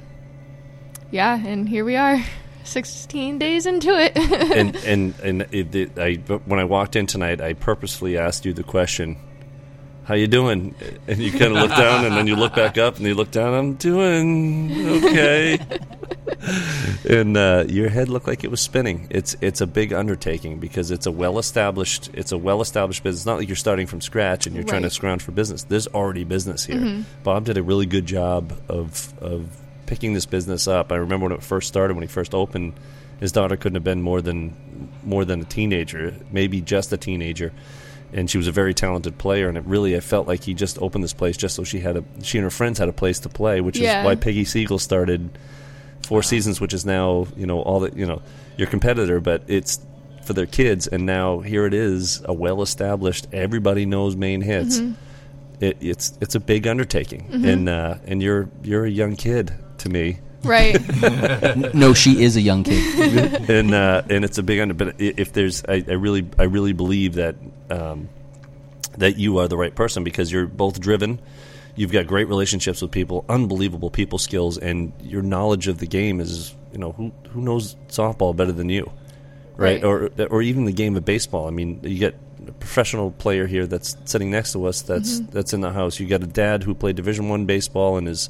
yeah, 1.10 1.38
and 1.44 1.68
here 1.68 1.84
we 1.84 1.96
are. 1.96 2.24
16 2.64 3.38
days 3.38 3.66
into 3.66 3.90
it. 3.90 4.16
and 4.16 4.76
and 4.76 5.18
and 5.20 5.42
it, 5.50 5.74
it, 5.74 5.98
I 5.98 6.14
when 6.14 6.58
I 6.60 6.64
walked 6.64 6.96
in 6.96 7.06
tonight, 7.06 7.40
I 7.40 7.54
purposefully 7.54 8.18
asked 8.18 8.44
you 8.44 8.52
the 8.52 8.62
question, 8.62 9.16
how 10.04 10.14
you 10.14 10.26
doing? 10.26 10.74
And 11.06 11.18
you 11.18 11.30
kind 11.30 11.56
of 11.56 11.62
look 11.62 11.70
down, 11.70 12.04
and 12.04 12.16
then 12.16 12.26
you 12.26 12.36
look 12.36 12.54
back 12.54 12.78
up, 12.78 12.96
and 12.96 13.06
you 13.06 13.14
look 13.14 13.30
down. 13.30 13.54
I'm 13.54 13.74
doing 13.74 15.04
okay. 15.04 15.58
and 17.08 17.36
uh, 17.36 17.64
your 17.68 17.88
head 17.88 18.08
looked 18.08 18.26
like 18.26 18.44
it 18.44 18.50
was 18.50 18.60
spinning. 18.60 19.06
It's 19.10 19.36
it's 19.40 19.60
a 19.60 19.66
big 19.66 19.92
undertaking 19.92 20.58
because 20.58 20.90
it's 20.90 21.06
a 21.06 21.12
well 21.12 21.38
established 21.38 22.10
it's 22.12 22.32
a 22.32 22.38
well 22.38 22.60
established 22.60 23.02
business. 23.02 23.20
It's 23.20 23.26
not 23.26 23.38
like 23.38 23.48
you're 23.48 23.56
starting 23.56 23.86
from 23.86 24.00
scratch 24.00 24.46
and 24.46 24.54
you're 24.56 24.64
trying 24.64 24.82
to 24.82 24.90
scrounge 24.90 25.22
for 25.22 25.32
business. 25.32 25.64
There's 25.64 25.86
already 25.88 26.24
business 26.24 26.64
here. 26.64 27.04
Bob 27.22 27.44
did 27.44 27.56
a 27.56 27.62
really 27.62 27.86
good 27.86 28.06
job 28.06 28.52
of 28.68 29.12
of 29.22 29.59
picking 29.90 30.14
this 30.14 30.24
business 30.24 30.68
up. 30.68 30.92
I 30.92 30.96
remember 30.96 31.24
when 31.26 31.32
it 31.32 31.42
first 31.42 31.66
started, 31.66 31.94
when 31.94 32.02
he 32.02 32.06
first 32.08 32.32
opened, 32.32 32.74
his 33.18 33.32
daughter 33.32 33.56
couldn't 33.56 33.74
have 33.74 33.82
been 33.84 34.00
more 34.02 34.22
than 34.22 34.54
more 35.04 35.24
than 35.24 35.40
a 35.40 35.44
teenager, 35.44 36.14
maybe 36.30 36.60
just 36.60 36.92
a 36.92 36.96
teenager. 36.96 37.52
And 38.12 38.30
she 38.30 38.38
was 38.38 38.46
a 38.46 38.52
very 38.52 38.72
talented 38.72 39.18
player, 39.18 39.48
and 39.48 39.58
it 39.58 39.64
really 39.66 39.96
I 39.96 40.00
felt 40.00 40.26
like 40.28 40.44
he 40.44 40.54
just 40.54 40.78
opened 40.80 41.02
this 41.04 41.12
place 41.12 41.36
just 41.36 41.54
so 41.56 41.64
she 41.64 41.80
had 41.80 41.96
a 41.96 42.04
she 42.22 42.38
and 42.38 42.44
her 42.44 42.50
friends 42.50 42.78
had 42.78 42.88
a 42.88 42.92
place 42.92 43.18
to 43.20 43.28
play, 43.28 43.60
which 43.60 43.78
Yeah. 43.78 44.00
is 44.00 44.04
why 44.06 44.14
Peggy 44.14 44.44
Siegel 44.44 44.78
started 44.78 45.28
Four 46.06 46.22
Seasons, 46.22 46.60
which 46.60 46.72
is 46.72 46.86
now 46.86 47.26
you 47.36 47.46
know 47.46 47.60
all 47.60 47.80
the 47.80 47.90
you 47.94 48.06
know 48.06 48.22
your 48.56 48.68
competitor, 48.68 49.20
but 49.20 49.42
it's 49.48 49.80
for 50.24 50.32
their 50.34 50.46
kids, 50.46 50.86
and 50.86 51.04
now 51.06 51.40
here 51.40 51.66
it 51.66 51.74
is, 51.74 52.22
a 52.24 52.32
well 52.32 52.62
established. 52.62 53.26
Everybody 53.32 53.86
knows 53.86 54.14
main 54.16 54.40
hits. 54.40 54.78
It, 55.60 55.76
it's 55.80 56.16
it's 56.20 56.34
a 56.34 56.40
big 56.40 56.66
undertaking, 56.66 57.28
and 57.44 57.68
uh, 57.68 57.96
and 58.06 58.22
you're 58.22 58.48
you're 58.62 58.86
a 58.86 58.90
young 58.90 59.14
kid 59.16 59.52
to 59.80 59.88
me, 59.88 60.18
Right. 60.42 60.78
no, 61.74 61.92
she 61.92 62.22
is 62.22 62.36
a 62.36 62.40
young 62.40 62.64
kid. 62.64 63.50
and 63.50 63.74
uh, 63.74 64.02
and 64.08 64.24
it's 64.24 64.38
a 64.38 64.42
big 64.42 64.58
under. 64.60 64.74
But 64.74 64.94
if 64.98 65.32
there's, 65.32 65.62
I, 65.68 65.84
I 65.86 65.92
really 65.92 66.26
I 66.38 66.44
really 66.44 66.72
believe 66.72 67.14
that 67.14 67.36
um, 67.68 68.08
that 68.96 69.18
you 69.18 69.38
are 69.38 69.48
the 69.48 69.56
right 69.56 69.74
person 69.74 70.02
because 70.04 70.32
you're 70.32 70.46
both 70.46 70.80
driven. 70.80 71.20
You've 71.76 71.92
got 71.92 72.06
great 72.06 72.28
relationships 72.28 72.82
with 72.82 72.90
people, 72.90 73.24
unbelievable 73.28 73.90
people 73.90 74.18
skills, 74.18 74.58
and 74.58 74.92
your 75.02 75.22
knowledge 75.22 75.68
of 75.68 75.78
the 75.78 75.86
game 75.86 76.20
is 76.20 76.54
you 76.72 76.78
know 76.78 76.92
who 76.92 77.12
who 77.30 77.42
knows 77.42 77.76
softball 77.88 78.34
better 78.34 78.52
than 78.52 78.68
you, 78.70 78.90
right? 79.56 79.82
Right. 79.82 79.84
Or 79.84 80.10
or 80.30 80.42
even 80.42 80.64
the 80.64 80.72
game 80.72 80.96
of 80.96 81.04
baseball. 81.04 81.48
I 81.48 81.50
mean, 81.50 81.80
you 81.82 81.98
get 81.98 82.18
a 82.48 82.52
professional 82.52 83.10
player 83.10 83.46
here 83.46 83.66
that's 83.66 83.96
sitting 84.06 84.30
next 84.30 84.52
to 84.52 84.64
us 84.64 84.80
that's 84.82 85.20
that's 85.20 85.52
in 85.52 85.60
the 85.60 85.72
house. 85.72 86.00
You 86.00 86.06
got 86.08 86.22
a 86.22 86.26
dad 86.26 86.62
who 86.62 86.74
played 86.74 86.96
Division 86.96 87.28
One 87.28 87.44
baseball 87.44 87.98
and 87.98 88.08
is 88.08 88.28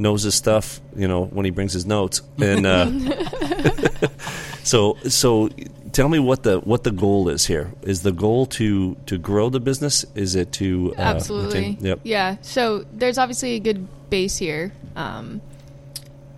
knows 0.00 0.22
his 0.22 0.34
stuff. 0.34 0.80
You 0.96 1.06
know 1.06 1.24
when 1.26 1.44
he 1.44 1.50
brings 1.50 1.72
his 1.72 1.86
notes 1.86 2.22
and. 2.38 2.66
Uh, 2.66 2.90
so 4.62 4.96
so 5.08 5.48
tell 5.92 6.08
me 6.08 6.18
what 6.18 6.42
the 6.42 6.58
what 6.60 6.84
the 6.84 6.90
goal 6.90 7.28
is 7.28 7.46
here. 7.46 7.72
Is 7.82 8.02
the 8.02 8.12
goal 8.12 8.46
to 8.46 8.96
to 9.06 9.18
grow 9.18 9.48
the 9.50 9.60
business? 9.60 10.04
Is 10.14 10.34
it 10.34 10.52
to 10.54 10.94
uh, 10.98 11.00
Absolutely. 11.00 11.60
retain- 11.60 11.78
Yep. 11.80 12.00
Yeah. 12.04 12.36
So 12.42 12.84
there's 12.92 13.18
obviously 13.18 13.52
a 13.56 13.60
good 13.60 13.86
base 14.10 14.36
here, 14.36 14.72
um, 14.96 15.40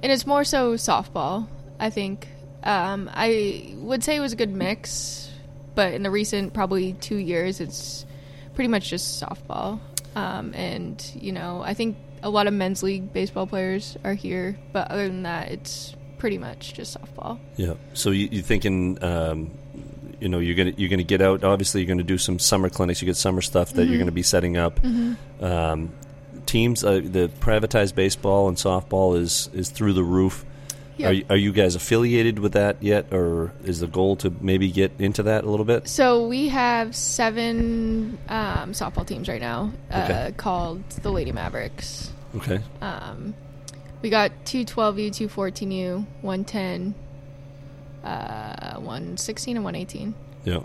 and 0.02 0.12
it's 0.12 0.26
more 0.26 0.44
so 0.44 0.74
softball. 0.74 1.46
I 1.78 1.90
think 1.90 2.28
um, 2.62 3.10
I 3.12 3.74
would 3.76 4.04
say 4.04 4.16
it 4.16 4.20
was 4.20 4.32
a 4.32 4.36
good 4.36 4.52
mix, 4.52 5.30
but 5.74 5.94
in 5.94 6.02
the 6.02 6.10
recent 6.10 6.52
probably 6.52 6.94
two 6.94 7.16
years, 7.16 7.60
it's 7.60 8.06
pretty 8.54 8.68
much 8.68 8.90
just 8.90 9.22
softball. 9.22 9.80
Um, 10.14 10.54
and 10.54 11.02
you 11.14 11.32
know, 11.32 11.62
I 11.62 11.74
think 11.74 11.96
a 12.22 12.30
lot 12.30 12.46
of 12.46 12.54
men's 12.54 12.82
league 12.82 13.12
baseball 13.12 13.46
players 13.46 13.96
are 14.04 14.14
here, 14.14 14.56
but 14.72 14.90
other 14.90 15.06
than 15.08 15.24
that, 15.24 15.50
it's 15.50 15.94
pretty 16.18 16.38
much 16.38 16.74
just 16.74 16.96
softball. 16.96 17.38
Yeah. 17.56 17.74
So 17.94 18.10
you, 18.10 18.28
you 18.30 18.42
thinking, 18.42 19.02
um, 19.02 19.50
you 20.20 20.28
know, 20.28 20.38
you're 20.38 20.54
gonna 20.54 20.72
you're 20.76 20.90
gonna 20.90 21.02
get 21.02 21.20
out. 21.20 21.42
Obviously, 21.42 21.80
you're 21.80 21.88
gonna 21.88 22.04
do 22.04 22.18
some 22.18 22.38
summer 22.38 22.68
clinics. 22.68 23.02
You 23.02 23.06
get 23.06 23.16
summer 23.16 23.40
stuff 23.40 23.72
that 23.72 23.86
you're 23.86 23.98
gonna 23.98 24.12
be 24.12 24.22
setting 24.22 24.56
up. 24.56 24.78
Um, 25.40 25.92
teams, 26.46 26.84
uh, 26.84 27.00
the 27.02 27.30
privatized 27.40 27.94
baseball 27.94 28.48
and 28.48 28.56
softball 28.56 29.18
is 29.18 29.50
is 29.52 29.70
through 29.70 29.94
the 29.94 30.04
roof. 30.04 30.44
Yeah. 30.98 31.08
Are, 31.08 31.12
you- 31.12 31.24
are 31.30 31.36
you 31.36 31.52
guys 31.52 31.74
affiliated 31.74 32.38
with 32.38 32.52
that 32.52 32.82
yet, 32.82 33.12
or 33.12 33.52
is 33.64 33.80
the 33.80 33.86
goal 33.86 34.16
to 34.16 34.32
maybe 34.40 34.70
get 34.70 34.92
into 34.98 35.22
that 35.24 35.44
a 35.44 35.50
little 35.50 35.64
bit? 35.64 35.88
So 35.88 36.26
we 36.26 36.48
have 36.48 36.94
seven 36.94 38.18
um, 38.28 38.72
softball 38.72 39.06
teams 39.06 39.28
right 39.28 39.40
now, 39.40 39.72
uh, 39.90 39.96
Okay. 40.10 40.34
called 40.36 40.88
the 41.02 41.10
Lady 41.10 41.32
Mavericks. 41.32 42.10
Okay. 42.36 42.60
Um, 42.80 43.34
we 44.02 44.10
got 44.10 44.32
two 44.44 44.64
12U, 44.64 45.14
two 45.14 45.28
14U, 45.28 46.04
one 46.22 46.44
10, 46.44 46.94
uh, 48.04 48.76
one 48.80 49.16
16, 49.16 49.56
and 49.56 49.64
one 49.64 49.74
18. 49.74 50.14
Yeah. 50.44 50.60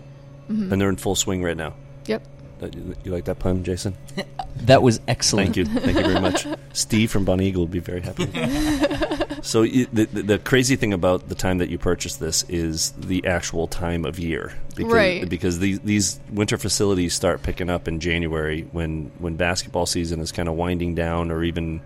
And 0.49 0.71
they're 0.81 0.89
in 0.89 0.95
full 0.95 1.15
swing 1.15 1.43
right 1.43 1.57
now. 1.57 1.73
Yep. 2.05 2.23
Uh, 2.61 2.67
You 2.73 2.95
you 3.03 3.11
like 3.11 3.25
that 3.25 3.39
pun, 3.39 3.63
Jason? 3.63 3.95
That 4.61 4.81
was 4.81 4.99
excellent. 5.07 5.53
Thank 5.53 5.57
you. 5.57 5.65
Thank 5.65 5.97
you 5.97 6.03
very 6.03 6.19
much. 6.19 6.47
Steve 6.73 7.11
from 7.11 7.25
Bonnie 7.25 7.45
Eagle 7.47 7.61
will 7.61 7.67
be 7.67 7.79
very 7.79 8.01
happy. 8.01 8.25
so 9.47 9.63
the, 9.63 9.85
the 9.85 10.05
the 10.05 10.39
crazy 10.39 10.75
thing 10.75 10.91
about 10.91 11.29
the 11.29 11.35
time 11.35 11.59
that 11.59 11.69
you 11.69 11.77
purchased 11.77 12.19
this 12.19 12.43
is 12.49 12.91
the 12.91 13.25
actual 13.25 13.65
time 13.67 14.03
of 14.03 14.19
year, 14.19 14.53
because, 14.75 14.91
Right. 14.91 15.29
Because 15.29 15.59
these 15.59 15.79
these 15.79 16.19
winter 16.29 16.57
facilities 16.57 17.13
start 17.13 17.43
picking 17.43 17.69
up 17.69 17.87
in 17.87 18.01
January 18.01 18.67
when 18.73 19.11
when 19.19 19.37
basketball 19.37 19.85
season 19.85 20.19
is 20.19 20.33
kind 20.33 20.49
of 20.49 20.55
winding 20.55 20.95
down, 20.95 21.31
or 21.31 21.43
even 21.43 21.79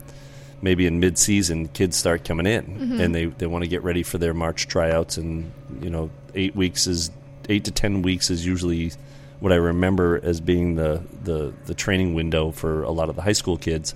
maybe 0.64 0.88
in 0.88 0.99
mid 0.99 1.20
season, 1.20 1.68
kids 1.68 1.95
start 1.95 2.26
coming 2.26 2.47
in 2.47 2.99
and 2.99 3.14
they 3.14 3.26
they 3.26 3.45
want 3.45 3.64
to 3.64 3.68
get 3.68 3.84
ready 3.84 4.01
for 4.01 4.18
their 4.18 4.34
March 4.34 4.68
tryouts, 4.68 5.18
and 5.18 5.51
you 5.82 5.91
know 5.91 6.09
eight 6.34 6.55
weeks 6.55 6.88
is 6.88 7.12
eight 7.47 7.66
to 7.66 7.72
ten 7.72 8.01
weeks 8.01 8.32
is 8.32 8.43
usually 8.43 8.91
what 9.39 9.51
I 9.51 9.57
remember 9.57 10.20
as 10.24 10.39
being 10.39 10.76
the, 10.76 11.01
the, 11.24 11.51
the 11.66 11.74
training 11.74 12.14
window 12.14 12.51
for 12.51 12.84
a 12.84 12.91
lot 12.91 13.09
of 13.09 13.16
the 13.16 13.24
high 13.24 13.32
school 13.32 13.57
kids. 13.57 13.95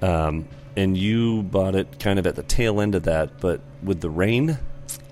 Um, 0.00 0.48
and 0.76 0.96
you 0.96 1.42
bought 1.44 1.74
it 1.74 1.98
kind 2.00 2.18
of 2.18 2.26
at 2.26 2.36
the 2.36 2.42
tail 2.42 2.80
end 2.80 2.94
of 2.94 3.04
that, 3.04 3.40
but 3.40 3.60
with 3.82 4.00
the 4.00 4.10
rain, 4.10 4.58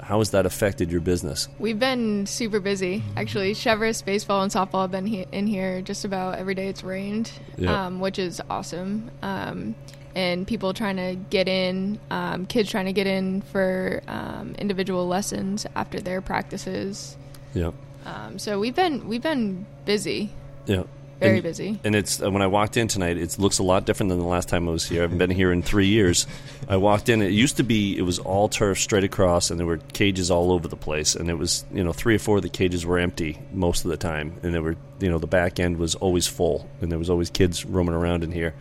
how 0.00 0.18
has 0.18 0.30
that 0.30 0.44
affected 0.46 0.90
your 0.90 1.00
business? 1.00 1.48
We've 1.58 1.78
been 1.78 2.26
super 2.26 2.58
busy, 2.60 3.02
actually. 3.16 3.54
Cheverus 3.54 4.02
baseball 4.04 4.42
and 4.42 4.50
softball 4.52 4.82
have 4.82 4.90
been 4.90 5.06
he- 5.06 5.26
in 5.32 5.46
here 5.46 5.80
just 5.80 6.04
about 6.04 6.38
every 6.38 6.54
day 6.54 6.68
it's 6.68 6.82
rained, 6.82 7.30
Yeah. 7.56 7.86
um, 7.86 8.00
which 8.00 8.18
is 8.18 8.40
awesome. 8.50 9.10
Um, 9.22 9.74
and 10.14 10.46
people 10.46 10.74
trying 10.74 10.96
to 10.96 11.14
get 11.30 11.48
in, 11.48 11.98
um, 12.10 12.44
kids 12.46 12.70
trying 12.70 12.84
to 12.86 12.92
get 12.92 13.06
in 13.06 13.40
for 13.42 14.02
um, 14.08 14.54
individual 14.58 15.06
lessons 15.06 15.64
after 15.74 16.00
their 16.00 16.20
practices. 16.20 17.16
Yeah, 17.54 17.70
Um, 18.04 18.38
so 18.38 18.58
we've 18.58 18.74
been 18.74 19.06
we've 19.08 19.22
been 19.22 19.64
busy, 19.86 20.30
yeah, 20.66 20.82
very 21.22 21.36
and, 21.36 21.42
busy. 21.42 21.80
And 21.84 21.94
it's 21.94 22.22
uh, 22.22 22.30
when 22.30 22.42
I 22.42 22.46
walked 22.46 22.76
in 22.76 22.88
tonight, 22.88 23.16
it 23.16 23.38
looks 23.38 23.58
a 23.58 23.62
lot 23.62 23.84
different 23.86 24.10
than 24.10 24.18
the 24.18 24.24
last 24.24 24.48
time 24.48 24.68
I 24.68 24.72
was 24.72 24.88
here. 24.88 25.00
I 25.00 25.02
haven't 25.02 25.18
been 25.18 25.30
here 25.30 25.52
in 25.52 25.62
three 25.62 25.86
years. 25.86 26.26
I 26.68 26.76
walked 26.76 27.08
in; 27.08 27.22
it 27.22 27.32
used 27.32 27.56
to 27.58 27.62
be 27.62 27.96
it 27.96 28.02
was 28.02 28.18
all 28.18 28.48
turf 28.48 28.78
straight 28.78 29.04
across, 29.04 29.50
and 29.50 29.58
there 29.58 29.66
were 29.66 29.78
cages 29.92 30.30
all 30.30 30.52
over 30.52 30.68
the 30.68 30.76
place. 30.76 31.14
And 31.14 31.30
it 31.30 31.34
was 31.34 31.64
you 31.72 31.84
know 31.84 31.92
three 31.92 32.16
or 32.16 32.18
four 32.18 32.36
of 32.36 32.42
the 32.42 32.48
cages 32.48 32.84
were 32.84 32.98
empty 32.98 33.38
most 33.52 33.84
of 33.84 33.90
the 33.90 33.96
time, 33.96 34.34
and 34.42 34.54
there 34.54 34.62
were 34.62 34.76
you 35.00 35.10
know 35.10 35.18
the 35.18 35.26
back 35.26 35.60
end 35.60 35.78
was 35.78 35.94
always 35.94 36.26
full, 36.26 36.68
and 36.80 36.90
there 36.90 36.98
was 36.98 37.10
always 37.10 37.30
kids 37.30 37.64
roaming 37.64 37.94
around 37.94 38.24
in 38.24 38.32
here. 38.32 38.54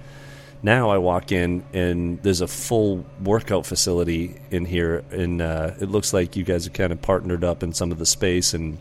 Now 0.63 0.91
I 0.91 0.99
walk 0.99 1.31
in 1.31 1.63
and 1.73 2.21
there's 2.21 2.41
a 2.41 2.47
full 2.47 3.03
workout 3.23 3.65
facility 3.65 4.39
in 4.51 4.65
here, 4.65 5.03
and 5.09 5.41
uh, 5.41 5.71
it 5.79 5.89
looks 5.89 6.13
like 6.13 6.35
you 6.35 6.43
guys 6.43 6.65
have 6.65 6.73
kind 6.73 6.93
of 6.93 7.01
partnered 7.01 7.43
up 7.43 7.63
in 7.63 7.73
some 7.73 7.91
of 7.91 7.97
the 7.97 8.05
space. 8.05 8.53
And 8.53 8.77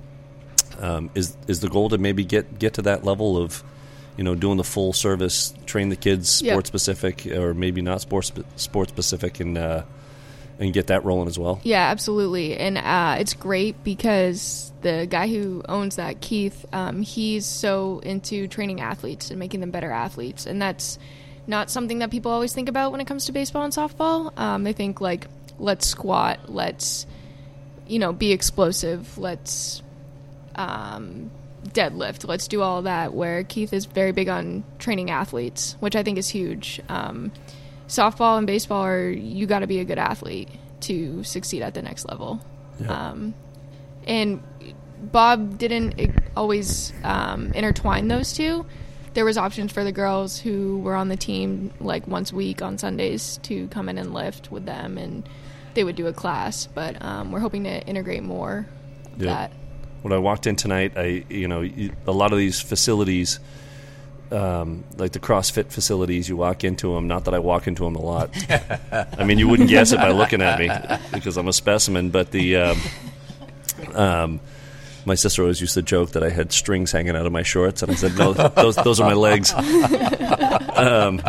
um, 0.81 1.11
is 1.15 1.37
is 1.47 1.61
the 1.61 1.69
goal 1.69 1.89
to 1.91 1.99
maybe 1.99 2.25
get 2.25 2.59
get 2.59 2.75
to 2.75 2.83
that 2.83 3.05
level 3.05 3.37
of, 3.37 3.63
you 4.17 4.25
know, 4.25 4.35
doing 4.35 4.57
the 4.57 4.65
full 4.65 4.93
service, 4.93 5.55
train 5.67 5.89
the 5.89 5.97
kids 5.97 6.43
Yep. 6.43 6.53
sports 6.53 6.69
specific, 6.69 7.27
or 7.27 7.55
maybe 7.55 7.83
not 7.83 8.01
sports 8.01 8.33
sports 8.57 8.91
specific, 8.91 9.41
and 9.41 9.57
uh, 9.59 9.83
and 10.59 10.73
get 10.73 10.89
that 10.89 11.05
rolling 11.05 11.29
as 11.29 11.39
well. 11.39 11.61
Yeah, 11.63 11.91
absolutely, 11.91 12.57
and 12.57 12.79
uh, 12.79 13.17
it's 13.19 13.35
great 13.35 13.83
because 13.85 14.73
the 14.83 15.07
guy 15.09 15.29
who 15.29 15.63
owns 15.69 15.97
that, 15.97 16.21
Keith, 16.21 16.65
um, 16.73 17.03
he's 17.03 17.45
so 17.45 18.01
into 18.01 18.49
training 18.49 18.81
athletes 18.81 19.31
and 19.31 19.39
making 19.39 19.61
them 19.61 19.71
better 19.71 19.91
athletes, 19.91 20.47
and 20.47 20.61
that's 20.61 20.99
not 21.47 21.71
something 21.71 21.99
that 21.99 22.11
people 22.11 22.31
always 22.31 22.53
think 22.53 22.69
about 22.69 22.93
when 22.93 23.01
it 23.01 23.07
comes 23.07 23.27
to 23.27 23.33
baseball 23.33 23.65
and 23.65 23.73
softball. 23.73 24.39
Um, 24.39 24.63
they 24.65 24.73
think 24.73 25.01
like, 25.01 25.27
let's 25.59 25.87
squat, 25.87 26.49
let's, 26.49 27.07
you 27.89 27.99
know, 27.99 28.13
be 28.13 28.33
explosive, 28.33 29.19
let's 29.19 29.83
um, 30.61 31.31
deadlift, 31.69 32.27
let's 32.27 32.49
do 32.49 32.63
all 32.63 32.83
that. 32.83 33.15
Where 33.15 33.45
Keith 33.45 33.73
is 33.73 33.85
very 33.87 34.13
big 34.13 34.29
on 34.29 34.65
training 34.79 35.11
athletes, 35.11 35.77
which 35.81 35.97
I 35.97 36.03
think 36.03 36.19
is 36.19 36.29
huge. 36.29 36.81
Um, 36.89 37.33
softball 37.89 38.39
and 38.39 38.47
baseball 38.47 38.85
are 38.85 39.09
you 39.11 39.47
got 39.47 39.61
to 39.61 39.67
be 39.67 39.81
a 39.81 39.85
good 39.85 39.99
athlete 39.99 40.49
to 40.83 41.23
succeed 41.25 41.63
at 41.63 41.75
the 41.75 41.83
next 41.83 42.07
level. 42.09 42.41
Um, 42.89 43.35
and 44.07 44.43
Bob 45.03 45.59
didn't 45.59 45.95
always 46.37 46.93
um, 47.05 47.53
intertwine 47.53 48.09
those 48.09 48.33
two. 48.33 48.65
There 49.13 49.25
was 49.25 49.37
options 49.37 49.73
for 49.73 49.83
the 49.85 49.93
girls 49.93 50.39
who 50.39 50.79
were 50.79 50.95
on 50.95 51.09
the 51.09 51.17
team 51.17 51.73
like 51.81 52.07
once 52.07 52.33
a 52.33 52.37
week 52.37 52.63
on 52.63 52.79
Sundays 52.79 53.39
to 53.43 53.67
come 53.69 53.89
in 53.89 53.99
and 53.99 54.15
lift 54.15 54.51
with 54.53 54.65
them, 54.67 54.97
and 54.97 55.29
they 55.75 55.85
would 55.85 55.97
do 55.97 56.07
a 56.07 56.13
class. 56.13 56.67
But 56.67 57.03
um, 57.03 57.33
we're 57.33 57.41
hoping 57.41 57.65
to 57.65 57.87
integrate 57.87 58.23
more 58.23 58.67
of 59.15 59.23
Yeah. 59.23 59.27
that. 59.35 59.53
When 60.03 60.13
I 60.13 60.19
walked 60.19 60.47
in 60.47 60.57
tonight, 60.57 60.93
I 60.97 61.25
you 61.29 61.49
know 61.49 61.69
a 62.07 62.13
lot 62.13 62.33
of 62.33 62.39
these 62.39 62.61
facilities, 62.61 63.41
um, 64.31 64.85
like 64.97 65.13
the 65.13 65.21
CrossFit 65.21 65.71
facilities. 65.71 66.29
You 66.29 66.37
walk 66.37 66.65
into 66.65 66.95
them. 66.95 67.09
Not 67.09 67.25
that 67.25 67.35
I 67.35 67.39
walk 67.39 67.67
into 67.67 67.85
them 67.85 67.97
a 67.97 68.03
lot. 68.03 68.31
I 69.19 69.25
mean, 69.25 69.39
you 69.39 69.49
wouldn't 69.49 69.69
guess 69.69 69.93
it 69.93 69.99
by 69.99 70.11
looking 70.11 70.43
at 70.43 70.59
me 70.59 70.71
because 71.13 71.37
I'm 71.37 71.49
a 71.49 71.53
specimen. 71.53 72.11
But 72.11 72.31
the 72.31 72.57
um, 72.57 72.81
um, 73.95 74.41
my 75.05 75.15
sister 75.15 75.43
always 75.43 75.61
used 75.61 75.75
to 75.75 75.83
joke 75.83 76.11
that 76.13 76.23
I 76.23 76.31
had 76.31 76.53
strings 76.53 76.93
hanging 76.93 77.17
out 77.17 77.27
of 77.27 77.33
my 77.33 77.43
shorts, 77.43 77.83
and 77.83 77.93
I 77.93 77.95
said, 77.95 78.17
"No, 78.17 78.33
those 78.33 78.77
those 78.77 79.01
are 79.01 79.09
my 79.09 79.15
legs." 79.15 79.53
um, 80.77 81.23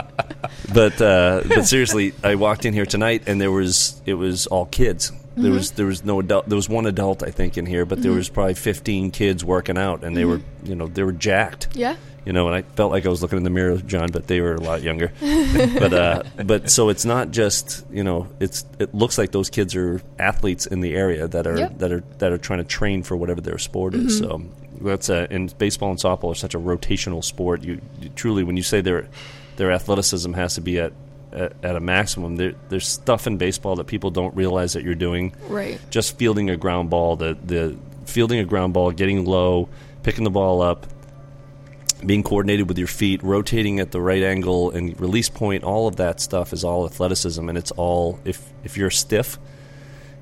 but 0.73 1.01
uh, 1.01 1.41
but 1.47 1.65
seriously, 1.65 2.13
I 2.23 2.35
walked 2.35 2.65
in 2.65 2.73
here 2.73 2.85
tonight, 2.85 3.23
and 3.27 3.39
there 3.39 3.51
was 3.51 4.01
it 4.05 4.13
was 4.13 4.47
all 4.47 4.65
kids. 4.65 5.11
There 5.35 5.45
mm-hmm. 5.45 5.53
was 5.53 5.71
there 5.71 5.85
was 5.85 6.03
no 6.03 6.19
adult. 6.19 6.49
There 6.49 6.57
was 6.57 6.67
one 6.67 6.85
adult, 6.85 7.23
I 7.23 7.31
think, 7.31 7.57
in 7.57 7.65
here, 7.65 7.85
but 7.85 8.01
there 8.01 8.11
mm-hmm. 8.11 8.17
was 8.17 8.29
probably 8.29 8.53
15 8.55 9.11
kids 9.11 9.45
working 9.45 9.77
out, 9.77 10.03
and 10.03 10.15
they 10.15 10.25
were 10.25 10.39
mm-hmm. 10.39 10.67
you 10.67 10.75
know 10.75 10.87
they 10.87 11.03
were 11.03 11.13
jacked 11.13 11.69
Yeah. 11.73 11.95
you 12.25 12.33
know, 12.33 12.47
and 12.47 12.55
I 12.55 12.63
felt 12.63 12.91
like 12.91 13.05
I 13.05 13.09
was 13.09 13.21
looking 13.21 13.37
in 13.37 13.43
the 13.45 13.49
mirror, 13.49 13.77
John, 13.77 14.09
but 14.11 14.27
they 14.27 14.41
were 14.41 14.55
a 14.55 14.59
lot 14.61 14.81
younger. 14.81 15.13
but 15.21 15.93
uh, 15.93 16.23
but 16.43 16.69
so 16.69 16.89
it's 16.89 17.05
not 17.05 17.31
just 17.31 17.85
you 17.91 18.03
know, 18.03 18.27
it's 18.41 18.65
it 18.77 18.93
looks 18.93 19.17
like 19.17 19.31
those 19.31 19.49
kids 19.49 19.73
are 19.75 20.01
athletes 20.19 20.65
in 20.65 20.81
the 20.81 20.95
area 20.95 21.27
that 21.27 21.47
are 21.47 21.57
Yep. 21.57 21.77
that 21.77 21.91
are 21.93 22.03
that 22.17 22.31
are 22.33 22.37
trying 22.37 22.59
to 22.59 22.65
train 22.65 23.01
for 23.03 23.15
whatever 23.15 23.39
their 23.39 23.57
sport 23.57 23.93
is. 23.93 24.17
So 24.17 24.41
that's 24.81 25.09
a, 25.09 25.27
and 25.31 25.55
baseball 25.57 25.91
and 25.91 25.99
softball 25.99 26.31
are 26.31 26.35
such 26.35 26.55
a 26.55 26.59
rotational 26.59 27.23
sport. 27.23 27.63
You, 27.63 27.81
you 28.01 28.09
truly, 28.09 28.43
when 28.43 28.57
you 28.57 28.63
say 28.63 28.81
their 28.81 29.07
their 29.55 29.71
athleticism 29.71 30.33
has 30.33 30.55
to 30.55 30.61
be 30.61 30.79
at 30.79 30.91
at, 31.33 31.53
at 31.63 31.75
a 31.75 31.79
maximum, 31.79 32.35
there, 32.35 32.53
there's 32.69 32.87
stuff 32.87 33.27
in 33.27 33.37
baseball 33.37 33.75
that 33.77 33.87
people 33.87 34.09
don't 34.11 34.35
realize 34.35 34.73
that 34.73 34.83
you're 34.83 34.95
doing 34.95 35.33
Right. 35.47 35.79
just 35.89 36.17
fielding 36.17 36.49
a 36.49 36.57
ground 36.57 36.89
ball, 36.89 37.15
the 37.15 37.37
the 37.43 37.77
fielding 38.05 38.39
a 38.39 38.45
ground 38.45 38.73
ball, 38.73 38.91
getting 38.91 39.25
low, 39.25 39.69
picking 40.03 40.23
the 40.23 40.29
ball 40.29 40.61
up, 40.61 40.85
being 42.05 42.23
coordinated 42.23 42.67
with 42.67 42.77
your 42.77 42.87
feet, 42.87 43.21
rotating 43.23 43.79
at 43.79 43.91
the 43.91 44.01
right 44.01 44.23
angle 44.23 44.71
and 44.71 44.99
release 44.99 45.29
point, 45.29 45.63
all 45.63 45.87
of 45.87 45.97
that 45.97 46.19
stuff 46.19 46.51
is 46.51 46.63
all 46.63 46.85
athleticism 46.85 47.47
and 47.47 47.57
it's 47.57 47.71
all 47.71 48.19
if 48.25 48.43
if 48.63 48.75
you're 48.75 48.89
stiff, 48.89 49.37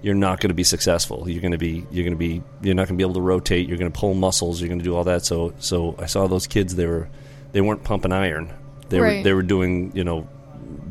you're 0.01 0.15
not 0.15 0.39
going 0.41 0.49
to 0.49 0.53
be 0.55 0.63
successful. 0.63 1.29
You're 1.29 1.41
going 1.41 1.53
to 1.53 1.57
be 1.57 1.85
you're 1.89 2.03
going 2.03 2.13
to 2.13 2.17
be 2.17 2.43
you're 2.61 2.75
not 2.75 2.87
going 2.87 2.97
to 2.97 3.01
be 3.01 3.03
able 3.03 3.13
to 3.15 3.21
rotate, 3.21 3.67
you're 3.67 3.77
going 3.77 3.91
to 3.91 3.97
pull 3.97 4.13
muscles, 4.13 4.59
you're 4.61 4.67
going 4.67 4.79
to 4.79 4.83
do 4.85 4.95
all 4.95 5.05
that. 5.05 5.23
So 5.25 5.53
so 5.59 5.95
I 5.97 6.05
saw 6.05 6.27
those 6.27 6.47
kids 6.47 6.75
they 6.75 6.85
were 6.85 7.09
they 7.53 7.61
weren't 7.61 7.83
pumping 7.83 8.11
iron. 8.11 8.53
They 8.89 8.99
were 8.99 9.23
they 9.23 9.33
were 9.33 9.43
doing, 9.43 9.91
you 9.95 10.03
know, 10.03 10.27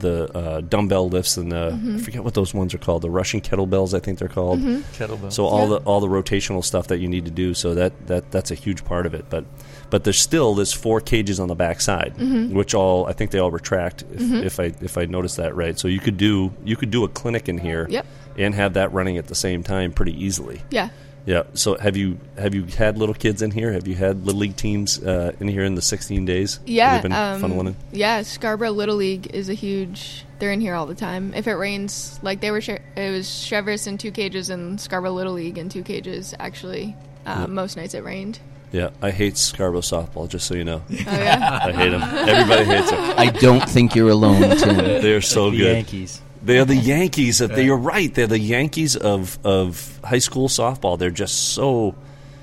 the 0.00 0.36
uh, 0.36 0.60
dumbbell 0.60 1.08
lifts 1.08 1.36
and 1.36 1.50
the 1.52 1.78
I 1.96 1.98
forget 1.98 2.24
what 2.24 2.34
those 2.34 2.54
ones 2.54 2.74
are 2.74 2.78
called, 2.78 3.02
the 3.02 3.10
Russian 3.10 3.40
kettlebells 3.40 3.94
I 3.94 4.00
think 4.00 4.18
they're 4.18 4.28
called. 4.28 4.60
kettlebells. 4.60 5.32
So 5.32 5.44
all 5.46 5.62
Yeah. 5.70 5.78
the 5.78 5.84
all 5.84 6.00
the 6.00 6.08
rotational 6.08 6.64
stuff 6.64 6.86
that 6.88 6.98
you 6.98 7.08
need 7.08 7.24
to 7.24 7.30
do, 7.30 7.54
so 7.54 7.74
that, 7.74 8.06
that 8.06 8.30
that's 8.30 8.50
a 8.50 8.54
huge 8.54 8.84
part 8.84 9.06
of 9.06 9.14
it. 9.14 9.26
But 9.30 9.44
but 9.90 10.04
there's 10.04 10.18
still 10.20 10.54
there's 10.54 10.72
four 10.72 11.00
cages 11.00 11.40
on 11.40 11.48
the 11.48 11.54
back 11.54 11.80
side, 11.80 12.14
Mm-hmm. 12.18 12.54
which 12.56 12.74
all 12.74 13.06
I 13.06 13.12
think 13.12 13.30
they 13.30 13.38
all 13.38 13.50
retract 13.50 14.04
if, 14.12 14.20
if 14.32 14.60
I 14.60 14.72
if 14.80 14.98
I 14.98 15.06
noticed 15.06 15.36
that 15.38 15.54
right. 15.56 15.78
So 15.78 15.88
you 15.88 16.00
could 16.00 16.16
do 16.16 16.52
you 16.64 16.76
could 16.76 16.90
do 16.90 17.04
a 17.04 17.08
clinic 17.08 17.48
in 17.48 17.58
here, 17.58 17.86
Yep. 17.90 18.06
and 18.36 18.54
have 18.54 18.74
that 18.74 18.92
running 18.92 19.16
at 19.18 19.26
the 19.28 19.34
same 19.34 19.62
time 19.62 19.92
pretty 19.92 20.12
easily. 20.24 20.62
Yeah. 20.70 20.90
Yeah. 21.26 21.42
So 21.54 21.76
have 21.76 21.96
you 21.96 22.18
have 22.38 22.54
you 22.54 22.64
had 22.64 22.96
little 22.98 23.14
kids 23.14 23.42
in 23.42 23.50
here? 23.50 23.72
Have 23.72 23.86
you 23.86 23.94
had 23.94 24.24
little 24.24 24.40
league 24.40 24.56
teams 24.56 25.02
uh, 25.02 25.32
in 25.40 25.48
here 25.48 25.64
in 25.64 25.74
the 25.74 25.82
16 25.82 26.24
days? 26.24 26.58
Yeah. 26.64 26.94
you've 26.94 27.02
been 27.02 27.12
um, 27.12 27.42
funneling 27.42 27.66
in? 27.68 27.76
Yeah. 27.92 28.22
Scarborough 28.22 28.70
Little 28.70 28.96
League 28.96 29.26
is 29.34 29.48
a 29.48 29.54
huge. 29.54 30.24
They're 30.38 30.52
in 30.52 30.60
here 30.60 30.74
all 30.74 30.86
the 30.86 30.94
time. 30.94 31.34
If 31.34 31.46
it 31.46 31.54
rains, 31.54 32.18
like 32.22 32.40
they 32.40 32.50
were, 32.50 32.60
Che- 32.60 32.80
it 32.96 33.10
was 33.10 33.26
Cheverus 33.26 33.86
in 33.86 33.98
two 33.98 34.10
cages 34.12 34.50
and 34.50 34.80
Scarborough 34.80 35.12
Little 35.12 35.32
League 35.34 35.58
in 35.58 35.68
two 35.68 35.82
cages. 35.82 36.32
Actually, 36.38 36.96
uh, 37.26 37.46
most 37.46 37.76
nights 37.76 37.92
it 37.94 38.04
rained. 38.04 38.38
Yeah. 38.72 38.90
I 39.02 39.10
hate 39.10 39.36
Scarborough 39.36 39.80
softball. 39.80 40.28
Just 40.28 40.46
so 40.46 40.54
you 40.54 40.64
know, 40.64 40.82
Oh 40.88 40.94
yeah. 40.94 41.58
I 41.64 41.72
hate 41.72 41.90
them. 41.90 42.02
Everybody 42.02 42.64
hates 42.64 42.90
them. 42.90 43.14
I 43.18 43.26
don't 43.26 43.68
think 43.68 43.94
you're 43.94 44.10
alone, 44.10 44.56
Tim. 44.56 44.76
They're 44.76 45.20
so 45.20 45.50
The 45.50 45.58
good. 45.58 45.74
Yankees. 45.76 46.22
They're 46.48 46.64
the 46.64 46.76
Yankees. 46.94 47.40
Of, 47.40 47.56
you're 47.58 47.76
right. 47.76 48.12
They're 48.12 48.26
the 48.26 48.38
Yankees 48.38 48.96
of 48.96 49.38
of 49.44 50.00
high 50.02 50.18
school 50.18 50.48
softball. 50.48 50.98
They're 50.98 51.10
just 51.10 51.50
so 51.52 51.94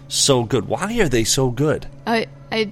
so 0.08 0.44
good. 0.44 0.68
Why 0.68 1.00
are 1.02 1.10
they 1.10 1.24
so 1.24 1.50
good? 1.50 1.88
I 2.08 2.28
I 2.52 2.72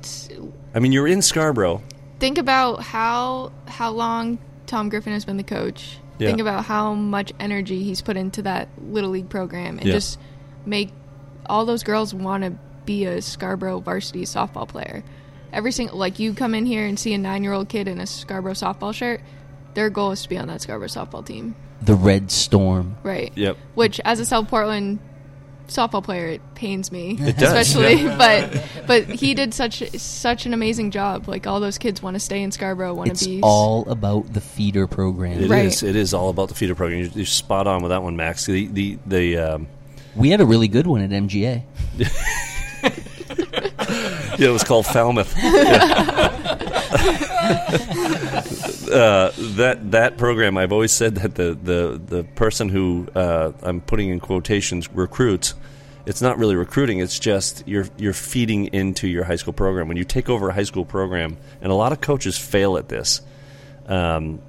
I 0.76 0.80
mean, 0.80 0.92
you're 0.92 1.08
in 1.08 1.22
Scarborough. 1.22 1.82
think 2.20 2.38
about 2.38 2.82
how 2.84 3.52
how 3.68 3.92
long 3.92 4.38
Tom 4.68 4.90
Griffin 4.90 5.14
has 5.14 5.26
been 5.26 5.38
the 5.38 5.44
coach. 5.44 5.98
Yeah. 6.20 6.28
Think 6.28 6.40
about 6.42 6.66
how 6.66 6.94
much 6.94 7.34
energy 7.40 7.84
he's 7.84 8.02
put 8.02 8.16
into 8.18 8.44
that 8.44 8.70
little 8.82 9.10
league 9.10 9.30
program, 9.30 9.80
and 9.80 9.88
Yeah. 9.88 9.94
just 9.94 10.20
make 10.66 10.92
all 11.48 11.66
those 11.66 11.84
girls 11.84 12.14
want 12.14 12.44
to 12.44 12.52
be 12.86 13.06
a 13.06 13.22
Scarborough 13.22 13.80
varsity 13.80 14.24
softball 14.24 14.68
player. 14.68 15.04
Every 15.52 15.72
single 15.72 15.98
like 15.98 16.20
you 16.20 16.34
come 16.34 16.54
in 16.56 16.66
here 16.66 16.86
and 16.86 16.98
see 17.00 17.14
a 17.14 17.18
nine 17.18 17.44
year 17.44 17.54
old 17.54 17.68
kid 17.70 17.88
in 17.88 18.00
a 18.00 18.06
Scarborough 18.06 18.54
softball 18.54 18.94
shirt, 18.94 19.22
their 19.74 19.90
goal 19.90 20.12
is 20.12 20.24
to 20.24 20.30
be 20.30 20.38
on 20.38 20.48
that 20.48 20.62
Scarborough 20.62 20.88
softball 20.88 21.26
team, 21.26 21.56
The 21.82 21.96
Red 21.96 22.32
Storm. 22.32 22.98
right? 23.04 23.32
Yep. 23.36 23.58
Which, 23.76 24.00
as 24.06 24.20
a 24.20 24.26
South 24.26 24.48
Portland 24.48 25.00
softball 25.68 26.04
player, 26.04 26.28
it 26.28 26.42
pains 26.56 26.92
me, 26.92 27.12
It 27.20 27.38
does, 27.38 27.54
especially. 27.54 28.08
But 28.18 28.64
but 28.86 29.06
he 29.06 29.34
did 29.34 29.54
such 29.54 29.82
such 29.98 30.46
an 30.46 30.54
amazing 30.54 30.92
job. 30.92 31.28
Like 31.28 31.48
all 31.48 31.60
those 31.60 31.78
kids 31.78 32.02
want 32.02 32.16
to 32.16 32.20
stay 32.20 32.42
in 32.44 32.52
Scarborough, 32.52 32.94
want 32.94 33.16
to 33.16 33.26
be 33.26 33.40
all 33.42 33.90
about 33.90 34.32
the 34.34 34.42
feeder 34.42 34.88
program. 34.88 35.34
It 35.34 35.42
is. 35.44 35.50
Right. 35.50 35.84
It 35.84 35.96
is 35.96 36.14
all 36.14 36.30
about 36.30 36.50
the 36.50 36.56
feeder 36.56 36.76
program. 36.76 37.00
You're, 37.02 37.10
you're 37.10 37.26
spot 37.26 37.68
on 37.68 37.82
with 37.82 37.90
that 37.92 38.04
one, 38.04 38.16
Max. 38.16 38.46
The 38.46 38.68
the 38.68 38.98
the. 39.06 39.38
Um, 39.38 39.68
We 40.16 40.30
had 40.30 40.42
a 40.42 40.46
really 40.46 40.68
good 40.68 40.86
one 40.86 41.02
at 41.02 41.10
MGA. 41.10 41.64
Yeah, 44.40 44.50
it 44.50 44.52
was 44.52 44.64
called 44.64 44.88
Falmouth. 44.88 45.32
Yeah. 45.38 46.34
Uh, 48.94 49.32
that 49.38 49.92
that 49.92 50.18
program, 50.18 50.58
I've 50.58 50.72
always 50.72 50.92
said 50.92 51.16
that 51.16 51.36
the 51.36 51.58
the 51.62 52.02
the 52.04 52.24
person 52.24 52.70
who 52.70 53.08
uh, 53.16 53.52
I'm 53.62 53.82
putting 53.82 54.10
in 54.10 54.20
quotations 54.20 54.90
recruits. 54.92 55.56
It's 56.06 56.22
not 56.22 56.38
really 56.38 56.56
recruiting. 56.56 57.00
It's 57.00 57.18
just 57.18 57.64
you're 57.68 57.88
you're 57.98 58.14
feeding 58.14 58.68
into 58.68 59.08
your 59.08 59.24
high 59.24 59.38
school 59.38 59.54
program. 59.54 59.88
When 59.88 59.98
you 59.98 60.04
take 60.04 60.30
over 60.30 60.50
a 60.50 60.54
high 60.54 60.64
school 60.64 60.86
program, 60.86 61.38
and 61.62 61.72
a 61.72 61.76
lot 61.76 61.92
of 61.92 62.02
coaches 62.02 62.38
fail 62.38 62.78
at 62.78 62.90
this. 62.90 63.22
Um, 63.88 64.42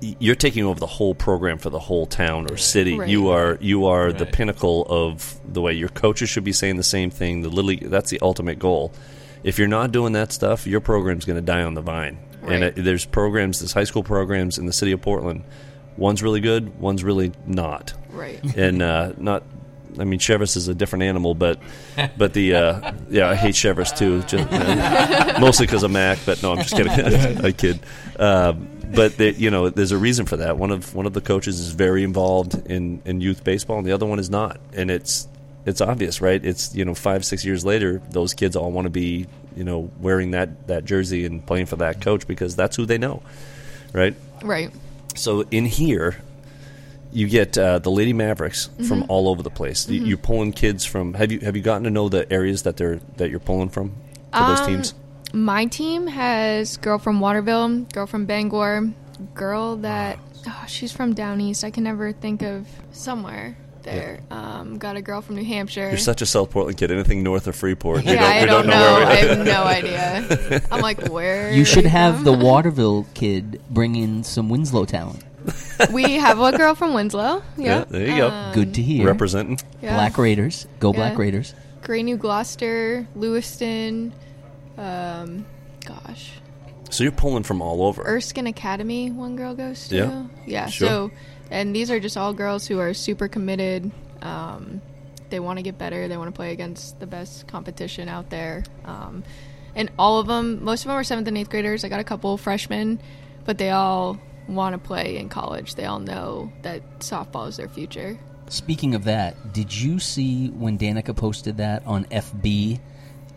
you're 0.00 0.34
taking 0.34 0.64
over 0.64 0.78
the 0.78 0.86
whole 0.86 1.14
program 1.14 1.58
for 1.58 1.70
the 1.70 1.78
whole 1.78 2.06
town 2.06 2.50
or 2.50 2.56
city. 2.56 2.98
Right. 2.98 3.08
You 3.08 3.28
are 3.30 3.58
you 3.60 3.86
are 3.86 4.12
the 4.12 4.26
pinnacle 4.26 4.86
of 4.88 5.40
the 5.46 5.62
way 5.62 5.72
your 5.72 5.88
coaches 5.88 6.28
should 6.28 6.44
be 6.44 6.52
saying 6.52 6.76
the 6.76 6.82
same 6.82 7.10
thing. 7.10 7.42
The 7.42 7.48
little 7.48 7.88
that's 7.88 8.10
the 8.10 8.20
ultimate 8.20 8.58
goal. 8.58 8.92
If 9.42 9.58
you're 9.58 9.68
not 9.68 9.92
doing 9.92 10.12
that 10.14 10.32
stuff, 10.32 10.66
your 10.66 10.80
program's 10.80 11.24
going 11.24 11.36
to 11.36 11.42
die 11.42 11.62
on 11.62 11.74
the 11.74 11.80
vine. 11.80 12.18
And 12.54 12.64
it, 12.64 12.74
there's 12.76 13.04
programs, 13.04 13.60
there's 13.60 13.72
high 13.72 13.84
school 13.84 14.02
programs 14.02 14.58
in 14.58 14.66
the 14.66 14.72
city 14.72 14.92
of 14.92 15.00
Portland. 15.02 15.44
One's 15.96 16.22
really 16.22 16.40
good, 16.40 16.78
one's 16.78 17.02
really 17.02 17.32
not. 17.46 17.94
right. 18.10 18.40
And 18.56 18.82
uh, 18.82 19.12
not, 19.16 19.44
I 19.98 20.04
mean, 20.04 20.18
Cheverus 20.18 20.56
is 20.56 20.68
a 20.68 20.74
different 20.74 21.04
animal, 21.04 21.34
but 21.34 21.58
but 22.18 22.34
the 22.34 22.54
uh, 22.54 22.92
yeah, 23.08 23.28
I 23.30 23.34
hate 23.34 23.54
Cheverus 23.54 23.96
too, 23.96 24.22
just, 24.24 24.46
uh, 24.52 25.38
mostly 25.40 25.66
because 25.66 25.82
of 25.82 25.90
Mac. 25.90 26.18
But 26.26 26.42
no, 26.42 26.52
I'm 26.52 26.58
just 26.58 26.76
kidding. 26.76 26.92
I 27.44 27.52
kid. 27.52 27.80
Uh, 28.18 28.52
but 28.52 29.16
the, 29.16 29.32
you 29.32 29.50
know, 29.50 29.68
there's 29.70 29.92
a 29.92 29.98
reason 29.98 30.26
for 30.26 30.36
that. 30.36 30.58
One 30.58 30.70
of 30.70 30.94
one 30.94 31.06
of 31.06 31.12
the 31.14 31.20
coaches 31.22 31.60
is 31.60 31.70
very 31.72 32.02
involved 32.04 32.66
in, 32.70 33.02
in 33.04 33.20
youth 33.20 33.42
baseball, 33.42 33.78
and 33.78 33.86
the 33.86 33.92
other 33.92 34.06
one 34.06 34.18
is 34.18 34.28
not. 34.30 34.60
And 34.74 34.90
it's 34.90 35.28
it's 35.64 35.80
obvious, 35.80 36.20
right? 36.20 36.44
It's 36.44 36.74
you 36.74 36.84
know, 36.84 36.94
five 36.94 37.24
six 37.24 37.44
years 37.44 37.64
later, 37.64 38.00
those 38.10 38.34
kids 38.34 38.54
all 38.54 38.70
want 38.70 38.84
to 38.84 38.90
be 38.90 39.26
you 39.56 39.64
know 39.64 39.90
wearing 40.00 40.30
that 40.32 40.66
that 40.68 40.84
jersey 40.84 41.24
and 41.26 41.44
playing 41.44 41.66
for 41.66 41.76
that 41.76 42.00
coach 42.00 42.26
because 42.26 42.54
that's 42.54 42.76
who 42.76 42.86
they 42.86 42.98
know, 42.98 43.22
right? 43.92 44.14
Right. 44.42 44.70
So 45.14 45.42
in 45.50 45.64
here, 45.64 46.16
you 47.12 47.28
get 47.28 47.56
uh, 47.56 47.78
the 47.78 47.90
Lady 47.90 48.12
Mavericks 48.12 48.66
from 48.86 49.02
Mm-hmm. 49.02 49.10
all 49.10 49.28
over 49.28 49.42
the 49.42 49.50
place. 49.50 49.88
You 49.88 50.04
You're 50.04 50.18
pulling 50.18 50.52
kids 50.52 50.84
from. 50.84 51.14
Have 51.14 51.32
you 51.32 51.40
have 51.40 51.56
you 51.56 51.62
gotten 51.62 51.84
to 51.84 51.90
know 51.90 52.08
the 52.08 52.30
areas 52.32 52.62
that 52.64 52.76
they're 52.76 53.00
that 53.16 53.30
you're 53.30 53.40
pulling 53.40 53.70
from 53.70 53.90
for 54.32 54.44
those 54.46 54.60
Um, 54.60 54.66
teams? 54.66 54.94
My 55.32 55.66
team 55.66 56.06
has 56.06 56.76
girl 56.76 56.98
from 56.98 57.20
Waterville, 57.20 57.80
girl 57.92 58.06
from 58.06 58.26
Bangor, 58.26 58.92
girl 59.34 59.76
that 59.78 60.18
oh, 60.46 60.64
she's 60.68 60.92
from 60.92 61.14
down 61.14 61.40
east. 61.40 61.64
I 61.64 61.70
can 61.70 61.84
never 61.84 62.12
think 62.12 62.42
of 62.42 62.66
somewhere 62.92 63.56
there. 63.86 64.20
Um, 64.30 64.76
got 64.78 64.96
a 64.96 65.02
girl 65.02 65.20
from 65.22 65.36
New 65.36 65.44
Hampshire. 65.44 65.88
You're 65.88 65.96
such 65.98 66.20
a 66.22 66.26
South 66.26 66.50
Portland 66.50 66.76
kid. 66.76 66.90
Anything 66.90 67.22
north 67.22 67.46
of 67.46 67.56
Freeport, 67.56 68.04
yeah, 68.04 68.14
don't, 68.14 68.22
I 68.24 68.38
don't, 68.44 68.48
don't 68.48 68.66
know. 68.66 68.94
where 68.94 69.06
I 69.06 69.14
have 69.14 69.46
no 69.46 69.62
idea. 69.64 70.62
I'm 70.70 70.80
like, 70.82 71.08
where? 71.08 71.50
You 71.52 71.64
should 71.64 71.86
have 71.86 72.16
from? 72.16 72.24
the 72.24 72.32
Waterville 72.34 73.06
kid 73.14 73.60
bring 73.70 73.96
in 73.96 74.22
some 74.24 74.48
Winslow 74.48 74.84
talent. 74.84 75.24
we 75.92 76.14
have 76.14 76.40
a 76.40 76.56
girl 76.56 76.74
from 76.74 76.92
Winslow. 76.92 77.42
Yeah, 77.56 77.64
Yeah, 77.78 77.84
there 77.84 78.06
you 78.08 78.16
go. 78.16 78.28
Um, 78.30 78.52
Good 78.54 78.74
to 78.74 78.82
hear. 78.82 79.06
Representing. 79.06 79.58
yeah. 79.80 79.94
Black 79.94 80.18
Raiders. 80.18 80.66
Go 80.80 80.92
Black 80.92 81.16
Raiders. 81.16 81.54
Gray 81.82 82.02
New 82.02 82.16
Gloucester, 82.16 83.06
Lewiston. 83.14 84.12
Um, 84.76 85.46
gosh, 85.84 86.32
So 86.90 87.04
you're 87.04 87.12
pulling 87.12 87.44
from 87.44 87.62
all 87.62 87.82
over. 87.84 88.02
Erskine 88.06 88.46
Academy. 88.48 89.10
One 89.10 89.36
girl 89.36 89.54
goes 89.54 89.88
to. 89.88 89.96
Yeah, 89.96 90.24
Yeah. 90.46 90.66
sure. 90.66 90.88
So, 90.88 91.10
and 91.50 91.74
these 91.74 91.90
are 91.90 92.00
just 92.00 92.16
all 92.16 92.32
girls 92.32 92.66
who 92.66 92.78
are 92.78 92.94
super 92.94 93.28
committed. 93.28 93.90
Um, 94.22 94.80
they 95.30 95.40
want 95.40 95.58
to 95.58 95.62
get 95.62 95.78
better. 95.78 96.08
They 96.08 96.16
want 96.16 96.28
to 96.28 96.36
play 96.36 96.52
against 96.52 97.00
the 97.00 97.06
best 97.06 97.46
competition 97.46 98.08
out 98.08 98.30
there. 98.30 98.64
Um, 98.84 99.24
and 99.74 99.90
all 99.98 100.18
of 100.18 100.26
them, 100.26 100.64
most 100.64 100.82
of 100.82 100.88
them 100.88 100.96
are 100.96 101.04
seventh 101.04 101.28
and 101.28 101.36
eighth 101.36 101.50
graders. 101.50 101.84
I 101.84 101.88
got 101.88 102.00
a 102.00 102.04
couple 102.04 102.36
freshmen, 102.38 103.00
but 103.44 103.58
they 103.58 103.70
all 103.70 104.18
want 104.48 104.74
to 104.74 104.78
play 104.78 105.18
in 105.18 105.28
college. 105.28 105.74
They 105.74 105.84
all 105.84 105.98
know 105.98 106.52
that 106.62 107.00
softball 107.00 107.48
is 107.48 107.56
their 107.56 107.68
future. 107.68 108.18
Speaking 108.48 108.94
of 108.94 109.04
that, 109.04 109.52
did 109.52 109.74
you 109.74 109.98
see 109.98 110.48
when 110.50 110.78
Danica 110.78 111.16
posted 111.16 111.56
that 111.56 111.84
on 111.84 112.04
FB 112.06 112.80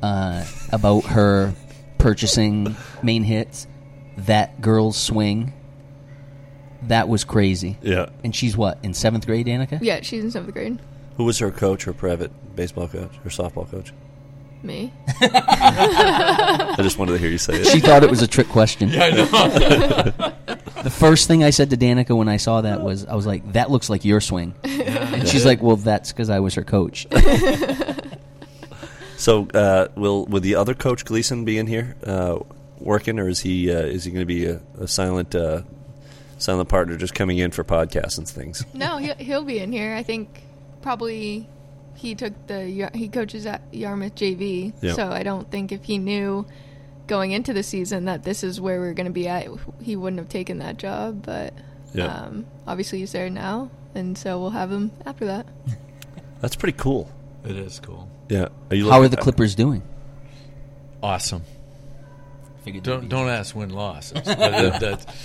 uh, 0.03 0.45
about 0.71 1.01
her 1.05 1.53
purchasing 1.97 2.75
main 3.01 3.23
hits? 3.23 3.67
That 4.17 4.61
girl's 4.61 4.97
swing. 4.97 5.53
That 6.83 7.09
was 7.09 7.23
crazy. 7.23 7.77
Yeah. 7.81 8.09
And 8.23 8.35
she's 8.35 8.55
what 8.55 8.79
in 8.83 8.93
seventh 8.93 9.25
grade, 9.25 9.47
Danica? 9.47 9.79
Yeah, 9.81 10.01
she's 10.01 10.23
in 10.23 10.31
seventh 10.31 10.53
grade. 10.53 10.79
Who 11.17 11.25
was 11.25 11.39
her 11.39 11.51
coach, 11.51 11.83
her 11.83 11.93
private 11.93 12.31
baseball 12.55 12.87
coach, 12.87 13.11
her 13.23 13.29
softball 13.29 13.69
coach? 13.69 13.93
Me. 14.63 14.91
I 15.21 16.75
just 16.77 16.97
wanted 16.97 17.13
to 17.13 17.17
hear 17.17 17.29
you 17.29 17.37
say 17.37 17.55
it. 17.55 17.67
She 17.67 17.79
thought 17.79 18.03
it 18.03 18.09
was 18.09 18.21
a 18.21 18.27
trick 18.27 18.49
question. 18.49 18.89
Yeah, 18.89 19.03
I 19.03 19.09
know. 19.11 19.25
the 20.83 20.89
first 20.89 21.27
thing 21.27 21.43
I 21.43 21.49
said 21.49 21.69
to 21.69 21.77
Danica 21.77 22.15
when 22.15 22.27
I 22.27 22.37
saw 22.37 22.61
that 22.61 22.81
was, 22.81 23.05
I 23.05 23.15
was 23.15 23.25
like, 23.25 23.53
"That 23.53 23.71
looks 23.71 23.89
like 23.89 24.03
your 24.03 24.19
swing," 24.19 24.53
and 24.63 25.27
she's 25.27 25.45
like, 25.45 25.61
"Well, 25.61 25.77
that's 25.77 26.11
because 26.11 26.29
I 26.29 26.39
was 26.39 26.55
her 26.55 26.63
coach." 26.63 27.07
So, 29.19 29.49
uh, 29.53 29.89
will 29.95 30.25
will 30.27 30.39
the 30.39 30.55
other 30.55 30.73
coach 30.73 31.03
Gleason 31.03 31.43
be 31.43 31.57
in 31.57 31.67
here 31.67 31.97
uh, 32.05 32.39
working, 32.79 33.19
or 33.19 33.27
is 33.27 33.41
he 33.41 33.69
uh, 33.69 33.81
is 33.81 34.05
he 34.05 34.11
going 34.11 34.21
to 34.21 34.25
be 34.25 34.45
a, 34.45 34.61
a 34.79 34.87
silent 34.87 35.35
uh, 36.39 36.41
silent 36.41 36.69
partner, 36.69 36.95
just 36.97 37.13
coming 37.13 37.37
in 37.37 37.51
for 37.51 37.63
podcasts 37.63 38.17
and 38.17 38.27
things? 38.27 38.65
No, 38.73 38.97
he'll, 38.97 39.15
he'll 39.15 39.43
be 39.43 39.59
in 39.59 39.71
here. 39.71 39.93
I 39.93 40.03
think 40.03 40.43
probably 40.81 41.47
he 41.95 42.15
took 42.15 42.33
the 42.47 42.89
he 42.93 43.09
coaches 43.09 43.45
at 43.45 43.61
Yarmouth 43.71 44.15
JV, 44.15 44.73
Yeah. 44.81 44.93
so 44.93 45.09
I 45.11 45.23
don't 45.23 45.49
think 45.51 45.71
if 45.71 45.83
he 45.83 45.97
knew 45.97 46.45
going 47.07 47.31
into 47.31 47.53
the 47.53 47.63
season 47.63 48.05
that 48.05 48.23
this 48.23 48.43
is 48.43 48.61
where 48.61 48.79
we're 48.79 48.93
going 48.93 49.07
to 49.07 49.11
be 49.11 49.27
at, 49.27 49.47
he 49.81 49.95
wouldn't 49.95 50.19
have 50.19 50.29
taken 50.29 50.59
that 50.59 50.77
job. 50.77 51.23
But 51.25 51.53
Yeah. 51.93 52.05
um, 52.05 52.45
obviously 52.67 52.99
he's 52.99 53.11
there 53.11 53.29
now, 53.29 53.69
and 53.95 54.17
so 54.17 54.39
we'll 54.39 54.51
have 54.51 54.71
him 54.71 54.91
after 55.05 55.25
that. 55.25 55.45
That's 56.41 56.55
pretty 56.55 56.77
cool. 56.77 57.11
It 57.43 57.55
is 57.57 57.79
cool. 57.79 58.09
Yeah. 58.29 58.49
Are 58.69 58.75
you 58.75 58.89
How 58.89 59.01
are 59.01 59.07
the 59.07 59.17
Clippers 59.17 59.55
doing? 59.55 59.81
Awesome. 61.01 61.43
Don't 62.83 63.09
don't 63.09 63.29
ask 63.29 63.55
win 63.55 63.69
losses. 63.69 64.11
But 64.25 64.37
that, 64.37 64.79
that, 64.81 65.15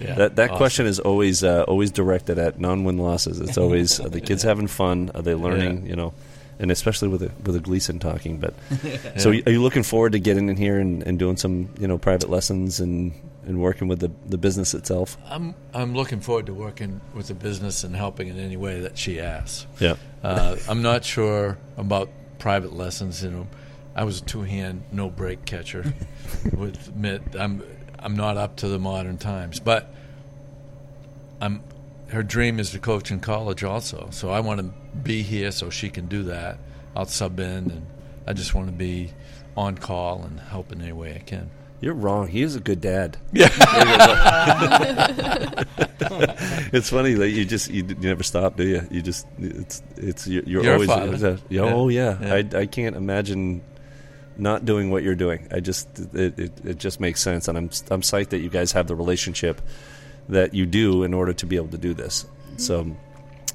yeah, 0.00 0.14
That 0.14 0.36
that 0.36 0.50
awesome. 0.50 0.56
question 0.58 0.86
is 0.86 1.00
always 1.00 1.42
uh, 1.44 1.64
always 1.66 1.90
directed 1.90 2.38
at 2.38 2.58
non-win 2.58 2.98
losses. 2.98 3.40
It's 3.40 3.58
always 3.58 4.00
are 4.00 4.08
the 4.08 4.20
kids 4.20 4.42
having 4.50 4.66
fun? 4.66 5.10
Are 5.14 5.22
they 5.22 5.34
learning? 5.34 5.82
Yeah. 5.82 5.90
You 5.90 5.96
know, 5.96 6.14
and 6.58 6.70
especially 6.70 7.08
with 7.08 7.22
a, 7.22 7.30
with 7.44 7.56
a 7.56 7.60
Gleason 7.60 7.98
talking. 7.98 8.38
But 8.38 8.54
so, 9.18 9.30
are 9.30 9.34
you 9.34 9.62
looking 9.62 9.82
forward 9.82 10.12
to 10.12 10.18
getting 10.18 10.48
in 10.48 10.56
here 10.56 10.78
and, 10.78 11.02
and 11.02 11.18
doing 11.18 11.36
some 11.36 11.68
you 11.78 11.86
know 11.86 11.98
private 11.98 12.30
lessons 12.30 12.80
and, 12.80 13.12
and 13.44 13.60
working 13.60 13.88
with 13.88 14.00
the, 14.00 14.10
the 14.26 14.38
business 14.38 14.74
itself? 14.74 15.16
I'm 15.26 15.54
I'm 15.74 15.94
looking 15.94 16.20
forward 16.20 16.46
to 16.46 16.54
working 16.54 17.00
with 17.14 17.28
the 17.28 17.34
business 17.34 17.84
and 17.84 17.94
helping 17.94 18.28
in 18.28 18.38
any 18.38 18.56
way 18.56 18.80
that 18.80 18.98
she 18.98 19.20
asks. 19.20 19.66
Yeah. 19.80 19.96
Uh, 20.22 20.56
I'm 20.68 20.82
not 20.82 21.04
sure 21.04 21.58
about 21.76 22.10
private 22.38 22.72
lessons. 22.72 23.22
You 23.22 23.30
know, 23.30 23.46
I 23.94 24.04
was 24.04 24.20
a 24.20 24.24
two-hand, 24.24 24.82
no 24.92 25.08
break 25.08 25.44
catcher. 25.44 25.94
with 26.56 26.94
mitt, 26.96 27.22
I'm 27.38 27.62
I'm 27.98 28.16
not 28.16 28.36
up 28.36 28.56
to 28.56 28.68
the 28.68 28.78
modern 28.78 29.18
times, 29.18 29.60
but 29.60 29.92
I'm. 31.40 31.62
Her 32.08 32.22
dream 32.22 32.60
is 32.60 32.70
to 32.70 32.78
coach 32.78 33.10
in 33.10 33.18
college, 33.18 33.64
also. 33.64 34.08
So 34.12 34.30
I 34.30 34.38
want 34.40 34.60
to 34.60 34.70
be 34.96 35.22
here 35.22 35.50
so 35.50 35.70
she 35.70 35.90
can 35.90 36.06
do 36.06 36.22
that. 36.24 36.58
I'll 36.94 37.06
sub 37.06 37.40
in, 37.40 37.70
and 37.70 37.86
I 38.26 38.32
just 38.32 38.54
want 38.54 38.68
to 38.68 38.72
be 38.72 39.12
on 39.56 39.76
call 39.76 40.22
and 40.22 40.38
help 40.38 40.70
in 40.70 40.80
any 40.82 40.92
way 40.92 41.14
I 41.16 41.18
can. 41.18 41.50
You're 41.80 41.94
wrong. 41.94 42.28
He 42.28 42.42
is 42.42 42.56
a 42.56 42.60
good 42.60 42.80
dad. 42.80 43.18
Yeah. 43.32 43.48
it's 46.72 46.88
funny 46.88 47.14
that 47.14 47.28
you 47.30 47.44
just 47.44 47.70
you, 47.70 47.84
you 47.84 47.94
never 47.96 48.22
stop, 48.22 48.56
do 48.56 48.66
you? 48.66 48.86
You 48.90 49.02
just 49.02 49.26
it's 49.38 49.82
it's 49.96 50.26
you're, 50.26 50.42
you're, 50.44 50.64
You're 50.64 50.74
always 50.74 51.22
yeah, 51.48 51.62
oh 51.62 51.88
yeah. 51.88 52.18
Yeah. 52.20 52.34
I 52.34 52.60
I 52.60 52.66
can't 52.66 52.96
imagine 52.96 53.62
not 54.38 54.64
doing 54.64 54.90
what 54.90 55.02
you're 55.02 55.14
doing. 55.14 55.48
I 55.50 55.60
just 55.60 55.98
it, 56.14 56.38
it 56.38 56.52
it 56.64 56.78
just 56.78 57.00
makes 57.00 57.22
sense, 57.22 57.48
and 57.48 57.56
I'm 57.58 57.70
I'm 57.90 58.02
psyched 58.02 58.30
that 58.30 58.38
you 58.40 58.48
guys 58.50 58.72
have 58.72 58.86
the 58.86 58.94
relationship 58.96 59.60
that 60.28 60.54
you 60.54 60.66
do 60.66 61.02
in 61.04 61.14
order 61.14 61.32
to 61.32 61.46
be 61.46 61.56
able 61.56 61.68
to 61.68 61.78
do 61.78 61.94
this. 61.94 62.24
Mm-hmm. 62.24 62.58
So. 62.58 62.96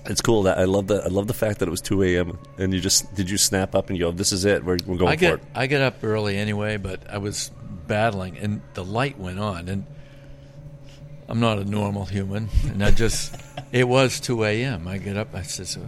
It's 0.07 0.19
cool 0.21 0.41
that 0.43 0.57
I 0.57 0.63
love 0.63 0.87
that. 0.87 1.03
I 1.03 1.09
love 1.09 1.27
the 1.27 1.33
fact 1.35 1.59
that 1.59 1.67
it 1.67 1.69
was 1.69 1.79
two 1.79 2.01
a.m. 2.01 2.39
and 2.57 2.73
you 2.73 2.79
just 2.79 3.13
did 3.13 3.29
you 3.29 3.37
snap 3.37 3.75
up 3.75 3.89
and 3.91 3.99
you 3.99 4.05
go, 4.05 4.11
"This 4.11 4.31
is 4.31 4.45
it. 4.45 4.63
We're, 4.65 4.79
we're 4.87 4.97
going 4.97 5.11
I 5.11 5.15
for 5.15 5.19
get 5.19 5.33
it." 5.35 5.41
I 5.53 5.67
get 5.67 5.81
up 5.81 6.03
early 6.03 6.37
anyway, 6.37 6.77
but 6.77 7.07
I 7.07 7.19
was 7.19 7.51
battling, 7.85 8.35
and 8.39 8.61
the 8.73 8.83
light 8.83 9.19
went 9.19 9.37
on, 9.37 9.69
and 9.69 9.85
I'm 11.29 11.39
not 11.39 11.59
a 11.59 11.65
normal 11.65 12.05
human, 12.05 12.49
and 12.63 12.83
I 12.83 12.89
just 12.89 13.35
it 13.71 13.87
was 13.87 14.19
2 14.19 14.43
a.m. 14.43 14.87
I 14.87 14.97
get 14.97 15.17
up, 15.17 15.35
I 15.35 15.43
said, 15.43 15.67
so 15.67 15.87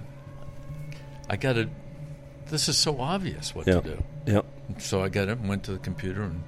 I 1.27 1.35
got 1.35 1.53
to. 1.53 1.67
This 2.51 2.69
is 2.69 2.77
so 2.77 3.01
obvious 3.01 3.55
what 3.55 3.65
Yeah, 3.65 3.81
to 3.81 3.95
do. 3.95 4.03
yeah, 4.27 4.41
So 4.79 5.03
I 5.03 5.09
got 5.09 5.29
up 5.29 5.39
and 5.39 5.49
went 5.49 5.63
to 5.63 5.71
the 5.73 5.77
computer 5.79 6.23
and 6.23 6.43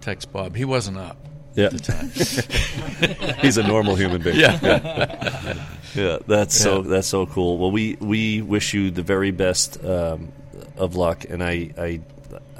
text 0.00 0.32
Bob. 0.32 0.56
He 0.56 0.64
wasn't 0.64 0.98
up 0.98 1.16
yeah. 1.54 1.66
at 1.66 1.72
the 1.72 1.78
time. 1.78 3.36
He's 3.40 3.56
a 3.58 3.62
normal 3.62 3.96
human 3.96 4.22
being. 4.22 4.36
yeah, 4.36 5.64
Yeah, 5.94 6.18
that's 6.26 6.54
so 6.54 6.82
that's 6.82 7.08
so 7.08 7.26
cool. 7.26 7.58
Well, 7.58 7.70
we 7.70 7.96
we 8.00 8.42
wish 8.42 8.74
you 8.74 8.90
the 8.90 9.02
very 9.02 9.30
best 9.30 9.82
um, 9.84 10.32
of 10.76 10.94
luck, 10.96 11.24
and 11.28 11.42
I 11.42 11.70
I 11.78 12.00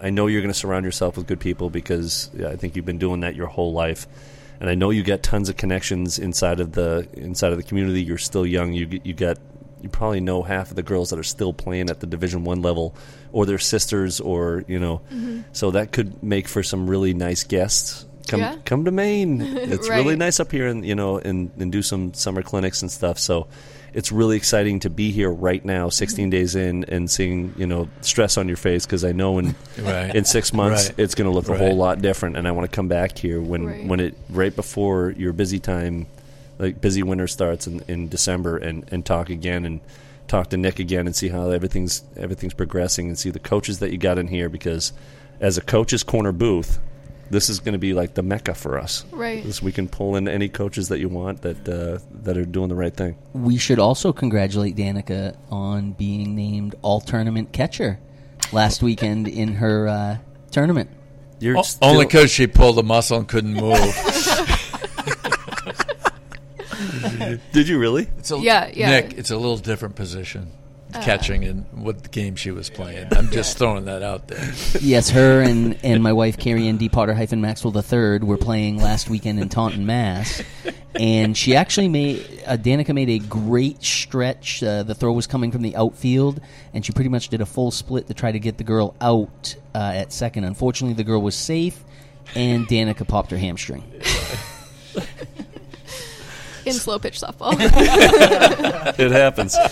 I 0.01 0.11
know 0.11 0.26
you're 0.26 0.41
going 0.41 0.53
to 0.53 0.59
surround 0.59 0.84
yourself 0.84 1.16
with 1.16 1.26
good 1.26 1.41
people 1.41 1.68
because 1.70 2.30
yeah, 2.34 2.49
I 2.49 2.57
think 2.57 2.76
you've 2.76 2.87
been 2.87 2.99
doing 2.99 3.20
that 3.20 3.34
your 3.34 3.47
whole 3.49 3.72
life, 3.72 4.07
and 4.61 4.70
I 4.70 4.74
know 4.74 4.91
you 4.91 5.03
got 5.03 5.22
tons 5.22 5.49
of 5.49 5.57
connections 5.57 6.18
inside 6.18 6.61
of 6.61 6.72
the 6.72 7.07
inside 7.14 7.53
of 7.53 7.59
the 7.59 7.64
community. 7.64 8.03
You're 8.03 8.18
still 8.18 8.47
young. 8.47 8.72
You 8.72 8.87
get- 8.87 9.07
you 9.07 9.12
got 9.14 9.39
you 9.82 9.91
probably 9.91 10.20
know 10.20 10.43
half 10.43 10.70
of 10.70 10.76
the 10.76 10.82
girls 10.82 11.11
that 11.11 11.18
are 11.18 11.22
still 11.22 11.53
playing 11.53 11.91
at 11.91 12.01
the 12.01 12.07
Division 12.07 12.45
One 12.45 12.62
level, 12.62 12.95
or 13.37 13.45
their 13.45 13.59
sisters, 13.59 14.18
or 14.18 14.64
you 14.66 14.78
know, 14.78 15.03
mm-hmm. 15.12 15.41
so 15.53 15.70
that 15.72 15.93
could 15.93 16.22
make 16.22 16.49
for 16.49 16.62
some 16.62 16.89
really 16.89 17.12
nice 17.12 17.45
guests. 17.45 18.07
Come 18.28 18.41
Yeah. 18.41 18.57
come 18.64 18.87
to 18.87 18.91
Maine. 18.91 19.41
It's 19.74 19.91
really 19.91 20.16
nice 20.16 20.41
up 20.41 20.51
here, 20.51 20.66
and 20.68 20.84
you 20.87 20.95
know, 20.95 21.18
and, 21.18 21.51
and 21.59 21.70
do 21.70 21.82
some 21.82 22.14
summer 22.14 22.41
clinics 22.43 22.80
and 22.80 22.91
stuff. 22.91 23.18
So 23.18 23.47
it's 23.93 24.11
really 24.11 24.37
exciting 24.39 24.80
to 24.80 24.91
be 24.91 25.11
here 25.11 25.30
right 25.30 25.62
now, 25.64 25.91
16 25.91 26.30
days 26.30 26.55
in, 26.57 26.84
and 26.84 27.11
seeing 27.11 27.53
you 27.59 27.66
know 27.66 27.89
stress 28.01 28.39
on 28.39 28.49
your 28.49 28.57
face 28.57 28.87
because 28.87 29.05
I 29.05 29.12
know 29.12 29.39
in 29.39 29.55
Right. 29.82 30.14
in 30.16 30.24
six 30.24 30.55
months 30.55 30.89
Right. 30.89 30.99
it's 31.01 31.14
going 31.14 31.30
to 31.30 31.34
look 31.34 31.51
a 31.51 31.59
whole 31.59 31.76
lot 31.76 32.01
different, 32.01 32.37
and 32.39 32.49
I 32.49 32.53
want 32.53 32.70
to 32.70 32.74
come 32.74 32.89
back 32.89 33.18
here 33.18 33.39
when 33.41 33.66
Right. 33.66 33.87
when 33.87 34.01
it 34.01 34.14
right 34.30 34.57
before 34.57 35.11
your 35.16 35.34
busy 35.34 35.61
time, 35.61 36.07
like 36.59 36.80
busy 36.80 37.03
winter 37.03 37.26
starts 37.28 37.66
in, 37.66 37.82
in 37.87 38.09
December, 38.09 38.57
and 38.57 38.84
and 38.91 39.05
talk 39.05 39.28
again 39.28 39.66
and 39.66 39.80
talk 40.29 40.51
to 40.51 40.57
Nick 40.57 40.79
again 40.79 41.07
and 41.07 41.14
see 41.14 41.29
how 41.29 41.51
everything's 41.51 42.03
everything's 42.16 42.55
progressing 42.55 43.09
and 43.09 43.18
see 43.18 43.31
the 43.31 43.39
coaches 43.39 43.79
that 43.81 43.91
you 43.93 43.99
got 43.99 44.18
in 44.18 44.29
here 44.29 44.49
because 44.49 44.93
as 45.41 45.57
a 45.59 45.62
coach's 45.62 46.03
corner 46.03 46.33
booth. 46.33 46.79
This 47.29 47.49
is 47.51 47.59
going 47.59 47.72
to 47.72 47.79
be 47.81 47.93
like 47.93 48.14
the 48.14 48.22
mecca 48.22 48.55
for 48.55 48.79
us. 48.79 49.05
Right. 49.11 49.43
This- 49.43 49.61
we 49.61 49.72
can 49.72 49.89
pull 49.89 50.14
in 50.14 50.29
any 50.29 50.49
coaches 50.49 50.91
that 50.91 51.01
you 51.01 51.09
want 51.09 51.43
that 51.43 51.68
uh, 51.68 51.99
that 52.22 52.37
are 52.37 52.45
doing 52.45 52.68
the 52.68 52.77
right 52.77 52.95
thing. 52.95 53.16
We 53.33 53.59
should 53.59 53.81
also 53.81 54.12
congratulate 54.12 54.77
Danica 54.77 55.37
on 55.51 55.91
being 55.91 56.37
named 56.37 56.77
all 56.83 57.01
tournament 57.01 57.51
catcher 57.53 57.99
last 58.53 58.81
weekend 58.81 59.27
in 59.27 59.55
her 59.55 59.89
uh, 59.89 60.18
tournament. 60.53 60.89
You're 61.41 61.59
O- 61.59 61.62
still- 61.62 61.89
only 61.89 62.05
because 62.05 62.31
she 62.31 62.47
pulled 62.47 62.79
a 62.79 62.85
muscle 62.85 63.18
and 63.18 63.27
couldn't 63.27 63.55
move. 63.55 63.77
did 67.52 67.68
you 67.68 67.78
really? 67.78 68.09
It's 68.18 68.30
a, 68.30 68.38
Yeah, 68.38 68.70
yeah. 68.72 68.90
Nick, 68.90 69.14
it's 69.18 69.30
a 69.30 69.36
little 69.36 69.59
different 69.59 69.96
position, 69.96 70.50
catching 70.92 71.44
and 71.44 71.66
what 71.72 72.11
game 72.11 72.36
she 72.36 72.50
was 72.50 72.70
playing. 72.70 73.09
I'm 73.14 73.30
just 73.30 73.59
throwing 73.59 73.84
that 73.86 74.02
out 74.02 74.28
there. 74.28 74.52
Yes, 74.80 75.11
her 75.11 75.42
and, 75.42 75.78
and 75.84 76.02
my 76.02 76.12
wife 76.12 76.38
Carrie 76.38 76.68
Ann 76.68 76.76
D. 76.76 76.88
Potter 76.88 77.14
hyphen 77.14 77.40
Maxwell 77.40 77.76
III 77.76 78.18
were 78.20 78.38
playing 78.38 78.78
last 78.78 79.11
weekend 79.11 79.38
in 79.40 79.48
Taunton, 79.48 79.84
Mass. 79.86 80.42
And 80.94 81.36
she 81.36 81.54
actually 81.54 81.88
made 81.88 82.42
uh, 82.46 82.57
Danica 82.57 82.94
made 82.94 83.11
a 83.11 83.18
great 83.18 83.82
stretch. 83.84 84.62
Uh, 84.62 84.82
the 84.82 84.94
throw 84.94 85.12
was 85.12 85.26
coming 85.26 85.52
from 85.52 85.61
the 85.62 85.76
outfield, 85.76 86.40
and 86.72 86.86
she 86.86 86.92
pretty 86.92 87.11
much 87.11 87.28
did 87.28 87.42
a 87.42 87.46
full 87.46 87.70
split 87.70 88.07
to 88.07 88.14
try 88.14 88.32
to 88.32 88.38
get 88.38 88.57
the 88.57 88.64
girl 88.64 88.94
out 89.00 89.57
uh, 89.74 89.92
at 89.94 90.12
second. 90.12 90.44
Unfortunately, 90.44 90.94
the 90.94 91.04
girl 91.04 91.20
was 91.20 91.34
safe, 91.34 91.84
and 92.34 92.66
Danica 92.66 93.07
popped 93.07 93.30
her 93.30 93.36
hamstring. 93.36 93.84
in 96.72 96.72
slow 96.74 96.98
pitch 96.98 97.20
softball. 97.20 97.56
It 98.98 99.10
happens. 99.10 99.56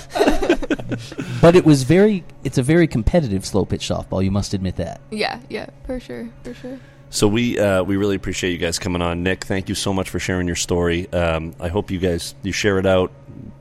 But 1.41 1.57
it 1.57 1.65
was 1.65 1.83
very 1.83 2.25
it's 2.45 2.57
a 2.59 2.63
very 2.63 2.87
competitive 2.87 3.45
slow 3.45 3.65
pitch 3.65 3.89
softball. 3.89 4.25
You 4.25 4.31
must 4.31 4.55
admit 4.55 4.77
that. 4.77 5.01
yeah, 5.11 5.41
yeah, 5.51 5.67
for 5.87 6.01
sure, 6.01 6.29
for 6.43 6.55
sure. 6.55 6.79
So 7.11 7.29
we 7.29 7.59
uh, 7.59 7.83
we 7.83 7.97
really 7.97 8.17
appreciate 8.17 8.53
you 8.53 8.59
guys 8.59 8.79
coming 8.79 9.03
on. 9.03 9.23
Nick, 9.23 9.45
thank 9.45 9.69
you 9.69 9.75
so 9.75 9.93
much 9.93 10.09
for 10.09 10.19
sharing 10.19 10.47
your 10.47 10.57
story. 10.57 11.13
Um, 11.13 11.55
I 11.61 11.69
hope 11.69 11.91
you 11.91 11.99
guys 11.99 12.35
you 12.43 12.53
share 12.53 12.79
it 12.79 12.87
out, 12.87 13.13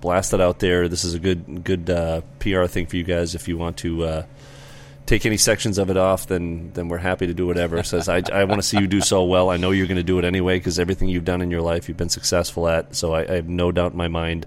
blast 0.01 0.34
it 0.34 0.41
out 0.41 0.59
there. 0.59 0.88
This 0.88 1.03
is 1.03 1.13
a 1.13 1.19
good 1.19 1.63
good 1.63 1.89
uh, 1.89 2.21
PR 2.39 2.65
thing 2.65 2.86
for 2.86 2.95
you 2.95 3.03
guys 3.03 3.36
if 3.36 3.47
you 3.47 3.57
want 3.57 3.77
to 3.77 4.03
uh, 4.03 4.25
take 5.06 5.26
any 5.26 5.38
sections 5.38 5.78
of 5.78 5.89
it 5.89 5.97
off, 5.97 6.28
then 6.28 6.72
then 6.74 6.88
we're 6.88 6.97
happy 6.97 7.28
to 7.28 7.34
do 7.34 7.45
whatever. 7.47 7.82
Says 7.84 8.10
I, 8.10 8.22
I 8.32 8.43
want 8.45 8.62
to 8.62 8.68
see 8.68 8.80
you 8.80 8.88
do 8.88 9.01
so 9.01 9.24
well. 9.24 9.49
I 9.49 9.58
know 9.58 9.72
you're 9.72 9.88
going 9.88 9.97
to 9.97 10.04
do 10.04 10.20
it 10.20 10.26
anyway 10.26 10.58
because 10.58 10.80
everything 10.80 11.10
you've 11.10 11.26
done 11.26 11.41
in 11.41 11.51
your 11.51 11.62
life, 11.62 11.88
you've 11.88 11.97
been 11.97 12.10
successful 12.10 12.68
at. 12.68 12.95
So 12.95 13.14
I, 13.14 13.22
I 13.22 13.36
have 13.36 13.49
no 13.49 13.72
doubt 13.72 13.91
in 13.91 13.97
my 13.97 14.08
mind 14.08 14.45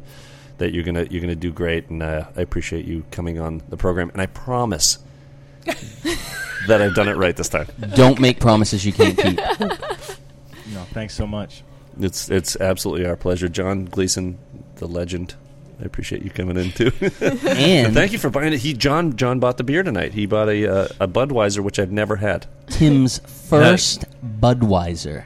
that 0.59 0.73
you're 0.73 0.85
gonna 0.85 1.07
you're 1.11 1.21
gonna 1.21 1.35
do 1.35 1.53
great, 1.53 1.91
and 1.91 2.03
uh, 2.03 2.27
I 2.37 2.41
appreciate 2.41 2.85
you 2.87 3.05
coming 3.11 3.39
on 3.39 3.63
the 3.69 3.77
program. 3.77 4.11
And 4.11 4.21
I 4.21 4.27
promise 4.27 4.99
that 5.65 6.81
I've 6.81 6.95
done 6.95 7.09
it 7.09 7.17
right 7.17 7.37
this 7.37 7.49
time. 7.49 7.67
Don't 7.95 8.21
make 8.21 8.41
promises 8.41 8.85
you 8.85 8.93
can't 8.93 9.19
keep. 9.19 9.39
No, 10.73 10.83
thanks 10.93 11.15
so 11.15 11.27
much. 11.27 11.63
It's 12.01 12.31
it's 12.31 12.57
absolutely 12.57 13.07
our 13.07 13.17
pleasure, 13.17 13.49
John 13.49 13.85
Gleason, 13.85 14.39
the 14.77 14.87
legend. 14.87 15.35
I 15.81 15.85
appreciate 15.85 16.22
you 16.22 16.31
coming 16.31 16.57
in 16.57 16.72
too. 16.72 16.91
And 17.20 17.87
And 17.87 17.95
thank 17.95 18.12
you 18.12 18.18
for 18.18 18.31
buying 18.31 18.53
it. 18.53 18.61
He 18.61 18.72
John 18.72 19.16
John 19.16 19.41
bought 19.41 19.59
the 19.59 19.64
beer 19.64 19.83
tonight. 19.83 20.14
He 20.14 20.27
bought 20.27 20.49
a 20.49 20.66
uh, 20.66 20.89
a 21.01 21.09
Budweiser, 21.09 21.61
which 21.61 21.79
I've 21.79 21.93
never 21.93 22.16
had. 22.16 22.47
Tim's 22.68 23.18
first 23.49 24.05
Budweiser. 24.41 25.24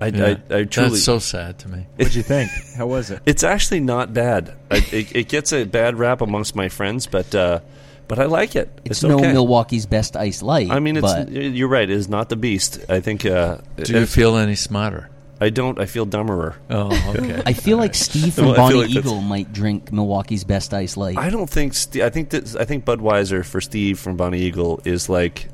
I, 0.00 0.06
Yeah. 0.06 0.36
I, 0.50 0.54
I 0.58 0.64
truly. 0.64 0.90
That's 0.90 1.02
so 1.02 1.18
sad 1.18 1.58
to 1.60 1.68
me. 1.68 1.86
What'd 1.96 2.14
you 2.14 2.22
think? 2.22 2.50
How 2.76 2.86
was 2.86 3.10
it? 3.10 3.20
it's 3.26 3.42
actually 3.42 3.80
not 3.80 4.14
bad. 4.14 4.54
I, 4.70 4.76
it, 4.92 5.16
it 5.16 5.28
gets 5.28 5.52
a 5.52 5.64
bad 5.64 5.98
rap 5.98 6.20
amongst 6.20 6.54
my 6.54 6.68
friends, 6.68 7.08
but 7.08 7.34
uh, 7.34 7.60
but 8.06 8.20
I 8.20 8.26
like 8.26 8.54
it. 8.54 8.70
It's, 8.84 9.02
It's, 9.02 9.02
no 9.02 9.16
okay. 9.16 9.32
Milwaukee's 9.32 9.86
best 9.86 10.16
ice 10.16 10.42
light. 10.42 10.70
I 10.70 10.78
mean, 10.78 10.96
it's 10.96 11.12
but 11.12 11.30
you're 11.30 11.68
right. 11.68 11.90
It 11.90 11.96
is 11.96 12.08
not 12.08 12.28
the 12.28 12.36
beast. 12.36 12.78
I 12.88 13.00
think. 13.00 13.26
Uh, 13.26 13.58
Do 13.76 13.98
you 13.98 14.06
feel 14.06 14.36
any 14.36 14.54
smarter? 14.54 15.10
I 15.40 15.50
don't. 15.50 15.78
I 15.80 15.86
feel 15.86 16.04
dumberer. 16.06 16.56
Oh, 16.68 17.14
okay. 17.16 17.42
I 17.46 17.52
feel 17.52 17.76
like 17.76 17.94
Steve 18.08 18.34
from 18.34 18.46
Well, 18.46 18.52
I 18.54 18.56
feel 18.56 18.64
Bonnie 18.64 18.78
like 18.78 18.88
that's- 18.88 19.04
Eagle 19.06 19.20
might 19.20 19.52
drink 19.52 19.92
Milwaukee's 19.92 20.44
best 20.44 20.74
ice 20.74 20.96
light. 20.96 21.16
I 21.16 21.30
don't 21.30 21.48
think. 21.48 21.74
Ste 21.74 21.98
I 21.98 22.10
think 22.10 22.30
that 22.30 22.56
I 22.56 22.64
think 22.64 22.84
Budweiser 22.84 23.44
for 23.44 23.60
Steve 23.60 23.98
from 24.00 24.16
Bonnie 24.16 24.40
Eagle 24.40 24.80
is 24.84 25.08
like 25.08 25.48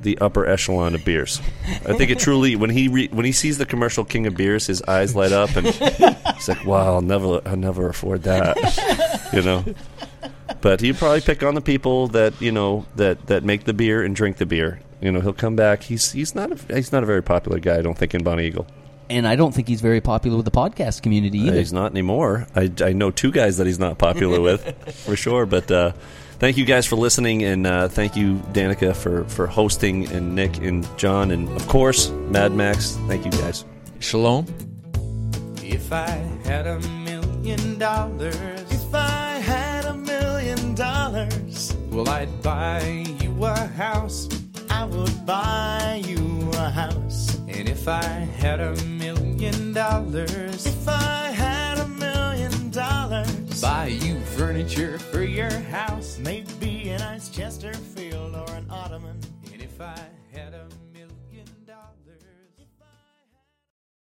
the 0.00 0.18
upper 0.18 0.46
echelon 0.46 0.94
of 0.94 1.04
beers. 1.04 1.40
I 1.86 1.92
think 1.94 2.10
it 2.10 2.18
truly 2.18 2.56
when 2.56 2.70
he 2.70 2.88
re, 2.88 3.08
when 3.08 3.24
he 3.24 3.32
sees 3.32 3.58
the 3.58 3.66
commercial 3.66 4.04
King 4.04 4.26
of 4.26 4.36
Beers, 4.36 4.66
his 4.66 4.82
eyes 4.82 5.14
light 5.14 5.32
up 5.32 5.54
and 5.56 5.66
he's 5.66 6.48
like, 6.48 6.64
"Wow, 6.64 6.94
I'll 6.94 7.00
never 7.02 7.40
I'll 7.46 7.56
never 7.56 7.88
afford 7.88 8.22
that," 8.24 9.28
you 9.32 9.42
know. 9.42 9.64
But 10.60 10.80
he'd 10.80 10.96
probably 10.96 11.20
pick 11.20 11.42
on 11.42 11.54
the 11.54 11.60
people 11.62 12.08
that 12.08 12.40
you 12.40 12.52
know 12.52 12.86
that 12.96 13.26
that 13.26 13.44
make 13.44 13.64
the 13.64 13.72
beer 13.74 14.02
and 14.02 14.14
drink 14.16 14.36
the 14.38 14.46
beer. 14.46 14.80
You 15.00 15.12
know, 15.12 15.20
he'll 15.20 15.32
come 15.34 15.56
back. 15.56 15.82
He's 15.82 16.12
he's 16.12 16.34
not 16.34 16.52
a, 16.52 16.74
he's 16.74 16.92
not 16.92 17.02
a 17.02 17.06
very 17.06 17.22
popular 17.22 17.58
guy. 17.58 17.76
I 17.78 17.82
don't 17.82 17.96
think 17.96 18.14
in 18.14 18.22
Bonnie 18.22 18.46
Eagle. 18.46 18.66
And 19.10 19.26
I 19.26 19.36
don't 19.36 19.52
think 19.54 19.68
he's 19.68 19.80
very 19.80 20.00
popular 20.00 20.36
with 20.36 20.44
the 20.44 20.50
podcast 20.50 21.02
community 21.02 21.40
Uh, 21.40 21.46
either. 21.46 21.58
he's 21.58 21.72
not 21.72 21.90
anymore. 21.92 22.46
I, 22.54 22.70
I 22.80 22.92
know 22.92 23.10
two 23.10 23.30
guys 23.32 23.56
that 23.58 23.66
he's 23.66 23.78
not 23.78 23.98
popular 23.98 24.40
with, 24.40 24.62
for 25.04 25.16
sure. 25.16 25.46
But 25.46 25.70
uh, 25.70 25.92
thank 26.38 26.56
you 26.56 26.64
guys 26.64 26.86
for 26.86 26.96
listening, 26.96 27.42
and 27.44 27.66
uh, 27.66 27.88
thank 27.88 28.16
you, 28.16 28.36
Danica, 28.52 28.94
for, 28.96 29.24
for 29.24 29.46
hosting, 29.46 30.06
and 30.12 30.34
Nick 30.34 30.58
and 30.58 30.86
John, 30.98 31.30
and 31.30 31.48
of 31.56 31.66
course, 31.68 32.10
Mad 32.10 32.52
Max. 32.52 32.96
Thank 33.08 33.24
you 33.24 33.30
guys. 33.32 33.64
Shalom. 34.00 34.46
If 35.62 35.92
I 35.92 36.08
had 36.44 36.66
a 36.66 36.78
million 37.04 37.78
dollars, 37.78 38.34
if 38.70 38.94
I 38.94 39.38
had 39.42 39.84
a 39.86 39.94
million 39.94 40.74
dollars, 40.74 41.74
well, 41.90 42.08
I'd 42.08 42.42
buy 42.42 42.82
you 43.20 43.44
a 43.44 43.54
house. 43.68 44.28
I 44.70 44.84
would 44.84 45.24
buy 45.26 46.02
you 46.06 46.50
a 46.54 46.70
house. 46.70 47.13
And 47.56 47.68
if 47.68 47.86
I 47.86 48.02
had 48.02 48.58
a 48.58 48.74
million 48.84 49.72
dollars, 49.72 50.66
if 50.66 50.88
I 50.88 51.30
had 51.30 51.78
a 51.78 51.86
million 51.86 52.70
dollars, 52.70 53.60
buy 53.62 53.86
you 53.86 54.18
furniture 54.36 54.98
for 54.98 55.22
your 55.22 55.50
house. 55.50 56.18
Maybe 56.18 56.90
a 56.90 56.98
nice 56.98 57.28
Chesterfield 57.28 57.93